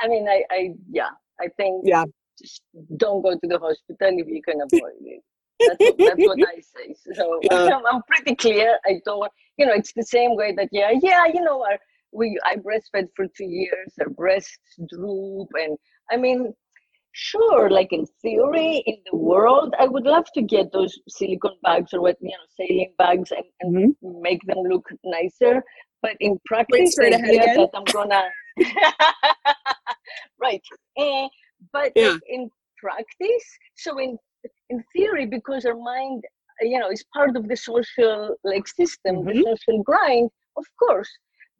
i 0.00 0.08
mean 0.08 0.28
i 0.28 0.42
i 0.50 0.70
yeah 0.90 1.10
i 1.40 1.48
think 1.56 1.84
yeah 1.86 2.04
just 2.40 2.62
don't 2.96 3.22
go 3.22 3.32
to 3.32 3.46
the 3.46 3.58
hospital 3.58 4.18
if 4.18 4.26
you 4.28 4.42
can 4.42 4.60
avoid 4.60 4.92
it. 5.02 5.22
That's 5.60 5.78
what, 5.78 5.98
that's 5.98 6.26
what 6.26 6.38
I 6.48 6.60
say. 6.60 6.94
So 7.14 7.40
Yeah. 7.42 7.76
I'm, 7.76 7.86
I'm 7.90 8.02
pretty 8.08 8.34
clear. 8.34 8.78
I 8.86 9.00
don't, 9.04 9.30
you 9.56 9.66
know, 9.66 9.74
it's 9.74 9.92
the 9.94 10.02
same 10.02 10.34
way 10.36 10.52
that 10.56 10.68
yeah, 10.72 10.90
yeah, 11.00 11.26
you 11.26 11.40
know, 11.42 11.62
our, 11.62 11.78
we 12.12 12.38
I 12.46 12.56
breastfed 12.56 13.08
for 13.16 13.26
two 13.36 13.44
years. 13.46 13.92
Our 14.00 14.10
breasts 14.10 14.78
droop, 14.90 15.48
and 15.54 15.76
I 16.10 16.16
mean, 16.16 16.54
sure, 17.12 17.70
like 17.70 17.92
in 17.92 18.06
theory, 18.22 18.82
in 18.86 18.96
the 19.10 19.16
world, 19.16 19.74
I 19.78 19.86
would 19.86 20.04
love 20.04 20.26
to 20.34 20.42
get 20.42 20.72
those 20.72 20.98
silicone 21.08 21.58
bags 21.62 21.92
or 21.92 22.00
what 22.02 22.16
you 22.20 22.30
know, 22.30 22.46
saline 22.56 22.92
bags 22.98 23.30
and, 23.32 23.44
and 23.60 23.96
make 24.22 24.40
them 24.46 24.58
look 24.68 24.88
nicer. 25.04 25.62
But 26.02 26.16
in 26.20 26.38
practice, 26.46 26.96
the 26.98 27.14
idea 27.14 27.48
that 27.54 27.70
I'm 27.74 27.90
gonna 27.90 28.24
right. 30.40 30.62
Eh, 30.98 31.28
but 31.72 31.92
Yeah. 31.94 32.16
in 32.28 32.50
practice, 32.78 33.46
so 33.76 33.98
in 33.98 34.18
in 34.70 34.82
theory, 34.94 35.26
because 35.26 35.64
our 35.64 35.76
mind, 35.76 36.24
you 36.60 36.78
know, 36.78 36.90
is 36.90 37.04
part 37.14 37.36
of 37.36 37.48
the 37.48 37.56
social 37.56 38.36
like 38.44 38.66
system, 38.68 39.24
the 39.24 39.34
Mhm. 39.34 39.42
social 39.44 39.82
grind, 39.82 40.30
of 40.56 40.66
course. 40.78 41.10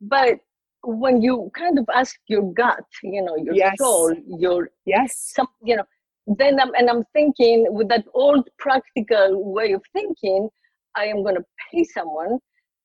But 0.02 0.38
when 0.84 1.22
you 1.22 1.50
kind 1.56 1.78
of 1.78 1.86
ask 1.94 2.16
your 2.28 2.52
gut, 2.52 2.84
you 3.02 3.22
know, 3.22 3.36
your 3.36 3.54
Yes. 3.54 3.78
soul, 3.78 4.14
your 4.26 4.70
yes 4.84 5.32
some 5.34 5.46
you 5.62 5.76
know 5.76 5.84
then 6.26 6.60
I'm, 6.60 6.72
and 6.74 6.88
i'm 6.88 7.04
thinking 7.12 7.66
with 7.70 7.88
that 7.88 8.04
old 8.14 8.48
practical 8.58 9.52
way 9.52 9.72
of 9.72 9.82
thinking 9.92 10.48
i 10.96 11.04
am 11.04 11.22
going 11.24 11.34
to 11.34 11.44
pay 11.70 11.82
someone 11.84 12.38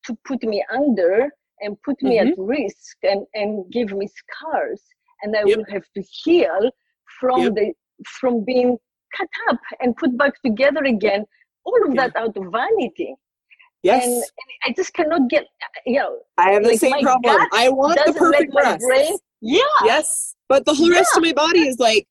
to 0.05 0.17
put 0.25 0.41
me 0.43 0.63
under 0.73 1.29
and 1.61 1.77
put 1.83 2.01
me 2.01 2.17
at 2.19 2.27
mm-hmm. 2.27 2.41
risk 2.41 2.97
and 3.03 3.25
and 3.35 3.71
give 3.71 3.91
me 3.91 4.07
scars 4.07 4.81
and 5.21 5.35
i 5.35 5.43
Yep. 5.45 5.57
will 5.57 5.65
have 5.69 5.83
to 5.95 6.03
heal 6.23 6.71
from 7.19 7.41
Yep. 7.41 7.53
the 7.55 7.73
from 8.19 8.43
being 8.43 8.77
cut 9.17 9.29
up 9.49 9.59
and 9.81 9.95
put 9.95 10.17
back 10.17 10.33
together 10.43 10.83
again 10.83 11.25
all 11.65 11.81
of 11.87 11.93
Yeah. 11.93 12.07
that 12.07 12.15
out 12.15 12.35
of 12.37 12.45
vanity 12.51 13.15
yes. 13.83 14.05
And, 14.05 14.13
and 14.13 14.23
i 14.65 14.73
just 14.75 14.93
cannot 14.93 15.29
get 15.29 15.45
you 15.85 15.99
know 15.99 16.17
i 16.37 16.51
have 16.51 16.63
the 16.63 16.69
like 16.69 16.79
same 16.79 17.01
problem. 17.01 17.47
i 17.53 17.69
want 17.69 17.99
the 18.05 18.13
perfect 18.13 18.51
breast 18.53 19.21
yeah. 19.41 19.61
Yes. 19.85 20.35
But 20.49 20.65
the 20.65 20.73
whole 20.73 20.89
rest 20.89 21.15
of 21.15 21.23
my 21.23 21.33
body 21.33 21.59
is 21.67 21.77
like 21.79 22.07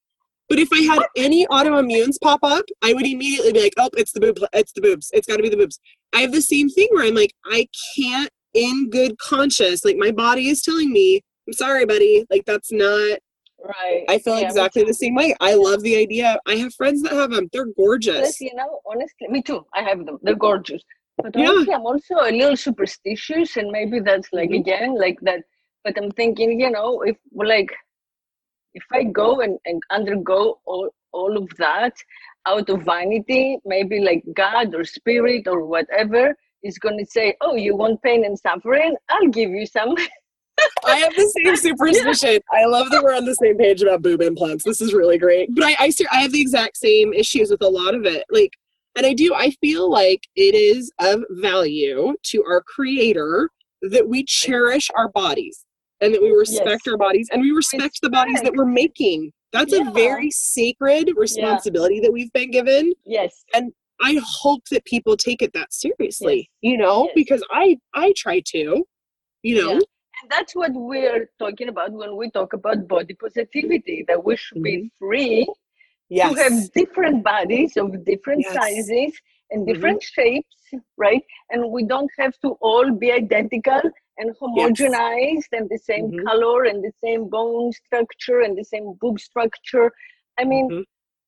but 0.49 0.59
if 0.59 0.69
i 0.73 0.81
had 0.81 1.03
any 1.17 1.47
autoimmunes 1.49 2.17
pop 2.23 2.41
up 2.43 2.65
i 2.83 2.93
would 2.93 3.07
immediately 3.07 3.53
be 3.53 3.63
like 3.63 3.75
oh 3.79 3.91
it's 3.97 4.13
the 4.13 4.21
boob 4.21 4.39
it's 4.53 4.73
the 4.73 4.81
boobs. 4.81 5.11
It's 5.13 5.27
got 5.27 5.37
to 5.37 5.43
be 5.43 5.49
the 5.49 5.57
boobs. 5.57 5.79
I 6.15 6.21
have 6.21 6.33
the 6.33 6.43
same 6.43 6.69
thing 6.69 6.89
where 6.93 7.07
i'm 7.07 7.15
like 7.15 7.33
i 7.47 7.67
can't 7.97 8.31
in 8.55 8.91
good 8.91 9.19
conscience 9.19 9.85
like 9.85 9.97
my 9.97 10.11
body 10.11 10.49
is 10.49 10.63
telling 10.63 10.93
me 10.93 11.21
i'm 11.47 11.53
sorry 11.53 11.85
buddy. 11.85 12.25
Like 12.31 12.45
that's 12.47 12.71
not 12.73 13.19
right. 13.63 14.05
I 14.09 14.19
feel 14.19 14.39
Yeah, 14.39 14.47
exactly 14.47 14.85
the 14.85 14.95
same 14.95 15.15
way. 15.15 15.35
I 15.41 15.55
love 15.55 15.83
the 15.83 15.97
idea. 15.97 16.39
I 16.47 16.57
have 16.57 16.75
friends 16.75 17.03
that 17.03 17.13
have 17.13 17.31
them 17.31 17.49
they're 17.53 17.73
gorgeous. 17.77 18.19
Plus, 18.19 18.41
you 18.41 18.55
know, 18.55 18.81
honestly, 18.87 19.29
me 19.29 19.43
too. 19.43 19.67
I 19.75 19.83
have 19.83 20.05
them. 20.07 20.19
They're 20.23 20.37
gorgeous. 20.37 20.83
But 21.23 21.35
Yeah. 21.37 21.65
I'm 21.75 21.87
also 21.87 22.15
a 22.17 22.31
little 22.31 22.57
superstitious, 22.57 23.57
and 23.57 23.71
maybe 23.71 24.01
that's 24.01 24.33
like 24.33 24.51
Mhm. 24.51 24.61
again 24.61 24.95
like 24.97 25.19
that. 25.23 25.43
But 25.85 25.97
I'm 25.99 26.11
thinking, 26.13 26.61
you 26.61 26.71
know, 26.71 27.03
if 27.03 27.17
like 27.33 27.71
if 28.75 28.85
I 28.93 29.05
go 29.05 29.41
and, 29.41 29.59
and 29.65 29.83
undergo 29.91 30.61
all 30.67 30.91
all 31.13 31.37
of 31.39 31.49
that 31.57 31.95
out 32.47 32.69
of 32.69 32.83
vanity, 32.83 33.59
maybe 33.65 34.01
like 34.01 34.23
God 34.35 34.75
or 34.75 34.85
spirit 34.85 35.49
or 35.49 35.65
whatever 35.65 36.37
is 36.63 36.79
going 36.79 36.99
to 36.99 37.07
say, 37.07 37.35
"Oh, 37.41 37.55
you 37.57 37.75
want 37.77 38.03
pain 38.03 38.25
and 38.25 38.39
suffering? 38.39 38.95
I'll 39.09 39.29
give 39.29 39.51
you 39.51 39.67
some." 39.67 39.95
I 40.85 40.97
have 40.99 41.15
the 41.15 41.33
same 41.43 41.57
superstition. 41.69 42.41
I 42.53 42.67
love 42.67 42.91
that 42.91 43.03
we're 43.03 43.15
on 43.15 43.25
the 43.25 43.35
same 43.35 43.57
page 43.59 43.83
about 43.83 44.03
boob 44.03 44.21
implants. 44.23 44.65
This 44.65 44.81
is 44.81 44.93
really 44.93 45.19
great. 45.19 45.55
But 45.55 45.65
I, 45.65 45.77
I, 45.79 45.91
I 46.13 46.21
have 46.23 46.33
the 46.33 46.41
exact 46.41 46.77
same 46.77 47.13
issues 47.13 47.51
with 47.51 47.63
a 47.63 47.69
lot 47.69 47.95
of 47.95 48.05
it. 48.05 48.25
Like, 48.31 48.53
and 48.97 49.07
I 49.07 49.13
do. 49.13 49.35
I 49.35 49.51
feel 49.61 49.91
like 49.91 50.27
it 50.35 50.55
is 50.55 50.91
of 51.01 51.23
value 51.31 52.15
to 52.25 52.45
our 52.45 52.63
creator 52.63 53.51
that 53.83 54.09
we 54.09 54.25
cherish 54.25 54.91
our 54.97 55.11
bodies 55.11 55.65
and 56.01 56.13
that 56.15 56.23
we 56.23 56.31
respect 56.31 56.83
Yes. 56.87 56.93
our 56.93 56.97
bodies 56.97 57.29
and 57.31 57.43
we 57.43 57.51
respect 57.51 58.01
the 58.03 58.11
bodies 58.11 58.41
that 58.43 58.55
we're 58.55 58.65
making. 58.65 59.33
That's 59.53 59.73
Yeah. 59.73 59.89
a 59.89 59.93
very 59.93 60.31
sacred 60.31 61.13
responsibility 61.17 62.01
that 62.01 62.13
we've 62.13 62.33
been 62.33 62.51
given. 62.51 62.93
yes. 63.05 63.45
And 63.55 63.73
I 64.03 64.21
hope 64.23 64.63
that 64.71 64.85
people 64.85 65.17
take 65.17 65.41
it 65.41 65.53
that 65.55 65.73
seriously, 65.73 66.51
you 66.61 66.77
know, 66.77 67.05
Yes. 67.05 67.13
because 67.15 67.43
I 67.51 67.79
I 67.95 68.13
try 68.17 68.41
to, 68.53 68.85
you 69.43 69.55
know. 69.63 69.73
Yeah. 69.75 69.81
And 70.23 70.31
that's 70.31 70.55
what 70.55 70.73
we're 70.75 71.31
talking 71.39 71.69
about 71.69 71.93
when 71.93 72.17
we 72.17 72.31
talk 72.31 72.53
about 72.55 72.89
body 72.89 73.15
positivity, 73.15 74.05
that 74.09 74.23
we 74.25 74.37
should 74.37 74.63
be 74.63 74.77
mm-hmm. 74.77 75.07
free 75.07 75.47
to 76.23 76.35
have 76.35 76.73
different 76.73 77.23
bodies 77.25 77.77
of 77.77 78.05
different 78.05 78.45
Yes. 78.45 78.57
sizes 78.57 79.13
and 79.51 79.67
Mhm. 79.67 79.67
different 79.67 80.03
shapes, 80.03 80.57
right? 80.97 81.23
And 81.51 81.71
we 81.71 81.85
don't 81.85 82.11
have 82.19 82.35
to 82.43 82.51
all 82.61 82.91
be 82.93 83.13
identical 83.13 83.81
and 84.19 84.35
homogenized 84.41 85.51
and 85.53 85.69
the 85.69 85.79
same 85.79 86.13
Mhm. 86.13 86.25
color 86.27 86.65
and 86.65 86.83
the 86.83 86.93
same 87.05 87.29
bone 87.29 87.73
structure 87.73 88.41
and 88.41 88.57
the 88.57 88.65
same 88.65 88.95
boob 89.01 89.21
structure. 89.21 89.93
I 90.39 90.45
mean, 90.45 90.71
Mhm. 90.71 90.85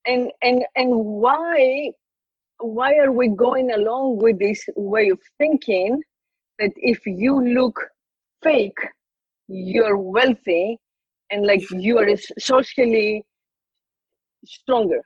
and 0.07 0.31
and 0.43 0.65
and 0.77 0.91
why 0.95 1.93
why 2.61 2.97
are 2.97 3.13
we 3.13 3.29
going 3.29 3.71
along 3.73 4.19
with 4.19 4.39
this 4.39 4.65
way 4.77 5.11
of 5.11 5.21
thinking 5.39 6.03
that 6.59 6.73
if 6.77 7.07
you 7.07 7.41
look 7.41 7.79
fake, 8.43 8.79
you're 9.49 9.97
wealthy 9.99 10.79
and 11.31 11.47
like 11.47 11.65
you 11.71 11.99
are 11.99 12.09
socially 12.39 13.25
stronger, 14.45 15.01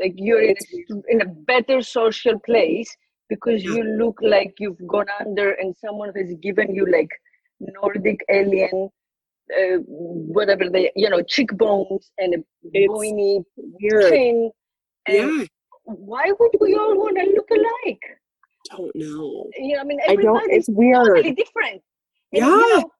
like 0.00 0.14
you're 0.16 0.42
in 0.42 0.56
a, 0.56 0.94
in 1.08 1.20
a 1.22 1.26
better 1.26 1.80
social 1.82 2.38
place 2.40 2.94
because 3.28 3.62
you 3.64 3.82
look 3.82 4.18
like 4.22 4.54
you've 4.58 4.84
gone 4.86 5.06
under 5.20 5.52
and 5.52 5.74
someone 5.76 6.12
has 6.16 6.32
given 6.42 6.74
you 6.74 6.86
like 6.90 7.08
Nordic 7.60 8.20
alien. 8.30 8.90
Uh, 9.54 9.76
whatever 9.86 10.70
they, 10.70 10.90
you 10.96 11.10
know, 11.10 11.20
cheekbones 11.20 12.10
and 12.16 12.34
a 12.34 12.38
bony 12.86 13.40
weird. 13.56 14.10
chin. 14.10 14.50
And 15.06 15.16
Yeah. 15.16 15.44
why 15.84 16.32
would 16.40 16.52
we 16.62 16.74
all 16.74 16.96
want 16.96 17.18
to 17.18 17.24
look 17.26 17.50
alike? 17.50 18.00
Don't 18.70 18.90
know. 18.94 19.50
You 19.58 19.74
know, 19.74 19.80
I 19.82 19.84
mean, 19.84 20.00
I 20.08 20.16
don't. 20.16 20.50
It's 20.50 20.66
weird. 20.70 21.08
totally 21.08 21.34
different. 21.34 21.82
And, 22.32 22.42
you 22.46 22.50
Yeah. 22.50 22.78
know, 22.78 22.90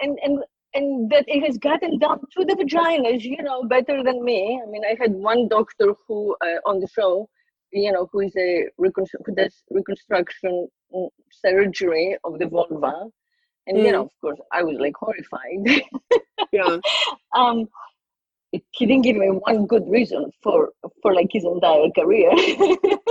and 0.00 0.18
and 0.22 0.44
and 0.74 1.10
that 1.10 1.24
it 1.28 1.44
has 1.46 1.58
gotten 1.58 1.98
down 1.98 2.20
to 2.36 2.44
the 2.44 2.54
vaginas, 2.54 3.22
you 3.22 3.42
know, 3.42 3.64
better 3.64 4.02
than 4.02 4.24
me. 4.24 4.60
I 4.62 4.68
mean, 4.70 4.82
I 4.84 4.96
had 5.00 5.12
one 5.12 5.48
doctor 5.48 5.94
who 6.06 6.36
uh, 6.44 6.58
on 6.66 6.80
the 6.80 6.88
show, 6.88 7.28
you 7.72 7.92
know, 7.92 8.08
who 8.12 8.20
is 8.20 8.34
a 8.36 8.66
reconstru- 8.80 9.22
who 9.24 9.34
does 9.34 9.62
reconstruction 9.70 10.68
mm, 10.94 11.08
surgery 11.30 12.16
of 12.24 12.38
the 12.38 12.46
vulva, 12.46 12.94
and 13.66 13.78
you 13.84 13.90
Mm. 13.90 13.92
know, 13.92 14.02
of 14.02 14.10
course, 14.20 14.40
I 14.52 14.62
was 14.62 14.78
like 14.78 14.94
horrified. 14.96 15.82
Yeah. 16.52 16.78
um, 17.34 17.68
he 18.72 18.86
didn't 18.86 19.02
give 19.04 19.16
me 19.16 19.28
one 19.28 19.66
good 19.66 19.88
reason 19.88 20.30
for 20.42 20.70
for 21.02 21.14
like 21.14 21.28
his 21.32 21.44
entire 21.44 21.88
career. 21.98 22.30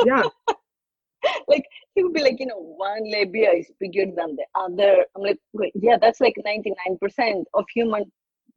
Yeah. 0.06 0.24
like 1.48 1.66
he 1.96 2.04
would 2.04 2.14
be 2.14 2.22
like, 2.22 2.40
you 2.40 2.46
know, 2.46 2.58
one 2.60 3.04
labia 3.12 3.52
is 3.52 3.70
bigger 3.80 4.06
than 4.06 4.36
the 4.36 4.46
other. 4.56 5.06
I'm 5.16 5.24
like, 5.24 5.40
wait, 5.54 5.74
yeah, 5.76 5.98
that's 6.00 6.22
like 6.22 6.36
99% 6.46 7.44
of 7.54 7.66
human 7.74 8.06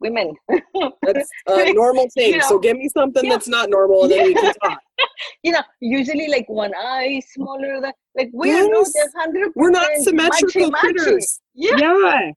women. 0.00 0.34
That's 1.02 1.30
a 1.48 1.72
normal 1.82 2.08
thing. 2.10 2.34
You 2.34 2.42
so 2.42 2.58
give 2.58 2.76
me 2.76 2.88
something 2.88 3.24
yeah. 3.24 3.30
that's 3.30 3.48
not 3.48 3.70
normal, 3.70 4.02
and 4.02 4.10
then 4.10 4.26
we 4.26 4.34
can 4.34 4.52
talk. 4.62 4.78
you 5.42 5.52
know, 5.52 5.62
usually 5.80 6.28
like 6.28 6.48
one 6.48 6.72
eye 6.76 7.18
is 7.18 7.32
smaller 7.32 7.80
than 7.80 7.92
like 8.16 8.30
we 8.34 8.52
are 8.52 8.68
not 8.68 8.86
Yes. 8.94 9.14
a 9.14 9.18
hundred. 9.20 9.52
We're 9.54 9.70
not 9.70 9.88
symmetrical 10.02 10.72
critters. 10.72 11.40
Yeah, 11.54 11.76
Yeah. 11.78 12.30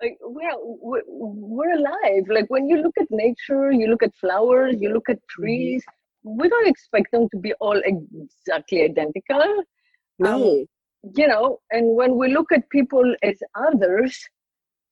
like, 0.00 0.16
we're, 0.22 0.52
we're 0.64 1.02
we're 1.06 1.72
alive. 1.72 2.24
Like 2.28 2.46
when 2.48 2.68
you 2.68 2.76
look 2.80 2.94
at 2.98 3.08
nature, 3.10 3.72
you 3.72 3.88
look 3.88 4.02
at 4.02 4.14
flowers, 4.16 4.76
you 4.78 4.90
look 4.92 5.08
at 5.08 5.16
Mm-hmm. 5.16 5.42
trees. 5.42 5.84
We 6.22 6.48
don't 6.48 6.68
expect 6.68 7.12
them 7.12 7.28
to 7.30 7.38
be 7.38 7.52
all 7.60 7.80
exactly 7.84 8.82
identical. 8.82 9.42
Um, 10.22 10.40
no. 10.40 10.64
you 11.14 11.26
know 11.26 11.58
and 11.70 11.96
when 11.96 12.16
we 12.16 12.32
look 12.32 12.52
at 12.52 12.68
people 12.68 13.14
as 13.22 13.38
others 13.54 14.18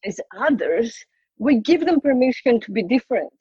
as 0.04 0.18
others 0.38 0.96
we 1.38 1.60
give 1.60 1.84
them 1.84 2.00
permission 2.00 2.58
to 2.60 2.72
be 2.72 2.82
different 2.82 3.32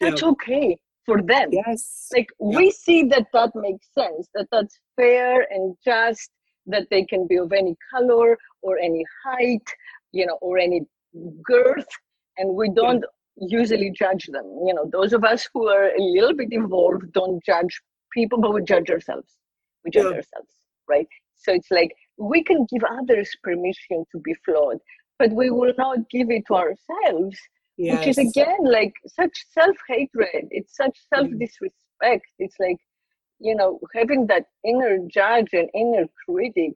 that's 0.00 0.22
okay 0.22 0.78
for 1.04 1.20
them 1.20 1.48
yes. 1.52 2.08
like 2.16 2.28
we 2.38 2.70
see 2.70 3.04
that 3.04 3.26
that 3.34 3.50
makes 3.54 3.86
sense 3.92 4.28
that 4.34 4.46
that's 4.50 4.78
fair 4.96 5.46
and 5.50 5.76
just 5.84 6.30
that 6.66 6.86
they 6.90 7.04
can 7.04 7.26
be 7.26 7.36
of 7.36 7.52
any 7.52 7.76
color 7.92 8.38
or 8.62 8.78
any 8.78 9.04
height 9.24 9.66
you 10.12 10.24
know 10.24 10.38
or 10.40 10.56
any 10.56 10.80
girth 11.44 11.88
and 12.38 12.54
we 12.54 12.70
don't 12.70 13.04
usually 13.40 13.90
judge 13.90 14.26
them 14.26 14.44
you 14.66 14.74
know 14.74 14.88
those 14.92 15.12
of 15.12 15.24
us 15.24 15.48
who 15.52 15.66
are 15.68 15.86
a 15.88 16.00
little 16.02 16.34
bit 16.34 16.52
involved 16.52 17.10
don't 17.12 17.42
judge 17.44 17.80
people 18.12 18.40
but 18.40 18.52
we 18.52 18.62
judge 18.62 18.90
ourselves 18.90 19.36
we 19.84 19.90
judge 19.90 20.04
Yeah. 20.04 20.16
ourselves 20.18 20.54
right 20.88 21.08
so 21.36 21.52
it's 21.52 21.70
like 21.70 21.92
we 22.18 22.42
can 22.44 22.66
give 22.72 22.84
others 22.84 23.30
permission 23.42 24.04
to 24.12 24.18
be 24.18 24.34
flawed 24.44 24.78
but 25.18 25.30
we 25.32 25.50
will 25.50 25.72
not 25.78 25.98
give 26.10 26.30
it 26.30 26.44
to 26.48 26.54
ourselves 26.54 27.38
yes. 27.76 27.98
which 27.98 28.08
is 28.08 28.18
again 28.18 28.58
like 28.64 28.92
such 29.06 29.44
self-hatred 29.58 30.48
it's 30.50 30.76
such 30.76 30.96
Mm. 30.98 31.16
self-disrespect 31.16 32.26
it's 32.38 32.56
like 32.60 32.76
you 33.38 33.54
know 33.54 33.80
having 33.94 34.26
that 34.26 34.44
inner 34.64 34.98
judge 35.08 35.48
and 35.52 35.68
inner 35.74 36.06
critic 36.26 36.72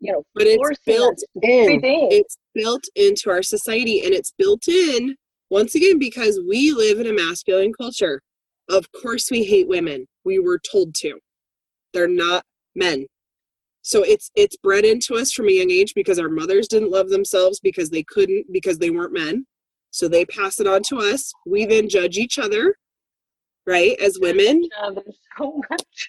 you 0.00 0.12
know 0.12 0.22
but 0.34 0.46
it's 0.46 0.78
built 0.84 1.18
in. 1.42 1.70
in 1.70 2.08
It's 2.10 2.36
built 2.54 2.84
into 2.96 3.30
our 3.30 3.42
society, 3.42 4.04
and 4.04 4.12
it's 4.12 4.32
built 4.36 4.66
in 4.68 5.16
once 5.52 5.74
again 5.74 5.98
because 5.98 6.40
we 6.48 6.72
live 6.72 6.98
in 6.98 7.06
a 7.06 7.12
masculine 7.12 7.74
culture. 7.74 8.22
Of 8.70 8.86
course, 9.02 9.30
we 9.30 9.44
hate 9.44 9.68
women. 9.68 10.06
We 10.24 10.38
were 10.38 10.58
told 10.58 10.94
to. 10.96 11.18
They're 11.92 12.08
not 12.08 12.42
men. 12.74 13.06
So 13.82 14.02
it's 14.02 14.30
it's 14.34 14.56
bred 14.56 14.86
into 14.86 15.14
us 15.14 15.30
from 15.30 15.48
a 15.48 15.52
young 15.52 15.70
age 15.70 15.92
because 15.94 16.18
our 16.18 16.30
mothers 16.30 16.68
didn't 16.68 16.90
love 16.90 17.10
themselves 17.10 17.60
because 17.60 17.90
they 17.90 18.02
couldn't 18.02 18.46
because 18.50 18.78
they 18.78 18.88
weren't 18.88 19.12
men. 19.12 19.44
So 19.90 20.08
they 20.08 20.24
pass 20.24 20.58
it 20.58 20.66
on 20.66 20.82
to 20.84 20.96
us. 21.00 21.30
We 21.44 21.66
then 21.66 21.86
judge 21.86 22.16
each 22.16 22.38
other, 22.38 22.76
right, 23.66 23.94
as 24.00 24.18
women. 24.18 24.62
So 25.36 25.60
much 25.70 26.08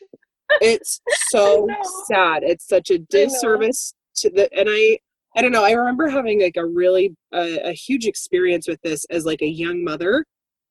It's 0.62 1.02
so 1.32 1.68
sad. 2.06 2.44
It's 2.44 2.66
such 2.66 2.91
a 2.91 3.00
disservice 3.00 3.94
to 4.18 4.30
the 4.30 4.50
and 4.58 4.70
I 4.72 5.00
I 5.36 5.42
don't 5.42 5.52
know. 5.52 5.64
I 5.64 5.72
remember 5.72 6.10
having 6.10 6.42
like 6.42 6.58
a 6.58 6.66
really 6.66 7.16
uh, 7.34 7.58
a 7.64 7.74
huge 7.74 8.06
experience 8.06 8.68
with 8.68 8.82
this 8.84 9.06
as 9.06 9.26
like 9.26 9.42
a 9.42 9.48
young 9.48 9.84
mother, 9.84 10.26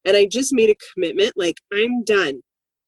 and 0.04 0.16
I 0.16 0.26
just 0.26 0.52
made 0.52 0.70
a 0.70 0.76
commitment. 0.94 1.32
Like 1.36 1.56
I'm 1.72 2.04
done. 2.04 2.40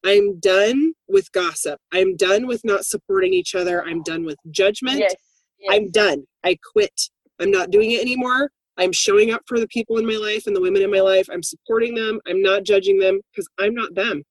I'm 0.04 0.38
done 0.38 0.92
with 1.08 1.32
gossip. 1.32 1.80
I'm 1.92 2.16
done 2.16 2.46
with 2.46 2.60
not 2.64 2.84
supporting 2.84 3.32
each 3.32 3.54
other. 3.54 3.82
I'm 3.82 4.02
done 4.02 4.24
with 4.24 4.36
judgment. 4.50 4.98
yes, 4.98 5.14
yes. 5.58 5.70
I'm 5.72 5.90
done. 5.90 6.24
I 6.44 6.58
quit. 6.72 7.08
I'm 7.40 7.50
not 7.50 7.70
doing 7.70 7.92
it 7.92 8.02
anymore. 8.02 8.50
I'm 8.76 8.92
showing 8.92 9.32
up 9.32 9.42
for 9.46 9.58
the 9.58 9.68
people 9.68 9.98
in 9.98 10.06
my 10.06 10.16
life 10.16 10.46
and 10.46 10.54
the 10.54 10.60
women 10.60 10.82
in 10.82 10.90
my 10.90 11.00
life. 11.00 11.26
I'm 11.32 11.42
supporting 11.42 11.94
them. 11.94 12.20
I'm 12.28 12.42
not 12.42 12.64
judging 12.64 12.98
them 12.98 13.20
because 13.32 13.48
I'm 13.58 13.74
not 13.74 13.94
them. 13.94 14.22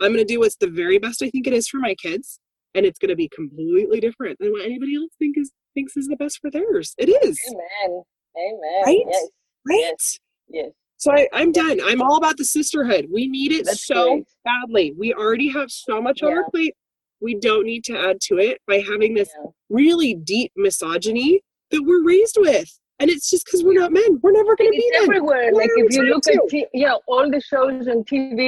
I'm 0.00 0.12
going 0.12 0.24
to 0.24 0.32
do 0.32 0.40
what's 0.40 0.56
the 0.56 0.68
very 0.68 0.98
best 0.98 1.22
I 1.22 1.30
think 1.30 1.46
it 1.46 1.54
is 1.54 1.68
for 1.68 1.78
my 1.78 1.94
kids, 1.94 2.38
and 2.74 2.84
it's 2.84 2.98
going 2.98 3.08
to 3.08 3.16
be 3.16 3.30
completely 3.34 4.00
different 4.00 4.38
than 4.38 4.52
what 4.52 4.64
anybody 4.64 4.94
else 4.96 5.10
think 5.18 5.38
is 5.38 5.50
thinks 5.76 5.96
is 5.96 6.08
the 6.08 6.16
best 6.16 6.38
for 6.40 6.50
theirs. 6.50 6.94
It 6.98 7.08
is 7.08 7.38
amen 7.52 8.02
amen 8.46 8.82
Right? 8.86 9.04
yes 9.08 9.28
right. 9.68 9.78
yes 9.78 10.18
yes 10.48 10.70
So 10.96 11.12
I, 11.12 11.28
I'm 11.38 11.52
done. 11.52 11.78
I'm 11.84 12.00
all 12.02 12.16
about 12.16 12.36
the 12.38 12.44
sisterhood. 12.44 13.04
We 13.12 13.28
need 13.28 13.52
it 13.52 13.64
That's 13.66 13.86
so 13.86 14.02
great. 14.14 14.24
badly. 14.44 14.86
We 14.98 15.12
already 15.14 15.48
have 15.58 15.70
so 15.70 16.00
much 16.06 16.22
on 16.22 16.30
Yeah. 16.30 16.36
our 16.38 16.50
plate. 16.50 16.74
We 17.20 17.32
don't 17.48 17.64
need 17.72 17.82
to 17.90 17.94
add 18.08 18.18
to 18.28 18.34
it 18.38 18.58
by 18.68 18.78
having 18.92 19.12
this 19.14 19.30
yeah. 19.36 19.50
really 19.70 20.12
deep 20.34 20.52
misogyny 20.56 21.40
that 21.70 21.82
we're 21.82 22.04
raised 22.04 22.36
with. 22.38 22.68
And 22.98 23.10
it's 23.10 23.28
just 23.28 23.44
because 23.44 23.62
we're 23.64 23.78
not 23.82 23.92
men. 23.92 24.10
We're 24.22 24.32
never 24.40 24.54
going 24.56 24.72
to 24.72 24.76
be 24.84 24.90
everywhere 25.02 25.52
like 25.52 25.68
if 25.76 25.94
you 25.94 26.02
look 26.04 26.22
to 26.24 26.32
at 26.34 26.48
t- 26.48 26.66
know 26.74 26.98
all 27.06 27.30
the 27.30 27.40
shows 27.52 27.88
on 27.88 27.98
tv 28.04 28.38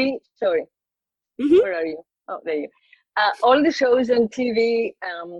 sorry 0.43 0.65
Mhm. 1.41 1.61
where 1.63 1.75
are 1.81 1.85
you 1.93 1.99
oh 2.29 2.41
there 2.47 2.61
you 2.65 2.69
uh, 3.21 3.33
all 3.43 3.63
the 3.63 3.71
shows 3.81 4.07
on 4.17 4.23
tv 4.29 4.93
um 5.11 5.31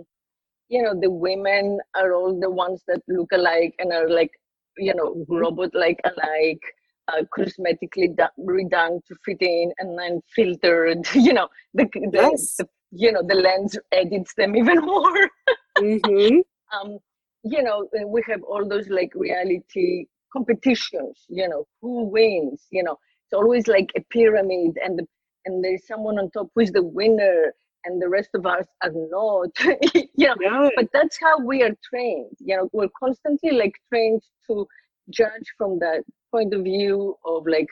you 0.69 0.81
know 0.81 0.93
the 0.99 1.09
women 1.11 1.79
are 1.95 2.13
all 2.13 2.39
the 2.39 2.49
ones 2.49 2.83
that 2.87 3.01
look 3.07 3.29
alike 3.33 3.75
and 3.79 3.91
are 3.93 4.09
like 4.09 4.31
you 4.77 4.93
know 4.95 5.17
Mhm. 5.29 5.41
robot 5.41 5.71
like 5.73 5.99
alike 6.05 6.61
uh, 7.09 7.23
cosmetically 7.37 8.15
do- 8.15 8.35
redone 8.47 8.99
to 9.07 9.15
fit 9.25 9.41
in 9.41 9.71
and 9.79 9.97
then 9.99 10.21
filtered 10.35 10.99
you 11.15 11.33
know 11.33 11.47
the, 11.73 11.85
the, 11.93 12.29
Yes. 12.31 12.57
the 12.57 12.67
you 12.91 13.11
know 13.11 13.23
the 13.27 13.35
lens 13.35 13.77
edits 13.91 14.33
them 14.35 14.55
even 14.61 14.79
more 14.79 15.29
Mhm. 15.77 16.43
um, 16.73 16.97
you 17.43 17.61
know, 17.63 17.87
we 18.07 18.21
have 18.27 18.43
all 18.43 18.67
those 18.67 18.89
like 18.89 19.11
reality 19.15 20.05
competitions, 20.31 21.25
you 21.29 21.47
know, 21.47 21.65
who 21.81 22.03
wins, 22.03 22.67
you 22.71 22.83
know, 22.83 22.97
it's 23.25 23.33
always 23.33 23.67
like 23.67 23.89
a 23.97 24.01
pyramid 24.11 24.77
and 24.83 24.99
the, 24.99 25.05
and 25.45 25.63
there's 25.63 25.85
someone 25.87 26.19
on 26.19 26.29
top 26.31 26.47
who 26.53 26.61
is 26.61 26.71
the 26.71 26.83
winner 26.83 27.53
and 27.85 28.01
the 28.01 28.09
rest 28.09 28.29
of 28.35 28.45
us 28.45 28.65
are 28.83 28.91
not, 28.93 29.49
you 29.93 30.27
know, 30.27 30.35
Yeah. 30.39 30.69
but 30.75 30.87
that's 30.93 31.17
how 31.21 31.39
we 31.39 31.63
are 31.63 31.75
trained, 31.83 32.35
you 32.39 32.55
know, 32.57 32.69
we're 32.73 32.89
constantly 32.99 33.51
like 33.51 33.73
trained 33.89 34.21
to 34.47 34.67
judge 35.11 35.47
from 35.57 35.79
that 35.79 36.03
point 36.31 36.53
of 36.53 36.63
view 36.63 37.15
of 37.25 37.45
like 37.47 37.67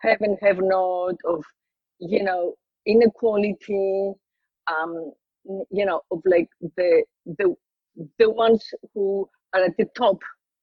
have 0.00 0.20
and 0.20 0.38
have 0.42 0.58
not, 0.60 1.14
of, 1.24 1.44
you 1.98 2.22
know, 2.22 2.54
inequality, 2.86 4.12
um, 4.70 5.12
you 5.70 5.84
know, 5.84 6.00
of 6.10 6.20
like 6.24 6.48
the, 6.76 7.02
the, 7.26 7.54
the 8.18 8.30
ones 8.30 8.64
who 8.94 9.28
are 9.54 9.64
at 9.64 9.76
the 9.78 9.86
top 9.96 10.18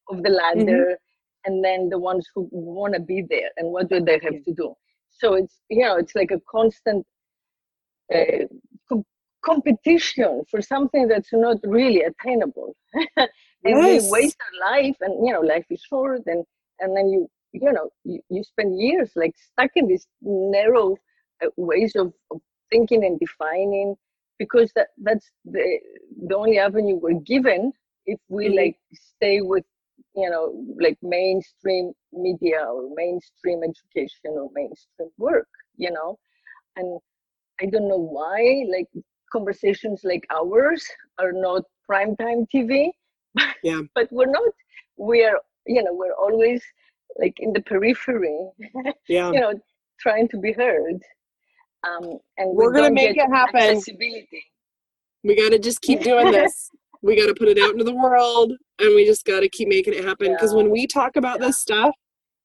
of 0.10 0.24
the 0.24 0.30
ladder 0.30 0.98
and 1.46 1.64
then 1.64 1.90
the 1.90 1.98
ones 2.00 2.28
who 2.34 2.48
want 2.52 2.94
to 2.94 3.00
be 3.00 3.24
there 3.30 3.50
and 3.58 3.72
what 3.72 3.90
do 3.90 4.00
they 4.00 4.20
have 4.24 4.42
to 4.46 4.54
do. 4.54 4.74
So 5.12 5.34
it's 5.36 5.62
you 5.70 5.86
know 5.86 5.98
it's 5.98 6.16
like 6.16 6.32
a 6.32 6.42
constant 6.50 7.06
uh, 8.14 8.46
competition 9.46 10.44
for 10.50 10.62
something 10.62 11.08
that's 11.08 11.34
not 11.34 11.58
really 11.64 12.02
attainable. 12.04 12.76
and 13.18 13.28
Yes. 13.64 13.86
we 13.86 14.00
waste 14.02 14.38
our 14.46 14.72
life, 14.72 14.96
and 15.02 15.26
you 15.26 15.34
know, 15.34 15.42
life 15.42 15.66
is 15.70 15.82
short, 15.82 16.22
and 16.28 16.46
and 16.80 16.96
then 16.96 17.10
you 17.10 17.30
you 17.54 17.72
know 17.72 17.90
you, 18.04 18.20
you 18.30 18.44
spend 18.44 18.80
years 18.80 19.12
like 19.16 19.34
stuck 19.38 19.72
in 19.76 19.88
these 19.88 20.08
narrow 20.22 20.98
uh, 21.44 21.48
ways 21.58 21.96
of, 21.96 22.14
of 22.32 22.40
thinking 22.72 23.04
and 23.06 23.20
defining 23.20 23.96
because 24.40 24.72
that 24.76 24.88
that's 25.04 25.32
the 25.46 25.80
the 26.28 26.36
only 26.36 26.58
avenue 26.60 26.96
we're 26.96 27.20
given 27.22 27.72
if 28.06 28.20
we 28.30 28.50
Mhm. 28.50 28.58
like 28.58 28.78
stay 28.94 29.42
with 29.42 29.64
you 30.16 30.30
know 30.30 30.54
like 30.82 30.98
mainstream 31.02 31.94
media 32.12 32.60
or 32.66 32.90
mainstream 32.96 33.62
education 33.64 34.32
or 34.42 34.50
mainstream 34.54 35.10
work 35.18 35.48
you 35.78 35.92
know 35.92 36.18
and 36.76 37.00
i 37.62 37.66
don't 37.66 37.88
know 37.88 37.98
why 38.18 38.64
like 38.76 38.88
conversations 39.36 40.02
like 40.12 40.26
ours 40.40 40.84
are 41.20 41.34
not 41.48 41.64
primetime 41.90 42.42
tv 42.54 42.72
Yeah. 43.70 43.82
but 43.96 44.08
we're 44.12 44.34
not 44.40 44.52
we're 44.98 45.38
you 45.76 45.82
know 45.84 45.94
we're 46.02 46.18
always 46.26 46.62
like 47.22 47.36
in 47.46 47.52
the 47.54 47.62
periphery 47.72 48.40
Yeah. 49.18 49.32
you 49.36 49.40
know 49.44 49.54
trying 50.06 50.28
to 50.30 50.38
be 50.46 50.52
heard 50.54 51.00
um 51.90 52.06
and 52.38 52.48
we 52.50 52.56
We're 52.58 52.74
gonna 52.78 52.92
make 53.04 53.18
it 53.18 53.30
happen. 53.42 53.60
accessibility 53.60 54.44
We 55.24 55.36
got 55.42 55.52
to 55.56 55.60
just 55.60 55.82
keep 55.82 56.00
doing 56.02 56.32
this. 56.40 56.56
we 57.02 57.16
got 57.22 57.28
to 57.28 57.36
put 57.42 57.50
it 57.54 57.60
out 57.64 57.72
into 57.76 57.84
the 57.92 58.00
world 58.06 58.50
and 58.80 58.90
we 58.96 59.06
just 59.06 59.26
got 59.26 59.42
to 59.42 59.50
keep 59.50 59.68
making 59.78 59.94
it 59.94 60.04
happen 60.04 60.32
because 60.34 60.54
when 60.54 60.70
we 60.76 60.82
talk 60.88 61.16
about 61.22 61.40
this 61.40 61.58
stuff, 61.60 61.94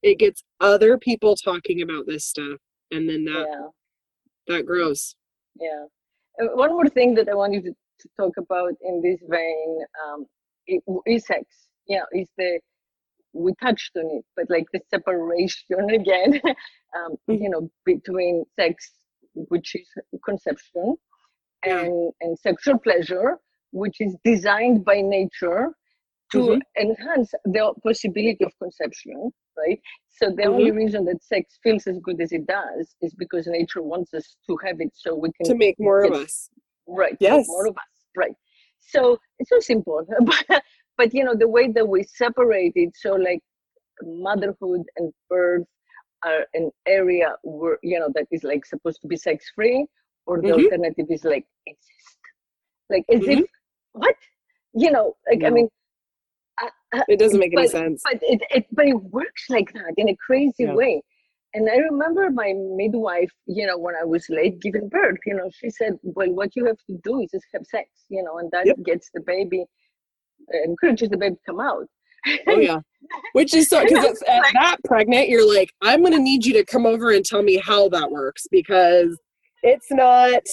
it 0.03 0.15
gets 0.23 0.43
other 0.71 0.97
people 0.97 1.35
talking 1.35 1.81
about 1.81 2.03
this 2.11 2.23
stuff 2.33 2.57
and 2.91 3.01
then 3.09 3.21
that 3.25 3.45
yeah 3.49 3.67
that 4.47 4.65
grows. 4.65 5.15
Yeah. 5.59 5.85
Uh, 6.41 6.47
One 6.55 6.71
more 6.71 6.87
thing 6.89 7.15
that 7.15 7.29
I 7.29 7.35
wanted 7.35 7.63
to, 7.65 7.71
to 8.01 8.09
talk 8.19 8.37
about 8.37 8.73
in 8.81 9.01
this 9.01 9.19
vein 9.29 9.79
um, 10.05 10.25
is 11.05 11.25
sex. 11.25 11.45
Yeah, 11.87 12.03
is 12.13 12.29
the 12.37 12.59
we 13.33 13.53
touched 13.61 13.91
on 13.97 14.05
it, 14.17 14.25
but 14.35 14.45
like 14.49 14.65
the 14.73 14.81
separation 14.89 15.89
again, 16.01 16.41
um, 16.97 17.15
Mhm. 17.29 17.41
you 17.43 17.49
know, 17.49 17.69
between 17.85 18.45
sex, 18.59 18.91
which 19.33 19.75
is 19.75 19.87
conception, 20.25 20.95
and 21.63 22.11
and 22.21 22.39
sexual 22.39 22.77
pleasure, 22.79 23.37
which 23.71 23.97
is 24.01 24.15
designed 24.23 24.85
by 24.85 25.01
nature 25.01 25.73
to 26.31 26.39
Mhm. 26.41 26.61
enhance 26.79 27.31
the 27.45 27.73
possibility 27.83 28.43
of 28.43 28.51
conception, 28.59 29.31
right? 29.57 29.79
So 30.09 30.29
the 30.29 30.45
Mm-hmm. 30.45 30.49
only 30.55 30.71
reason 30.71 31.05
that 31.05 31.23
sex 31.23 31.59
feels 31.63 31.87
as 31.87 31.99
good 31.99 32.21
as 32.21 32.31
it 32.31 32.45
does 32.47 32.95
is 33.01 33.13
because 33.15 33.47
nature 33.47 33.81
wants 33.81 34.13
us 34.13 34.35
to 34.47 34.57
have 34.65 34.79
it 34.79 34.91
so 34.93 35.15
we 35.15 35.31
can 35.33 35.47
To 35.47 35.55
make 35.55 35.77
more 35.79 36.03
of 36.05 36.13
us. 36.13 36.49
right 36.87 37.17
Yes. 37.19 37.47
more 37.47 37.67
of 37.67 37.75
us 37.77 37.93
right 38.15 38.35
so 38.79 39.17
it's 39.39 39.49
so 39.49 39.59
simple 39.59 40.05
but, 40.49 40.63
but 40.97 41.13
you 41.13 41.23
know 41.23 41.35
the 41.35 41.47
way 41.47 41.71
that 41.71 41.87
we 41.87 42.03
separate 42.03 42.73
it 42.75 42.91
so 42.95 43.13
like 43.13 43.39
motherhood 44.03 44.83
and 44.97 45.13
birth 45.29 45.65
are 46.25 46.45
an 46.53 46.71
area 46.87 47.35
where 47.43 47.77
you 47.83 47.99
know 47.99 48.09
that 48.13 48.27
is 48.31 48.43
like 48.43 48.65
supposed 48.65 48.99
to 49.01 49.07
be 49.07 49.15
sex 49.17 49.45
free 49.55 49.85
or 50.25 50.41
the 50.41 50.51
Mhm. 50.51 50.53
alternative 50.53 51.05
is 51.09 51.23
like 51.23 51.45
incest 51.67 52.17
like 52.89 53.05
as 53.13 53.27
if 53.27 53.41
what 53.93 54.15
you 54.73 54.91
know 54.91 55.15
like 55.29 55.43
i 55.45 55.49
mean 55.49 55.69
It 57.07 57.19
doesn't 57.19 57.39
make 57.39 57.53
any 57.55 57.67
sense. 57.67 58.01
but 58.03 58.19
it, 58.21 58.41
it 58.51 58.65
but 58.71 58.87
it 58.87 58.95
works 58.95 59.45
like 59.49 59.71
that 59.73 59.93
in 59.97 60.09
a 60.09 60.15
crazy 60.15 60.63
Yeah. 60.63 60.73
way 60.73 61.01
and 61.53 61.67
i 61.69 61.77
remember 61.77 62.29
my 62.29 62.53
midwife 62.75 63.31
you 63.47 63.65
know 63.67 63.77
when 63.77 63.95
i 63.95 64.03
was 64.03 64.25
late 64.29 64.59
giving 64.59 64.87
birth 64.89 65.17
you 65.25 65.33
know 65.35 65.49
she 65.59 65.69
said 65.69 65.93
well 66.03 66.31
what 66.31 66.55
you 66.55 66.65
have 66.65 66.77
to 66.87 66.97
do 67.03 67.21
is 67.21 67.31
just 67.31 67.45
have 67.53 67.65
sex 67.65 67.89
you 68.09 68.23
know 68.23 68.37
and 68.39 68.49
that 68.51 68.65
Yep. 68.67 68.77
gets 68.85 69.09
the 69.13 69.21
baby 69.21 69.65
uh, 70.53 70.63
encourages 70.63 71.09
the 71.09 71.17
baby 71.17 71.35
to 71.35 71.41
come 71.45 71.59
out 71.59 71.85
Oh 72.47 72.59
yeah. 72.59 72.79
Which 73.31 73.53
is 73.53 73.69
so 73.69 73.81
because 73.87 74.21
at 74.27 74.43
that 74.53 74.75
pregnant, 74.83 75.29
you're 75.29 75.47
like, 75.47 75.71
I'm 75.81 76.03
gonna 76.03 76.19
need 76.19 76.45
you 76.45 76.51
to 76.53 76.65
come 76.65 76.85
over 76.85 77.11
and 77.11 77.23
tell 77.23 77.41
me 77.41 77.55
how 77.63 77.87
that 77.89 78.11
works 78.11 78.45
because 78.51 79.17
it's 79.63 79.89
not. 79.89 80.43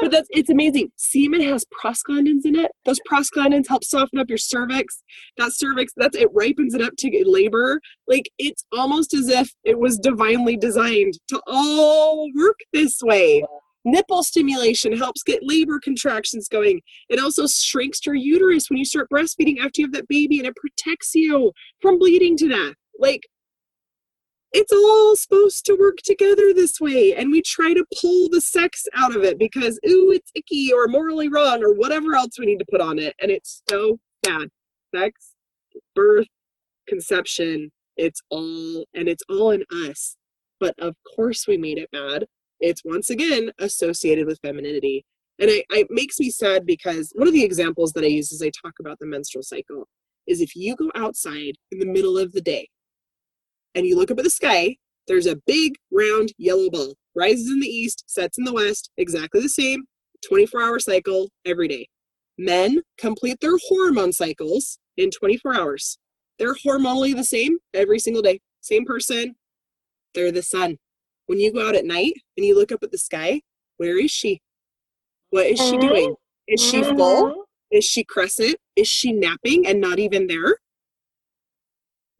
But 0.00 0.12
that's 0.12 0.28
it's 0.30 0.50
amazing. 0.50 0.92
Semen 0.96 1.42
has 1.42 1.64
prostaglandins 1.66 2.44
in 2.44 2.54
it. 2.54 2.70
Those 2.84 3.00
prostaglandins 3.10 3.68
help 3.68 3.82
soften 3.82 4.18
up 4.18 4.28
your 4.28 4.38
cervix. 4.38 5.02
That 5.36 5.52
cervix, 5.52 5.92
that's 5.96 6.16
it 6.16 6.28
ripens 6.32 6.74
it 6.74 6.82
up 6.82 6.94
to 6.98 7.10
get 7.10 7.26
labor. 7.26 7.80
Like 8.06 8.30
it's 8.38 8.64
almost 8.72 9.12
as 9.12 9.28
if 9.28 9.52
it 9.64 9.78
was 9.78 9.98
divinely 9.98 10.56
designed 10.56 11.14
to 11.28 11.40
all 11.48 12.28
work 12.36 12.58
this 12.72 13.00
way. 13.02 13.42
Nipple 13.84 14.22
stimulation 14.22 14.96
helps 14.96 15.22
get 15.22 15.40
labor 15.42 15.80
contractions 15.82 16.48
going. 16.48 16.80
It 17.08 17.20
also 17.20 17.46
shrinks 17.46 18.04
your 18.04 18.14
uterus 18.14 18.68
when 18.68 18.78
you 18.78 18.84
start 18.84 19.08
breastfeeding 19.12 19.58
after 19.58 19.80
you 19.80 19.86
have 19.86 19.92
that 19.92 20.08
baby, 20.08 20.38
and 20.38 20.46
it 20.46 20.56
protects 20.56 21.14
you 21.14 21.52
from 21.80 21.98
bleeding 21.98 22.36
to 22.38 22.48
death. 22.48 22.74
Like, 22.98 23.22
it's 24.52 24.72
all 24.72 25.14
supposed 25.16 25.66
to 25.66 25.76
work 25.78 25.98
together 26.04 26.52
this 26.54 26.80
way, 26.80 27.14
and 27.14 27.30
we 27.30 27.42
try 27.42 27.74
to 27.74 27.84
pull 28.00 28.28
the 28.30 28.40
sex 28.40 28.84
out 28.94 29.14
of 29.14 29.22
it 29.22 29.38
because, 29.38 29.78
ooh, 29.86 30.10
it's 30.12 30.30
icky 30.34 30.72
or 30.72 30.88
morally 30.88 31.28
wrong 31.28 31.62
or 31.62 31.74
whatever 31.74 32.14
else 32.14 32.38
we 32.38 32.46
need 32.46 32.58
to 32.58 32.66
put 32.70 32.80
on 32.80 32.98
it, 32.98 33.14
and 33.20 33.30
it's 33.30 33.62
so 33.68 33.98
bad. 34.22 34.48
Sex, 34.94 35.34
birth, 35.94 36.28
conception, 36.88 37.70
it's 37.96 38.22
all, 38.30 38.84
and 38.94 39.08
it's 39.08 39.22
all 39.28 39.50
in 39.50 39.64
us. 39.70 40.16
But 40.60 40.74
of 40.78 40.96
course, 41.14 41.46
we 41.46 41.56
made 41.56 41.78
it 41.78 41.90
bad 41.92 42.24
it's 42.60 42.84
once 42.84 43.10
again 43.10 43.50
associated 43.58 44.26
with 44.26 44.40
femininity. 44.40 45.04
And 45.38 45.50
I, 45.50 45.64
I, 45.70 45.78
it 45.80 45.86
makes 45.90 46.18
me 46.18 46.30
sad 46.30 46.66
because 46.66 47.12
one 47.14 47.28
of 47.28 47.34
the 47.34 47.44
examples 47.44 47.92
that 47.92 48.04
I 48.04 48.08
use 48.08 48.32
as 48.32 48.42
I 48.42 48.50
talk 48.62 48.74
about 48.80 48.98
the 48.98 49.06
menstrual 49.06 49.42
cycle 49.42 49.86
is 50.26 50.40
if 50.40 50.56
you 50.56 50.74
go 50.74 50.90
outside 50.94 51.54
in 51.70 51.78
the 51.78 51.86
middle 51.86 52.18
of 52.18 52.32
the 52.32 52.40
day 52.40 52.68
and 53.78 53.86
you 53.86 53.96
look 53.96 54.10
up 54.10 54.18
at 54.18 54.24
the 54.24 54.30
sky, 54.30 54.76
there's 55.06 55.26
a 55.26 55.40
big 55.46 55.76
round 55.92 56.32
yellow 56.36 56.68
ball, 56.68 56.94
rises 57.14 57.48
in 57.48 57.60
the 57.60 57.68
east, 57.68 58.02
sets 58.08 58.36
in 58.36 58.44
the 58.44 58.52
west, 58.52 58.90
exactly 58.96 59.40
the 59.40 59.48
same, 59.48 59.84
24 60.28 60.62
hour 60.62 60.78
cycle 60.80 61.30
every 61.46 61.68
day. 61.68 61.88
Men 62.36 62.82
complete 62.98 63.38
their 63.40 63.56
hormone 63.68 64.12
cycles 64.12 64.78
in 64.96 65.10
24 65.10 65.54
hours. 65.54 65.98
They're 66.38 66.54
hormonally 66.54 67.14
the 67.14 67.24
same 67.24 67.58
every 67.72 68.00
single 68.00 68.22
day. 68.22 68.40
Same 68.60 68.84
person. 68.84 69.36
They're 70.14 70.32
the 70.32 70.42
sun 70.42 70.78
when 71.28 71.38
you 71.38 71.52
go 71.52 71.68
out 71.68 71.76
at 71.76 71.84
night 71.84 72.14
and 72.36 72.44
you 72.44 72.56
look 72.56 72.72
up 72.72 72.82
at 72.82 72.90
the 72.90 72.98
sky, 72.98 73.42
where 73.76 73.98
is 73.98 74.10
she? 74.10 74.40
What 75.30 75.46
is 75.46 75.60
she 75.60 75.74
hmm? 75.74 75.80
doing? 75.80 76.14
Is 76.48 76.60
she 76.60 76.82
full? 76.82 77.28
Hmm? 77.28 77.40
Is 77.70 77.84
she 77.84 78.02
crescent? 78.02 78.56
Is 78.76 78.88
she 78.88 79.12
napping 79.12 79.66
and 79.66 79.80
not 79.80 79.98
even 79.98 80.26
there? 80.26 80.56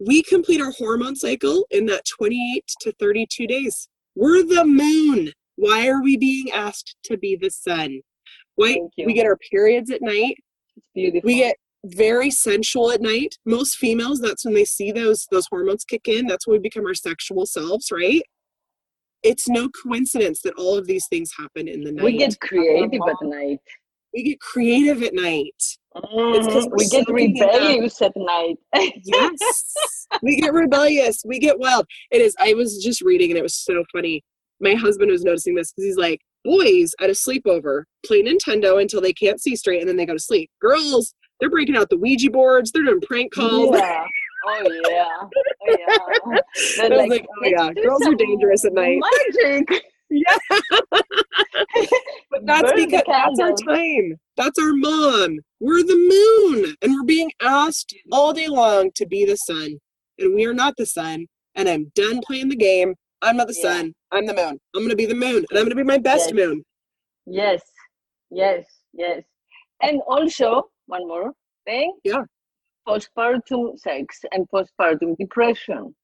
We 0.01 0.23
complete 0.23 0.61
our 0.61 0.73
hormone 0.73 1.17
cycle 1.17 1.67
in 1.71 1.87
that 1.87 2.05
28 2.07 2.65
to 2.83 2.93
32 3.01 3.47
days. 3.47 3.89
We're 4.15 4.43
the 4.43 4.65
moon. 4.65 5.33
Why 5.57 5.89
are 5.89 6.03
we 6.03 6.17
being 6.17 6.51
asked 6.53 6.97
to 7.05 7.17
be 7.17 7.37
the 7.37 7.51
sun? 7.51 8.01
Why 8.55 8.79
we 8.97 9.13
get 9.13 9.27
our 9.27 9.37
periods 9.51 9.91
at 9.91 10.03
night. 10.03 10.37
it's 10.77 10.87
beautiful 10.95 11.27
We 11.27 11.39
get 11.39 11.57
very 11.85 12.31
sensual 12.31 12.93
at 12.93 13.01
night. 13.01 13.37
Most 13.45 13.77
females, 13.77 14.21
that's 14.21 14.45
when 14.45 14.55
they 14.55 14.65
see 14.65 14.93
those 14.93 15.27
those 15.31 15.47
hormones 15.51 15.85
kick 15.85 16.07
in. 16.07 16.27
That's 16.27 16.47
when 16.47 16.55
we 16.55 16.61
become 16.61 16.87
our 16.87 16.95
sexual 16.95 17.47
selves, 17.47 17.91
right? 17.93 18.23
It's 19.25 19.49
no 19.49 19.69
coincidence 19.69 20.43
that 20.43 20.55
all 20.55 20.77
of 20.77 20.87
these 20.87 21.07
things 21.09 21.33
happen 21.37 21.67
in 21.67 21.83
the 21.83 21.91
night. 21.91 22.05
we 22.05 22.19
get 22.19 22.39
creative 22.41 23.01
at 23.09 23.17
night 23.23 23.61
we 24.15 24.23
get 24.23 24.41
creative 24.41 25.03
at 25.03 25.15
night. 25.15 25.63
'Cause 26.03 26.47
Mhm. 26.67 26.71
we're 26.71 26.77
we 26.77 26.89
get 26.89 27.09
rebellious 27.09 28.03
at 28.03 28.13
night 28.17 28.57
Yes. 29.05 29.75
we 30.23 30.37
get 30.41 30.53
rebellious. 30.53 31.23
We 31.25 31.39
get 31.39 31.59
wild. 31.59 31.87
It 32.11 32.21
is. 32.21 32.35
I 32.41 32.55
was 32.55 32.83
just 32.83 33.01
reading 33.03 33.31
and 33.31 33.39
it 33.39 33.43
was 33.43 33.55
so 33.55 33.85
funny. 33.93 34.23
My 34.61 34.75
husband 34.75 35.11
was 35.11 35.23
noticing 35.25 35.55
this 35.55 35.71
because 35.73 35.85
he's 35.85 35.97
like, 35.97 36.21
boys 36.45 36.95
at 37.01 37.11
a 37.11 37.13
sleepover 37.13 37.83
play 38.07 38.23
Nintendo 38.23 38.81
until 38.81 39.01
they 39.01 39.13
can't 39.13 39.41
see 39.41 39.55
straight 39.57 39.81
and 39.81 39.89
then 39.89 39.97
they 39.97 40.07
go 40.07 40.15
to 40.15 40.19
sleep. 40.19 40.51
Girls, 40.61 41.15
they're 41.41 41.51
breaking 41.51 41.77
out 41.77 41.91
the 41.91 41.97
Ouija 41.99 42.31
boards. 42.31 42.73
They're 42.73 42.85
doing 42.85 43.01
prank 43.03 43.33
calls. 43.35 43.77
yeah 43.77 44.05
oh 44.47 44.63
yeah 44.89 45.05
oh 45.23 45.77
yeah 45.79 46.39
They're 46.89 46.93
I 46.93 46.97
was 47.03 47.09
like, 47.11 47.27
oh 47.29 47.45
yeah, 47.49 47.71
girls 47.83 48.07
are 48.07 48.15
dangerous 48.15 48.65
at 48.65 48.73
night. 48.73 49.01
magic 49.35 49.85
yeah. 50.11 50.37
But 52.31 52.47
that's 52.47 52.73
Burn 52.73 52.77
because 52.87 53.03
that's 53.07 53.41
our 53.41 53.53
time. 53.53 54.15
That's 54.37 54.59
our 54.59 54.73
mom. 54.75 55.39
We're 55.61 55.83
the 55.83 55.97
moon. 55.97 56.75
And 56.83 56.95
we're 56.95 57.05
being 57.05 57.31
asked 57.43 57.95
all 58.13 58.33
day 58.33 58.47
long 58.47 58.91
to 58.95 59.07
be 59.07 59.25
the 59.25 59.37
sun. 59.37 59.79
And 60.19 60.35
we 60.35 60.45
are 60.47 60.55
not 60.55 60.75
the 60.77 60.87
sun. 60.87 61.27
And 61.55 61.69
I'm 61.69 61.91
done 61.95 62.21
playing 62.27 62.49
the 62.49 62.57
game. 62.57 62.95
I'm 63.23 63.37
not 63.37 63.49
the 63.49 63.55
Yeah. 63.57 63.63
sun. 63.63 63.95
I'm 64.13 64.27
the 64.27 64.35
moon. 64.35 64.61
I'm 64.75 64.83
gonna 64.83 64.95
be 64.95 65.07
the 65.07 65.15
moon. 65.15 65.45
And 65.51 65.59
I'm 65.59 65.65
gonna 65.65 65.75
be 65.75 65.83
my 65.83 65.99
best 65.99 66.27
Yes. 66.29 66.35
moon. 66.35 66.65
Yes, 67.27 67.63
yes, 68.31 68.65
yes. 68.93 69.25
And 69.83 70.01
also, 70.07 70.71
one 70.87 71.07
more 71.07 71.33
thing. 71.67 71.99
Yeah. 72.05 72.25
Postpartum 72.87 73.79
sex 73.79 74.21
and 74.33 74.49
postpartum 74.49 75.17
depression. 75.19 75.95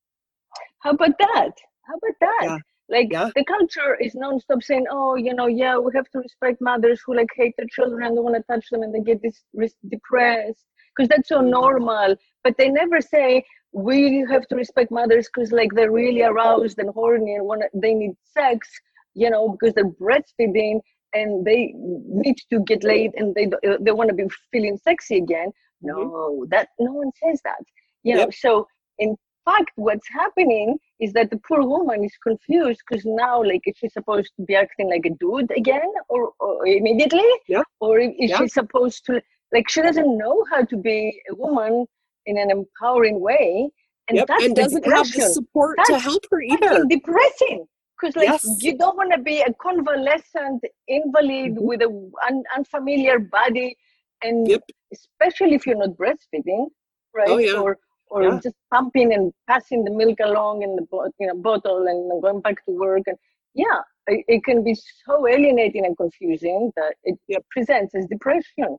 How 0.81 0.91
about 0.91 1.17
that? 1.19 1.53
How 1.87 1.95
about 1.95 2.17
that? 2.21 2.39
Yeah. 2.43 2.59
Like 2.89 3.09
Yeah. 3.11 3.31
the 3.35 3.45
culture 3.45 3.95
is 4.01 4.15
non-stop 4.15 4.63
saying, 4.63 4.87
"Oh, 4.91 5.15
you 5.17 5.35
know, 5.35 5.47
yeah, 5.47 5.79
we 5.79 5.93
have 5.95 6.09
to 6.11 6.19
respect 6.19 6.61
mothers 6.61 7.01
who 7.05 7.15
like 7.15 7.31
hate 7.35 7.55
their 7.57 7.67
children 7.71 8.05
and 8.05 8.15
don't 8.15 8.25
want 8.25 8.37
to 8.37 8.43
touch 8.53 8.69
them, 8.71 8.83
and 8.83 8.95
they 8.95 9.01
get 9.01 9.23
this 9.23 9.43
res- 9.55 9.77
depressed 9.89 10.65
because 10.95 11.09
that's 11.09 11.29
so 11.29 11.41
normal." 11.41 12.17
But 12.45 12.57
they 12.59 12.69
never 12.69 13.01
say 13.01 13.45
we 13.73 14.25
have 14.31 14.47
to 14.49 14.57
respect 14.57 14.91
mothers 14.91 15.29
because 15.33 15.51
like 15.53 15.73
they're 15.75 15.91
really 15.93 16.23
aroused 16.23 16.79
and 16.79 16.91
horny 16.91 17.35
and 17.37 17.47
want 17.47 17.63
they 17.75 17.95
need 17.95 18.15
sex, 18.25 18.69
you 19.15 19.31
know, 19.31 19.49
because 19.49 19.75
they're 19.75 19.97
breastfeeding 20.05 20.81
and 21.15 21.45
they 21.45 21.73
need 21.77 22.37
to 22.51 22.61
get 22.61 22.85
laid 22.85 23.13
and 23.17 23.35
they 23.35 23.47
uh, 23.69 23.79
they 23.81 23.93
want 23.93 24.09
to 24.11 24.15
be 24.15 24.27
feeling 24.53 24.77
sexy 24.77 25.17
again. 25.17 25.49
Mm-hmm. 25.85 26.09
No, 26.11 26.47
that 26.51 26.69
no 26.79 26.93
one 26.93 27.11
says 27.23 27.41
that. 27.45 27.63
You 28.03 28.17
know, 28.17 28.27
Yep. 28.27 28.35
so 28.35 28.67
in 28.99 29.17
fact, 29.45 29.71
what's 29.77 30.09
happening 30.09 30.79
is 31.01 31.13
that 31.13 31.31
the 31.31 31.41
poor 31.49 31.63
woman 31.63 32.05
is 32.05 32.15
confused 32.23 32.81
because 32.89 33.05
now, 33.05 33.43
like, 33.43 33.63
is 33.67 33.75
she 33.79 33.89
supposed 33.89 34.33
to 34.37 34.43
be 34.45 34.55
acting 34.55 34.89
like 34.89 35.05
a 35.07 35.11
dude 35.11 35.51
again, 35.57 35.91
or, 36.09 36.33
or 36.41 36.67
immediately, 36.67 37.29
Yeah. 37.49 37.63
or 37.81 37.99
is 37.99 38.13
Yeah. 38.19 38.39
she 38.39 38.49
supposed 38.49 39.05
to, 39.07 39.21
like, 39.53 39.69
she 39.69 39.83
doesn't 39.83 40.17
know 40.19 40.45
how 40.51 40.63
to 40.65 40.77
be 40.77 41.21
a 41.31 41.35
woman 41.35 41.87
in 42.27 42.39
an 42.39 42.51
empowering 42.51 43.21
way, 43.21 43.69
and 44.09 44.19
Yep. 44.19 44.27
that's 44.29 44.45
And 44.45 44.57
doesn't 44.57 44.85
have 44.85 45.07
the 45.07 45.13
depression. 45.13 45.33
support 45.33 45.79
to 45.87 45.99
help 45.99 46.23
her 46.31 46.41
either. 46.43 46.85
depressing. 46.89 47.67
Because 48.01 48.17
like 48.17 48.29
Yes. 48.29 48.45
you 48.63 48.77
don't 48.77 48.97
want 48.97 49.13
to 49.13 49.19
be 49.19 49.41
a 49.41 49.53
convalescent 49.55 50.63
invalid 50.89 51.55
Mhm. 51.57 51.63
with 51.63 51.81
an 51.83 52.13
un- 52.29 52.45
unfamiliar 52.57 53.19
body, 53.19 53.77
and 54.23 54.49
Yep. 54.49 54.63
especially 54.93 55.55
if 55.55 55.67
you're 55.67 55.77
not 55.77 55.91
breastfeeding, 55.91 56.69
right? 57.15 57.29
Oh, 57.29 57.39
yeah. 57.39 57.61
Or 57.61 57.79
or 58.15 58.23
Yeah. 58.23 58.39
just 58.47 58.57
pumping 58.73 59.13
and 59.17 59.33
passing 59.51 59.85
the 59.85 59.91
milk 60.03 60.19
along 60.29 60.63
in 60.67 60.77
the 60.77 60.85
you 61.21 61.27
know, 61.29 61.37
bottle 61.49 61.83
and 61.91 62.23
going 62.23 62.41
back 62.47 62.65
to 62.67 62.73
work. 62.87 63.03
And 63.07 63.19
yeah, 63.55 63.81
it, 64.07 64.25
it 64.35 64.45
can 64.49 64.63
be 64.63 64.75
so 65.05 65.27
alienating 65.35 65.85
and 65.89 65.97
confusing 66.05 66.61
that 66.77 66.95
it 67.11 67.19
Yep. 67.29 67.45
presents 67.55 67.95
as 67.95 68.07
depression. 68.07 68.71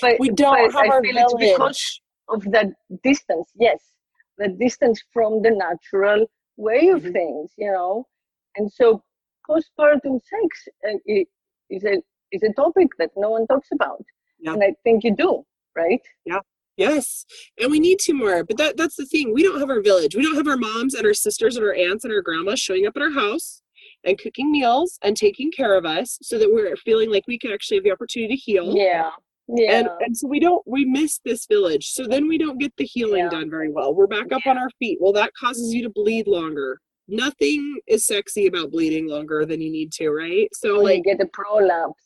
But, 0.00 0.16
We 0.18 0.30
don't 0.30 0.56
but 0.56 0.72
have 0.78 0.90
I 0.92 1.00
feel 1.00 1.16
it's 1.24 1.34
because 1.46 2.00
of 2.28 2.40
that 2.54 2.68
distance 3.02 3.48
yes 3.66 3.80
the 4.38 4.48
distance 4.48 4.98
from 5.12 5.42
the 5.42 5.50
natural 5.66 6.20
way 6.56 6.88
of 6.96 7.02
Mhm. 7.02 7.12
things 7.18 7.52
you 7.56 7.70
know 7.76 8.06
and 8.56 8.66
so 8.78 8.86
postpartum 9.48 10.14
sex 10.32 10.68
uh, 10.88 10.98
is 11.76 11.84
a 11.84 11.94
is 12.34 12.42
a 12.42 12.52
topic 12.62 12.88
that 12.98 13.10
no 13.16 13.30
one 13.36 13.46
talks 13.46 13.70
about 13.78 14.04
Yeah. 14.40 14.54
and 14.54 14.62
i 14.68 14.72
think 14.84 15.04
you 15.04 15.12
do 15.26 15.30
right 15.82 16.04
Yes, 16.76 17.24
and 17.60 17.70
we 17.70 17.80
need 17.80 17.98
to 18.00 18.12
more. 18.12 18.44
But 18.44 18.58
that 18.58 18.76
that's 18.76 18.96
the 18.96 19.06
thing. 19.06 19.32
We 19.32 19.42
don't 19.42 19.60
have 19.60 19.70
our 19.70 19.80
village. 19.80 20.14
We 20.14 20.22
don't 20.22 20.36
have 20.36 20.48
our 20.48 20.56
moms 20.58 20.94
and 20.94 21.06
our 21.06 21.14
sisters 21.14 21.56
and 21.56 21.64
our 21.64 21.74
aunts 21.74 22.04
and 22.04 22.12
our 22.12 22.22
grandmas 22.22 22.60
showing 22.60 22.86
up 22.86 22.96
at 22.96 23.02
our 23.02 23.10
house 23.12 23.62
and 24.04 24.18
cooking 24.18 24.52
meals 24.52 24.98
and 25.02 25.16
taking 25.16 25.50
care 25.50 25.74
of 25.76 25.86
us 25.86 26.18
so 26.22 26.38
that 26.38 26.50
we're 26.52 26.76
feeling 26.76 27.10
like 27.10 27.24
we 27.26 27.38
can 27.38 27.50
actually 27.52 27.78
have 27.78 27.84
the 27.84 27.92
opportunity 27.92 28.34
to 28.36 28.40
heal. 28.40 28.76
yeah 28.76 29.10
yeah 29.48 29.78
And 29.78 29.88
and 30.00 30.16
so 30.16 30.28
we 30.28 30.38
don't 30.40 30.62
we 30.66 30.84
miss 30.84 31.18
this 31.24 31.46
village. 31.46 31.86
So 31.92 32.06
then 32.06 32.28
we 32.28 32.36
don't 32.36 32.58
get 32.58 32.72
the 32.76 32.84
healing 32.84 33.24
Yeah. 33.24 33.30
done 33.30 33.48
very 33.50 33.70
well. 33.70 33.94
We're 33.94 34.06
back 34.06 34.30
up 34.32 34.46
on 34.46 34.58
our 34.58 34.70
feet. 34.78 34.98
Well, 35.00 35.12
that 35.14 35.30
causes 35.38 35.72
you 35.72 35.82
to 35.84 35.90
bleed 35.90 36.26
longer. 36.26 36.80
Nothing 37.08 37.78
is 37.86 38.04
sexy 38.06 38.46
about 38.48 38.70
bleeding 38.72 39.08
longer 39.08 39.46
than 39.46 39.60
you 39.60 39.70
need 39.70 39.92
to, 39.92 40.10
right? 40.10 40.48
So 40.52 40.68
you 40.76 40.82
like 40.82 41.04
get 41.04 41.20
a 41.20 41.26
prolapse 41.32 42.02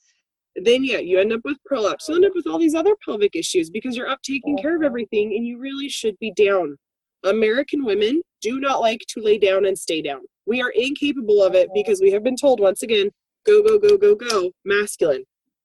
then 0.57 0.85
yeah, 0.85 0.99
you 0.99 1.19
end 1.19 1.33
up 1.33 1.41
with 1.45 1.59
prolapse. 1.65 2.09
You 2.09 2.17
end 2.17 2.25
up 2.25 2.33
with 2.35 2.47
all 2.47 2.59
these 2.59 2.75
other 2.75 2.95
pelvic 3.05 3.37
issues 3.37 3.71
because 3.71 3.97
you're 3.97 4.09
up 4.09 4.21
taking 4.23 4.57
care 4.59 4.75
of 4.77 4.83
Mhm. 4.83 4.87
everything 4.87 5.35
and 5.37 5.47
you 5.47 5.59
really 5.59 5.89
should 5.89 6.19
be 6.19 6.33
down. 6.33 6.77
American 7.25 7.85
women 7.85 8.23
do 8.41 8.59
not 8.61 8.81
like 8.81 9.01
to 9.09 9.21
lay 9.21 9.39
down 9.39 9.65
and 9.67 9.79
stay 9.79 10.03
down. 10.03 10.21
We 10.47 10.61
are 10.63 10.71
incapable 10.71 11.43
of 11.43 11.55
it 11.55 11.69
Mhm. 11.69 11.75
because 11.75 12.01
we 12.01 12.11
have 12.13 12.25
been 12.25 12.37
told 12.37 12.61
once 12.61 12.83
again, 12.83 13.11
go, 13.45 13.63
go, 13.63 13.79
go, 13.79 13.97
go, 13.97 14.15
go, 14.15 14.51
masculine, 14.65 15.25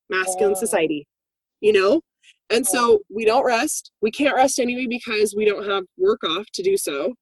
masculine 0.10 0.54
Mhm. 0.54 0.58
society, 0.58 1.08
you 1.62 1.74
know? 1.74 2.02
And 2.50 2.66
so 2.68 3.02
we 3.10 3.26
don't 3.26 3.46
rest. 3.46 3.92
We 4.02 4.12
can't 4.12 4.36
rest 4.36 4.60
anyway 4.60 4.86
because 4.88 5.34
we 5.36 5.46
don't 5.46 5.66
have 5.66 5.86
work 5.98 6.24
off 6.24 6.46
to 6.54 6.62
do 6.62 6.78
so. 6.78 7.16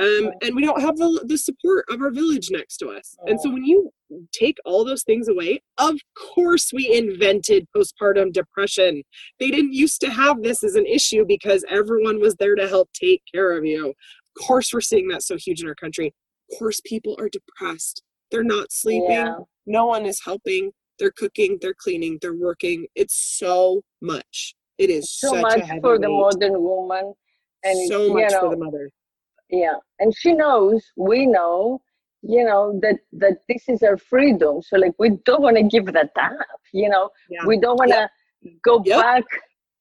Um, 0.00 0.32
and 0.42 0.56
we 0.56 0.64
don't 0.64 0.80
have 0.80 0.96
the, 0.96 1.22
the 1.26 1.36
support 1.36 1.84
of 1.90 2.00
our 2.00 2.10
village 2.10 2.48
next 2.50 2.78
to 2.78 2.88
us. 2.88 3.16
And 3.26 3.38
so 3.38 3.50
when 3.50 3.64
you 3.64 3.92
take 4.32 4.56
all 4.64 4.82
those 4.82 5.02
things 5.02 5.28
away, 5.28 5.60
of 5.76 5.96
course 6.34 6.72
we 6.72 6.90
invented 6.96 7.66
postpartum 7.76 8.32
depression. 8.32 9.02
They 9.38 9.50
didn't 9.50 9.74
used 9.74 10.00
to 10.00 10.10
have 10.10 10.42
this 10.42 10.64
as 10.64 10.74
an 10.74 10.86
issue 10.86 11.24
because 11.28 11.64
everyone 11.68 12.18
was 12.18 12.34
there 12.36 12.54
to 12.54 12.66
help 12.66 12.88
take 12.94 13.22
care 13.32 13.56
of 13.56 13.66
you. 13.66 13.88
Of 13.90 14.46
course 14.46 14.72
we're 14.72 14.80
seeing 14.80 15.08
that 15.08 15.22
so 15.22 15.36
huge 15.36 15.60
in 15.60 15.68
our 15.68 15.74
country. 15.74 16.14
Of 16.50 16.58
course 16.58 16.80
people 16.84 17.14
are 17.18 17.28
depressed. 17.28 18.02
They're 18.30 18.42
not 18.42 18.72
sleeping. 18.72 19.10
yeah 19.10 19.34
No 19.66 19.86
one 19.86 20.06
is 20.06 20.20
helping. 20.24 20.72
They're 20.98 21.12
cooking, 21.12 21.58
they're 21.60 21.74
cleaning, 21.74 22.18
they're 22.22 22.34
working. 22.34 22.86
It's 22.94 23.36
so 23.38 23.82
much. 24.00 24.54
It 24.78 24.88
is 24.88 25.12
so 25.12 25.30
such 25.30 25.42
much 25.42 25.56
a 25.58 25.64
heavy 25.64 25.80
for 25.80 25.98
the 25.98 26.10
weight. 26.10 26.34
modern 26.40 26.62
woman 26.62 27.12
and 27.64 27.88
so 27.88 28.14
much 28.14 28.30
know, 28.30 28.40
for 28.40 28.50
the 28.50 28.56
mother. 28.56 28.90
Yeah 29.50 29.76
and 29.98 30.14
she 30.16 30.32
knows 30.32 30.84
we 30.96 31.26
know 31.26 31.80
you 32.22 32.44
know 32.44 32.78
that 32.82 32.96
that 33.12 33.38
this 33.48 33.68
is 33.68 33.82
our 33.82 33.96
freedom 33.96 34.60
so 34.62 34.76
like 34.76 34.92
we 34.98 35.10
don't 35.24 35.42
want 35.42 35.56
to 35.56 35.62
give 35.62 35.86
that 35.86 36.10
up 36.20 36.60
you 36.72 36.88
know 36.88 37.08
Yeah. 37.28 37.44
we 37.46 37.58
don't 37.58 37.78
want 37.78 37.90
to 37.92 38.08
go 38.64 38.80
Yep. 38.84 38.98
back 39.00 39.24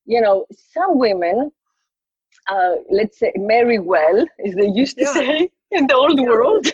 you 0.05 0.21
know 0.21 0.45
some 0.73 0.97
women 0.97 1.51
uh 2.49 2.75
let's 2.89 3.19
say 3.19 3.31
marry 3.35 3.79
well 3.79 4.25
as 4.45 4.55
they 4.55 4.67
used 4.67 4.97
to 4.97 5.05
Yeah. 5.05 5.13
say 5.13 5.49
in 5.71 5.87
the 5.87 5.95
old 5.95 6.19
Yeah. 6.19 6.29
world 6.29 6.65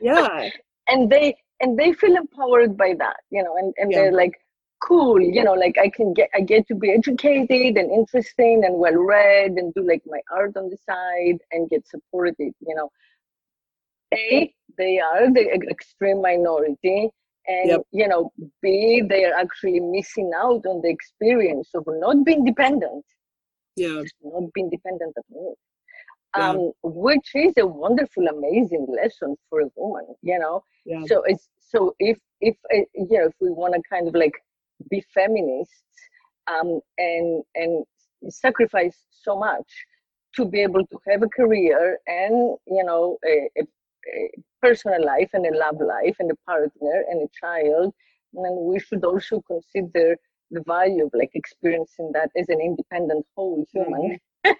Yeah. 0.00 0.50
and 0.88 1.10
they 1.10 1.36
and 1.60 1.78
they 1.78 1.92
feel 1.92 2.16
empowered 2.16 2.76
by 2.76 2.94
that 2.98 3.16
you 3.30 3.42
know 3.42 3.56
and, 3.56 3.74
and 3.78 3.90
Yeah. 3.90 3.98
they're 3.98 4.12
like 4.12 4.34
cool 4.82 5.20
you 5.20 5.42
know 5.42 5.54
like 5.54 5.76
i 5.82 5.88
can 5.88 6.12
get 6.12 6.28
i 6.34 6.40
get 6.40 6.66
to 6.68 6.74
be 6.74 6.90
educated 6.92 7.76
and 7.76 7.90
interesting 7.90 8.62
and 8.64 8.76
well 8.78 8.94
read 8.94 9.52
and 9.52 9.72
do 9.74 9.82
like 9.86 10.02
my 10.06 10.20
art 10.30 10.56
on 10.56 10.68
the 10.68 10.76
side 10.88 11.38
and 11.52 11.68
get 11.70 11.86
supported 11.86 12.52
you 12.60 12.74
know 12.74 12.90
a 14.14 14.52
they 14.78 14.98
are 15.00 15.32
the 15.32 15.44
extreme 15.70 16.20
minority 16.22 17.08
and 17.48 17.68
Yep. 17.70 17.80
you 17.92 18.08
know 18.08 18.32
b 18.62 19.02
they 19.08 19.24
are 19.24 19.34
actually 19.34 19.80
missing 19.80 20.30
out 20.36 20.64
on 20.66 20.80
the 20.82 20.90
experience 20.90 21.70
of 21.74 21.84
not 21.86 22.24
being 22.24 22.44
dependent 22.44 23.04
Yeah. 23.76 24.02
not 24.22 24.52
being 24.54 24.70
dependent 24.70 25.14
at 25.16 25.24
all 25.34 25.54
Yeah. 26.36 26.50
um 26.50 26.72
which 26.82 27.30
is 27.34 27.52
a 27.58 27.66
wonderful 27.66 28.26
amazing 28.28 28.86
lesson 29.00 29.36
for 29.48 29.60
a 29.62 29.68
woman 29.76 30.06
you 30.22 30.38
know 30.38 30.62
Yeah. 30.84 31.02
so 31.10 31.22
it's 31.24 31.48
so 31.72 31.94
if 31.98 32.18
if 32.40 32.56
uh, 32.74 32.84
you 32.94 33.18
know 33.18 33.26
if 33.32 33.36
we 33.40 33.50
want 33.50 33.74
to 33.74 33.82
kind 33.94 34.06
of 34.08 34.14
like 34.14 34.36
be 34.90 35.02
feminists 35.14 35.82
um 36.48 36.80
and 36.98 37.42
and 37.54 37.84
sacrifice 38.28 38.98
so 39.10 39.36
much 39.36 39.66
to 40.36 40.44
be 40.44 40.60
able 40.60 40.84
to 40.86 40.98
have 41.08 41.22
a 41.22 41.28
career 41.28 41.98
and 42.06 42.56
you 42.66 42.84
know 42.84 43.18
a, 43.24 43.48
a, 43.58 43.62
a 43.62 44.30
personal 44.62 45.04
life 45.04 45.30
and 45.32 45.46
a 45.46 45.56
love 45.56 45.80
life 45.80 46.16
and 46.20 46.30
a 46.30 46.36
partner 46.46 47.04
and 47.08 47.22
a 47.22 47.30
child. 47.40 47.92
And 48.34 48.44
then 48.44 48.56
we 48.60 48.78
should 48.78 49.04
also 49.04 49.42
consider 49.46 50.16
the 50.50 50.62
value 50.66 51.06
of 51.06 51.10
like 51.14 51.30
experiencing 51.34 52.10
that 52.12 52.30
as 52.36 52.48
an 52.48 52.60
independent 52.60 53.26
whole 53.34 53.64
human. 53.72 54.18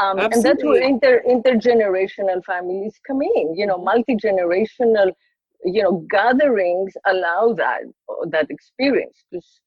Um, 0.00 0.18
and 0.18 0.42
that's 0.42 0.64
where 0.64 0.82
inter 0.82 1.22
intergenerational 1.24 2.44
families 2.44 2.98
come 3.06 3.22
in 3.22 3.54
you 3.54 3.64
know 3.64 3.78
multi-generational 3.78 5.12
you 5.64 5.82
know 5.82 6.04
gatherings 6.10 6.92
allow 7.06 7.52
that 7.54 7.80
that 8.30 8.50
experience 8.50 9.24
because 9.30 9.60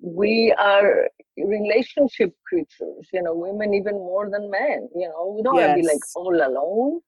we 0.00 0.52
are 0.58 1.08
relationship 1.36 2.34
creatures 2.46 3.08
you 3.12 3.22
know 3.22 3.34
women 3.34 3.74
even 3.74 3.94
more 3.94 4.28
than 4.30 4.50
men 4.50 4.88
you 4.94 5.08
know 5.08 5.34
we 5.36 5.42
don't 5.42 5.54
want 5.54 5.76
to 5.76 5.80
be 5.80 5.86
like 5.86 6.00
all 6.14 6.34
alone 6.34 7.00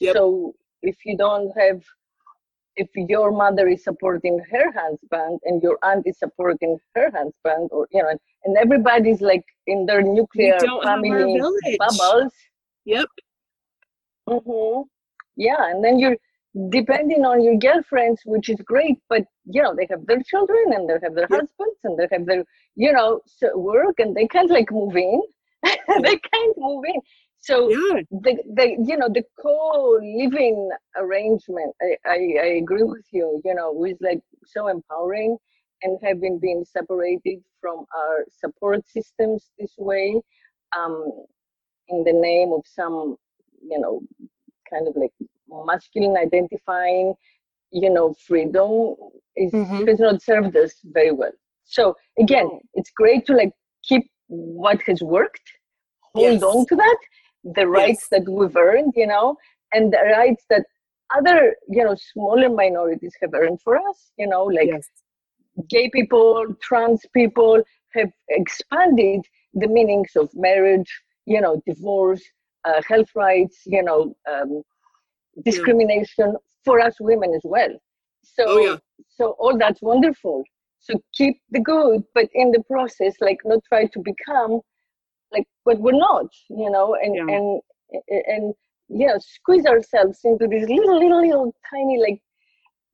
Yep. 0.00 0.14
so 0.14 0.54
if 0.82 0.96
you 1.04 1.16
don't 1.16 1.50
have 1.58 1.80
if 2.76 2.88
your 2.94 3.32
mother 3.32 3.66
is 3.66 3.82
supporting 3.82 4.40
her 4.50 4.70
husband 4.72 5.40
and 5.44 5.60
your 5.60 5.76
aunt 5.82 6.04
is 6.06 6.18
supporting 6.18 6.78
her 6.94 7.10
husband 7.10 7.68
or 7.72 7.88
you 7.90 8.02
know 8.02 8.08
and, 8.44 8.56
everybody's 8.56 9.20
like 9.20 9.44
in 9.66 9.86
their 9.86 10.02
nuclear 10.02 10.58
don't 10.60 10.86
have 10.86 11.00
our 11.04 11.26
family 11.26 11.76
bubbles 11.78 12.32
Yep. 12.84 13.08
hmm 14.28 14.80
Yeah, 15.36 15.70
and 15.70 15.84
then 15.84 15.98
you're 15.98 16.16
depending 16.70 17.24
on 17.24 17.42
your 17.42 17.56
girlfriends, 17.56 18.22
which 18.24 18.48
is 18.48 18.60
great, 18.64 18.98
but 19.08 19.24
you 19.44 19.62
know, 19.62 19.74
they 19.74 19.86
have 19.90 20.06
their 20.06 20.22
children 20.22 20.72
and 20.72 20.88
they 20.88 20.94
have 21.02 21.14
their 21.14 21.28
Yep. 21.28 21.32
husbands 21.32 21.78
and 21.84 21.98
they 21.98 22.08
have 22.12 22.26
their, 22.26 22.44
you 22.76 22.92
know, 22.92 23.20
so 23.26 23.56
work 23.56 23.96
and 23.98 24.14
they 24.16 24.26
can't 24.26 24.50
like 24.50 24.70
move 24.70 24.96
in. 24.96 25.20
they 26.02 26.16
can't 26.18 26.56
move 26.58 26.84
in. 26.86 27.00
So 27.40 27.76
Yeah. 27.76 28.02
the, 28.10 28.36
the 28.54 28.76
you 28.86 28.96
know 28.96 29.08
the 29.12 29.22
co-living 29.40 30.70
arrangement 30.96 31.74
I, 31.82 31.96
I 32.08 32.18
i 32.42 32.46
agree 32.62 32.82
with 32.82 33.04
you 33.12 33.40
you 33.44 33.54
know 33.54 33.84
is 33.84 33.96
like 34.00 34.20
so 34.44 34.68
empowering 34.68 35.36
and 35.82 35.98
having 36.02 36.38
been 36.38 36.64
separated 36.64 37.40
from 37.60 37.84
our 37.96 38.24
support 38.30 38.86
systems 38.88 39.50
this 39.58 39.74
way 39.78 40.20
um 40.76 41.04
in 41.88 42.04
the 42.04 42.12
name 42.12 42.52
of 42.52 42.62
some 42.66 43.16
you 43.62 43.78
know 43.78 44.00
kind 44.70 44.86
of 44.88 44.94
like 44.96 45.12
masculine 45.66 46.16
identifying 46.16 47.14
you 47.70 47.90
know, 47.90 48.14
freedom 48.26 48.96
is 49.36 49.52
Mhm. 49.52 49.88
has 49.88 50.00
not 50.00 50.22
served 50.22 50.56
us 50.56 50.74
very 50.84 51.12
well. 51.12 51.32
So 51.64 51.94
again, 52.18 52.48
it's 52.74 52.90
great 52.90 53.26
to 53.26 53.34
like 53.34 53.52
keep 53.82 54.10
what 54.28 54.80
has 54.82 55.02
worked, 55.02 55.48
hold 56.14 56.40
Yes. 56.40 56.42
on 56.42 56.66
to 56.66 56.76
that, 56.76 56.98
the 57.44 57.66
rights 57.66 58.08
Yes. 58.10 58.24
that 58.24 58.28
we've 58.30 58.56
earned, 58.56 58.94
you 58.96 59.06
know, 59.06 59.36
and 59.72 59.92
the 59.92 60.02
rights 60.16 60.44
that 60.50 60.64
other, 61.16 61.54
you 61.68 61.84
know, 61.84 61.94
smaller 61.94 62.48
minorities 62.48 63.14
have 63.20 63.34
earned 63.34 63.60
for 63.62 63.76
us, 63.76 64.12
you 64.16 64.26
know, 64.26 64.44
like 64.44 64.68
yes. 64.68 64.88
gay 65.68 65.90
people, 65.90 66.54
trans 66.62 67.04
people 67.14 67.62
have 67.94 68.10
expanded 68.28 69.22
the 69.54 69.68
meanings 69.68 70.12
of 70.16 70.30
marriage, 70.34 70.90
you 71.26 71.40
know, 71.40 71.62
divorce, 71.66 72.22
uh, 72.64 72.82
health 72.88 73.10
rights, 73.14 73.62
you 73.66 73.82
know, 73.82 74.14
um, 74.30 74.62
discrimination 75.44 76.36
for 76.64 76.80
us 76.80 76.94
women 77.00 77.32
as 77.34 77.42
well. 77.44 77.70
So, 78.24 78.44
Oh, 78.46 78.58
yeah. 78.58 78.78
so 79.08 79.36
all 79.38 79.56
that's 79.56 79.80
wonderful. 79.82 80.44
So 80.80 80.94
keep 81.14 81.40
the 81.50 81.60
good, 81.60 82.02
but 82.14 82.28
in 82.34 82.50
the 82.52 82.62
process, 82.70 83.14
like 83.20 83.38
not 83.44 83.60
try 83.68 83.86
to 83.86 83.98
become 84.00 84.60
like 85.32 85.46
what 85.64 85.78
we're 85.80 85.92
not, 85.92 86.26
you 86.48 86.70
know, 86.70 86.94
and 86.94 87.14
Yeah. 87.16 87.36
and 87.36 87.60
and 88.08 88.54
yeah, 88.88 89.16
squeeze 89.18 89.66
ourselves 89.66 90.20
into 90.24 90.46
these 90.46 90.68
little, 90.68 90.98
little, 90.98 91.20
little 91.20 91.54
tiny 91.70 91.98
like 91.98 92.20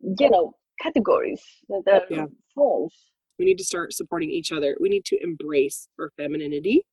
you 0.01 0.31
know 0.31 0.53
categories 0.81 1.43
that 1.69 2.03
are 2.03 2.07
Yeah. 2.11 2.27
false. 2.55 2.95
We 3.39 3.45
need 3.45 3.59
to 3.59 3.65
start 3.65 3.93
supporting 3.93 4.31
each 4.31 4.53
other. 4.53 4.77
We 4.81 4.89
need 4.89 5.05
to 5.07 5.19
embrace 5.23 5.89
our 6.01 6.11
femininity 6.17 6.85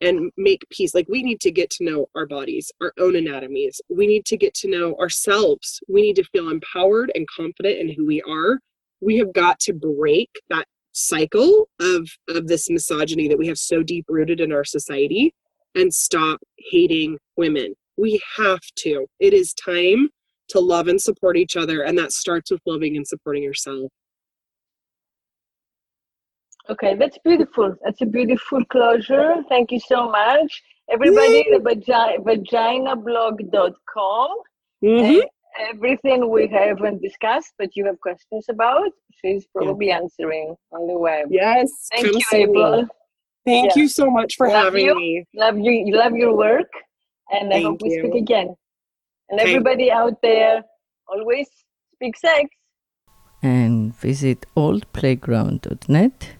and 0.00 0.30
make 0.36 0.64
peace. 0.70 0.94
Like 0.94 1.08
we 1.08 1.22
need 1.22 1.40
to 1.40 1.50
get 1.50 1.70
to 1.70 1.84
know 1.84 2.06
our 2.14 2.26
bodies, 2.26 2.70
our 2.80 2.92
own 2.98 3.16
anatomies. 3.16 3.80
We 3.88 4.06
need 4.06 4.24
to 4.26 4.36
get 4.36 4.54
to 4.54 4.68
know 4.68 4.94
ourselves. 4.96 5.80
We 5.88 6.02
need 6.02 6.16
to 6.16 6.24
feel 6.24 6.50
empowered 6.50 7.10
and 7.14 7.26
confident 7.34 7.78
in 7.78 7.94
who 7.94 8.06
we 8.06 8.22
are. 8.22 8.58
We 9.00 9.16
have 9.18 9.32
got 9.32 9.58
to 9.60 9.72
break 9.72 10.30
that 10.50 10.66
cycle 10.92 11.68
of 11.80 12.08
of 12.28 12.46
this 12.46 12.70
misogyny 12.70 13.28
that 13.28 13.38
we 13.38 13.46
have 13.46 13.58
so 13.58 13.82
deep 13.82 14.06
rooted 14.08 14.40
in 14.40 14.52
our 14.52 14.64
society 14.64 15.34
and 15.74 15.92
stop 15.92 16.40
hating 16.70 17.18
women. 17.36 17.74
We 17.98 18.20
have 18.36 18.60
to. 18.78 19.06
It 19.20 19.34
is 19.34 19.52
time 19.54 20.08
to 20.48 20.60
love 20.60 20.88
and 20.88 21.00
support 21.00 21.36
each 21.36 21.56
other 21.56 21.82
and 21.82 21.98
that 21.98 22.12
starts 22.12 22.50
with 22.50 22.60
loving 22.66 22.96
and 22.96 23.06
supporting 23.06 23.42
yourself. 23.42 23.90
Okay, 26.68 26.94
that's 26.96 27.16
beautiful. 27.18 27.74
That's 27.84 28.00
a 28.02 28.06
beautiful 28.06 28.64
closure. 28.66 29.36
Thank 29.48 29.70
you 29.70 29.78
so 29.80 30.08
much. 30.10 30.62
Everybody, 30.90 31.44
the 31.50 31.58
vagi- 31.58 32.18
vaginablog.com. 32.28 34.28
Mhm. 34.84 35.22
Everything 35.70 36.28
we 36.30 36.48
haven't 36.48 37.00
discussed, 37.00 37.54
but 37.58 37.74
you 37.76 37.86
have 37.86 37.98
questions 38.00 38.46
about, 38.50 38.90
she's 39.18 39.46
probably 39.54 39.90
answering 39.90 40.54
on 40.72 40.86
the 40.86 40.98
web. 40.98 41.28
Yes. 41.30 41.70
Thank 41.92 42.06
you, 42.08 42.20
see 42.20 42.44
me. 42.44 42.50
April. 42.50 42.86
Thank 43.46 43.74
Yeah. 43.74 43.82
you 43.82 43.88
so 43.88 44.10
much 44.10 44.34
for 44.36 44.48
Love 44.48 44.64
having 44.64 44.84
you. 44.86 44.94
me. 44.96 45.24
Love 45.34 45.58
you. 45.58 45.70
You 45.72 45.94
love 45.96 46.14
your 46.16 46.34
work, 46.36 46.70
and 47.30 47.54
I 47.54 47.60
hope 47.62 47.80
Thank 47.80 47.82
we 47.82 47.98
speak 48.00 48.14
again. 48.14 48.54
And 49.28 49.40
Okay. 49.40 49.50
everybody 49.50 49.90
out 49.90 50.20
there, 50.20 50.62
always 51.08 51.48
speak 51.94 52.16
sex. 52.16 52.50
and 53.42 53.94
visit 53.94 54.46
oldplayground.net, 54.56 56.35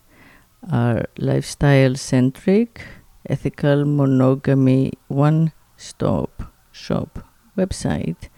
our 0.71 1.05
lifestyle 1.19 1.95
centric, 1.95 2.83
ethical 3.29 3.85
monogamy 3.85 4.93
one 5.09 5.53
stop 5.77 6.43
shop 6.73 7.25
website 7.57 8.29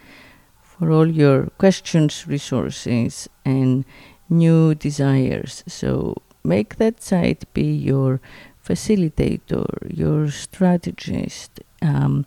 for 0.63 0.91
all 0.91 1.07
your 1.07 1.47
questions, 1.59 2.27
resources, 2.27 3.29
and 3.45 3.85
new 4.29 4.75
desires. 4.75 5.65
So 5.67 6.23
make 6.45 6.77
that 6.77 7.03
site 7.03 7.53
be 7.55 7.65
your 7.65 8.21
facilitator, 8.65 9.67
your 9.89 10.31
strategist, 10.31 11.61
um, 11.83 12.27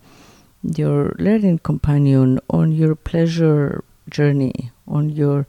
your 0.63 1.15
learning 1.17 1.59
companion 1.59 2.39
on 2.49 2.71
your 2.71 2.95
pleasure 2.95 3.83
journey, 4.09 4.71
on 4.87 5.09
your 5.09 5.47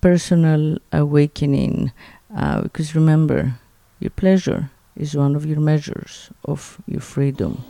personal 0.00 0.78
awakening. 0.92 1.92
Uh, 2.34 2.62
because 2.62 2.94
remember, 2.94 3.54
your 3.98 4.10
pleasure 4.10 4.70
is 4.96 5.16
one 5.16 5.34
of 5.34 5.44
your 5.44 5.58
measures 5.58 6.30
of 6.44 6.80
your 6.86 7.00
freedom. 7.00 7.64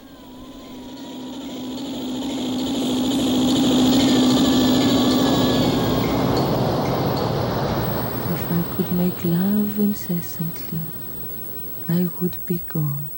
If 8.34 8.52
I 8.52 8.76
could 8.76 8.92
make 8.92 9.24
love 9.24 9.78
incessantly, 9.78 10.80
I 11.88 12.08
would 12.20 12.36
be 12.46 12.60
God. 12.68 13.08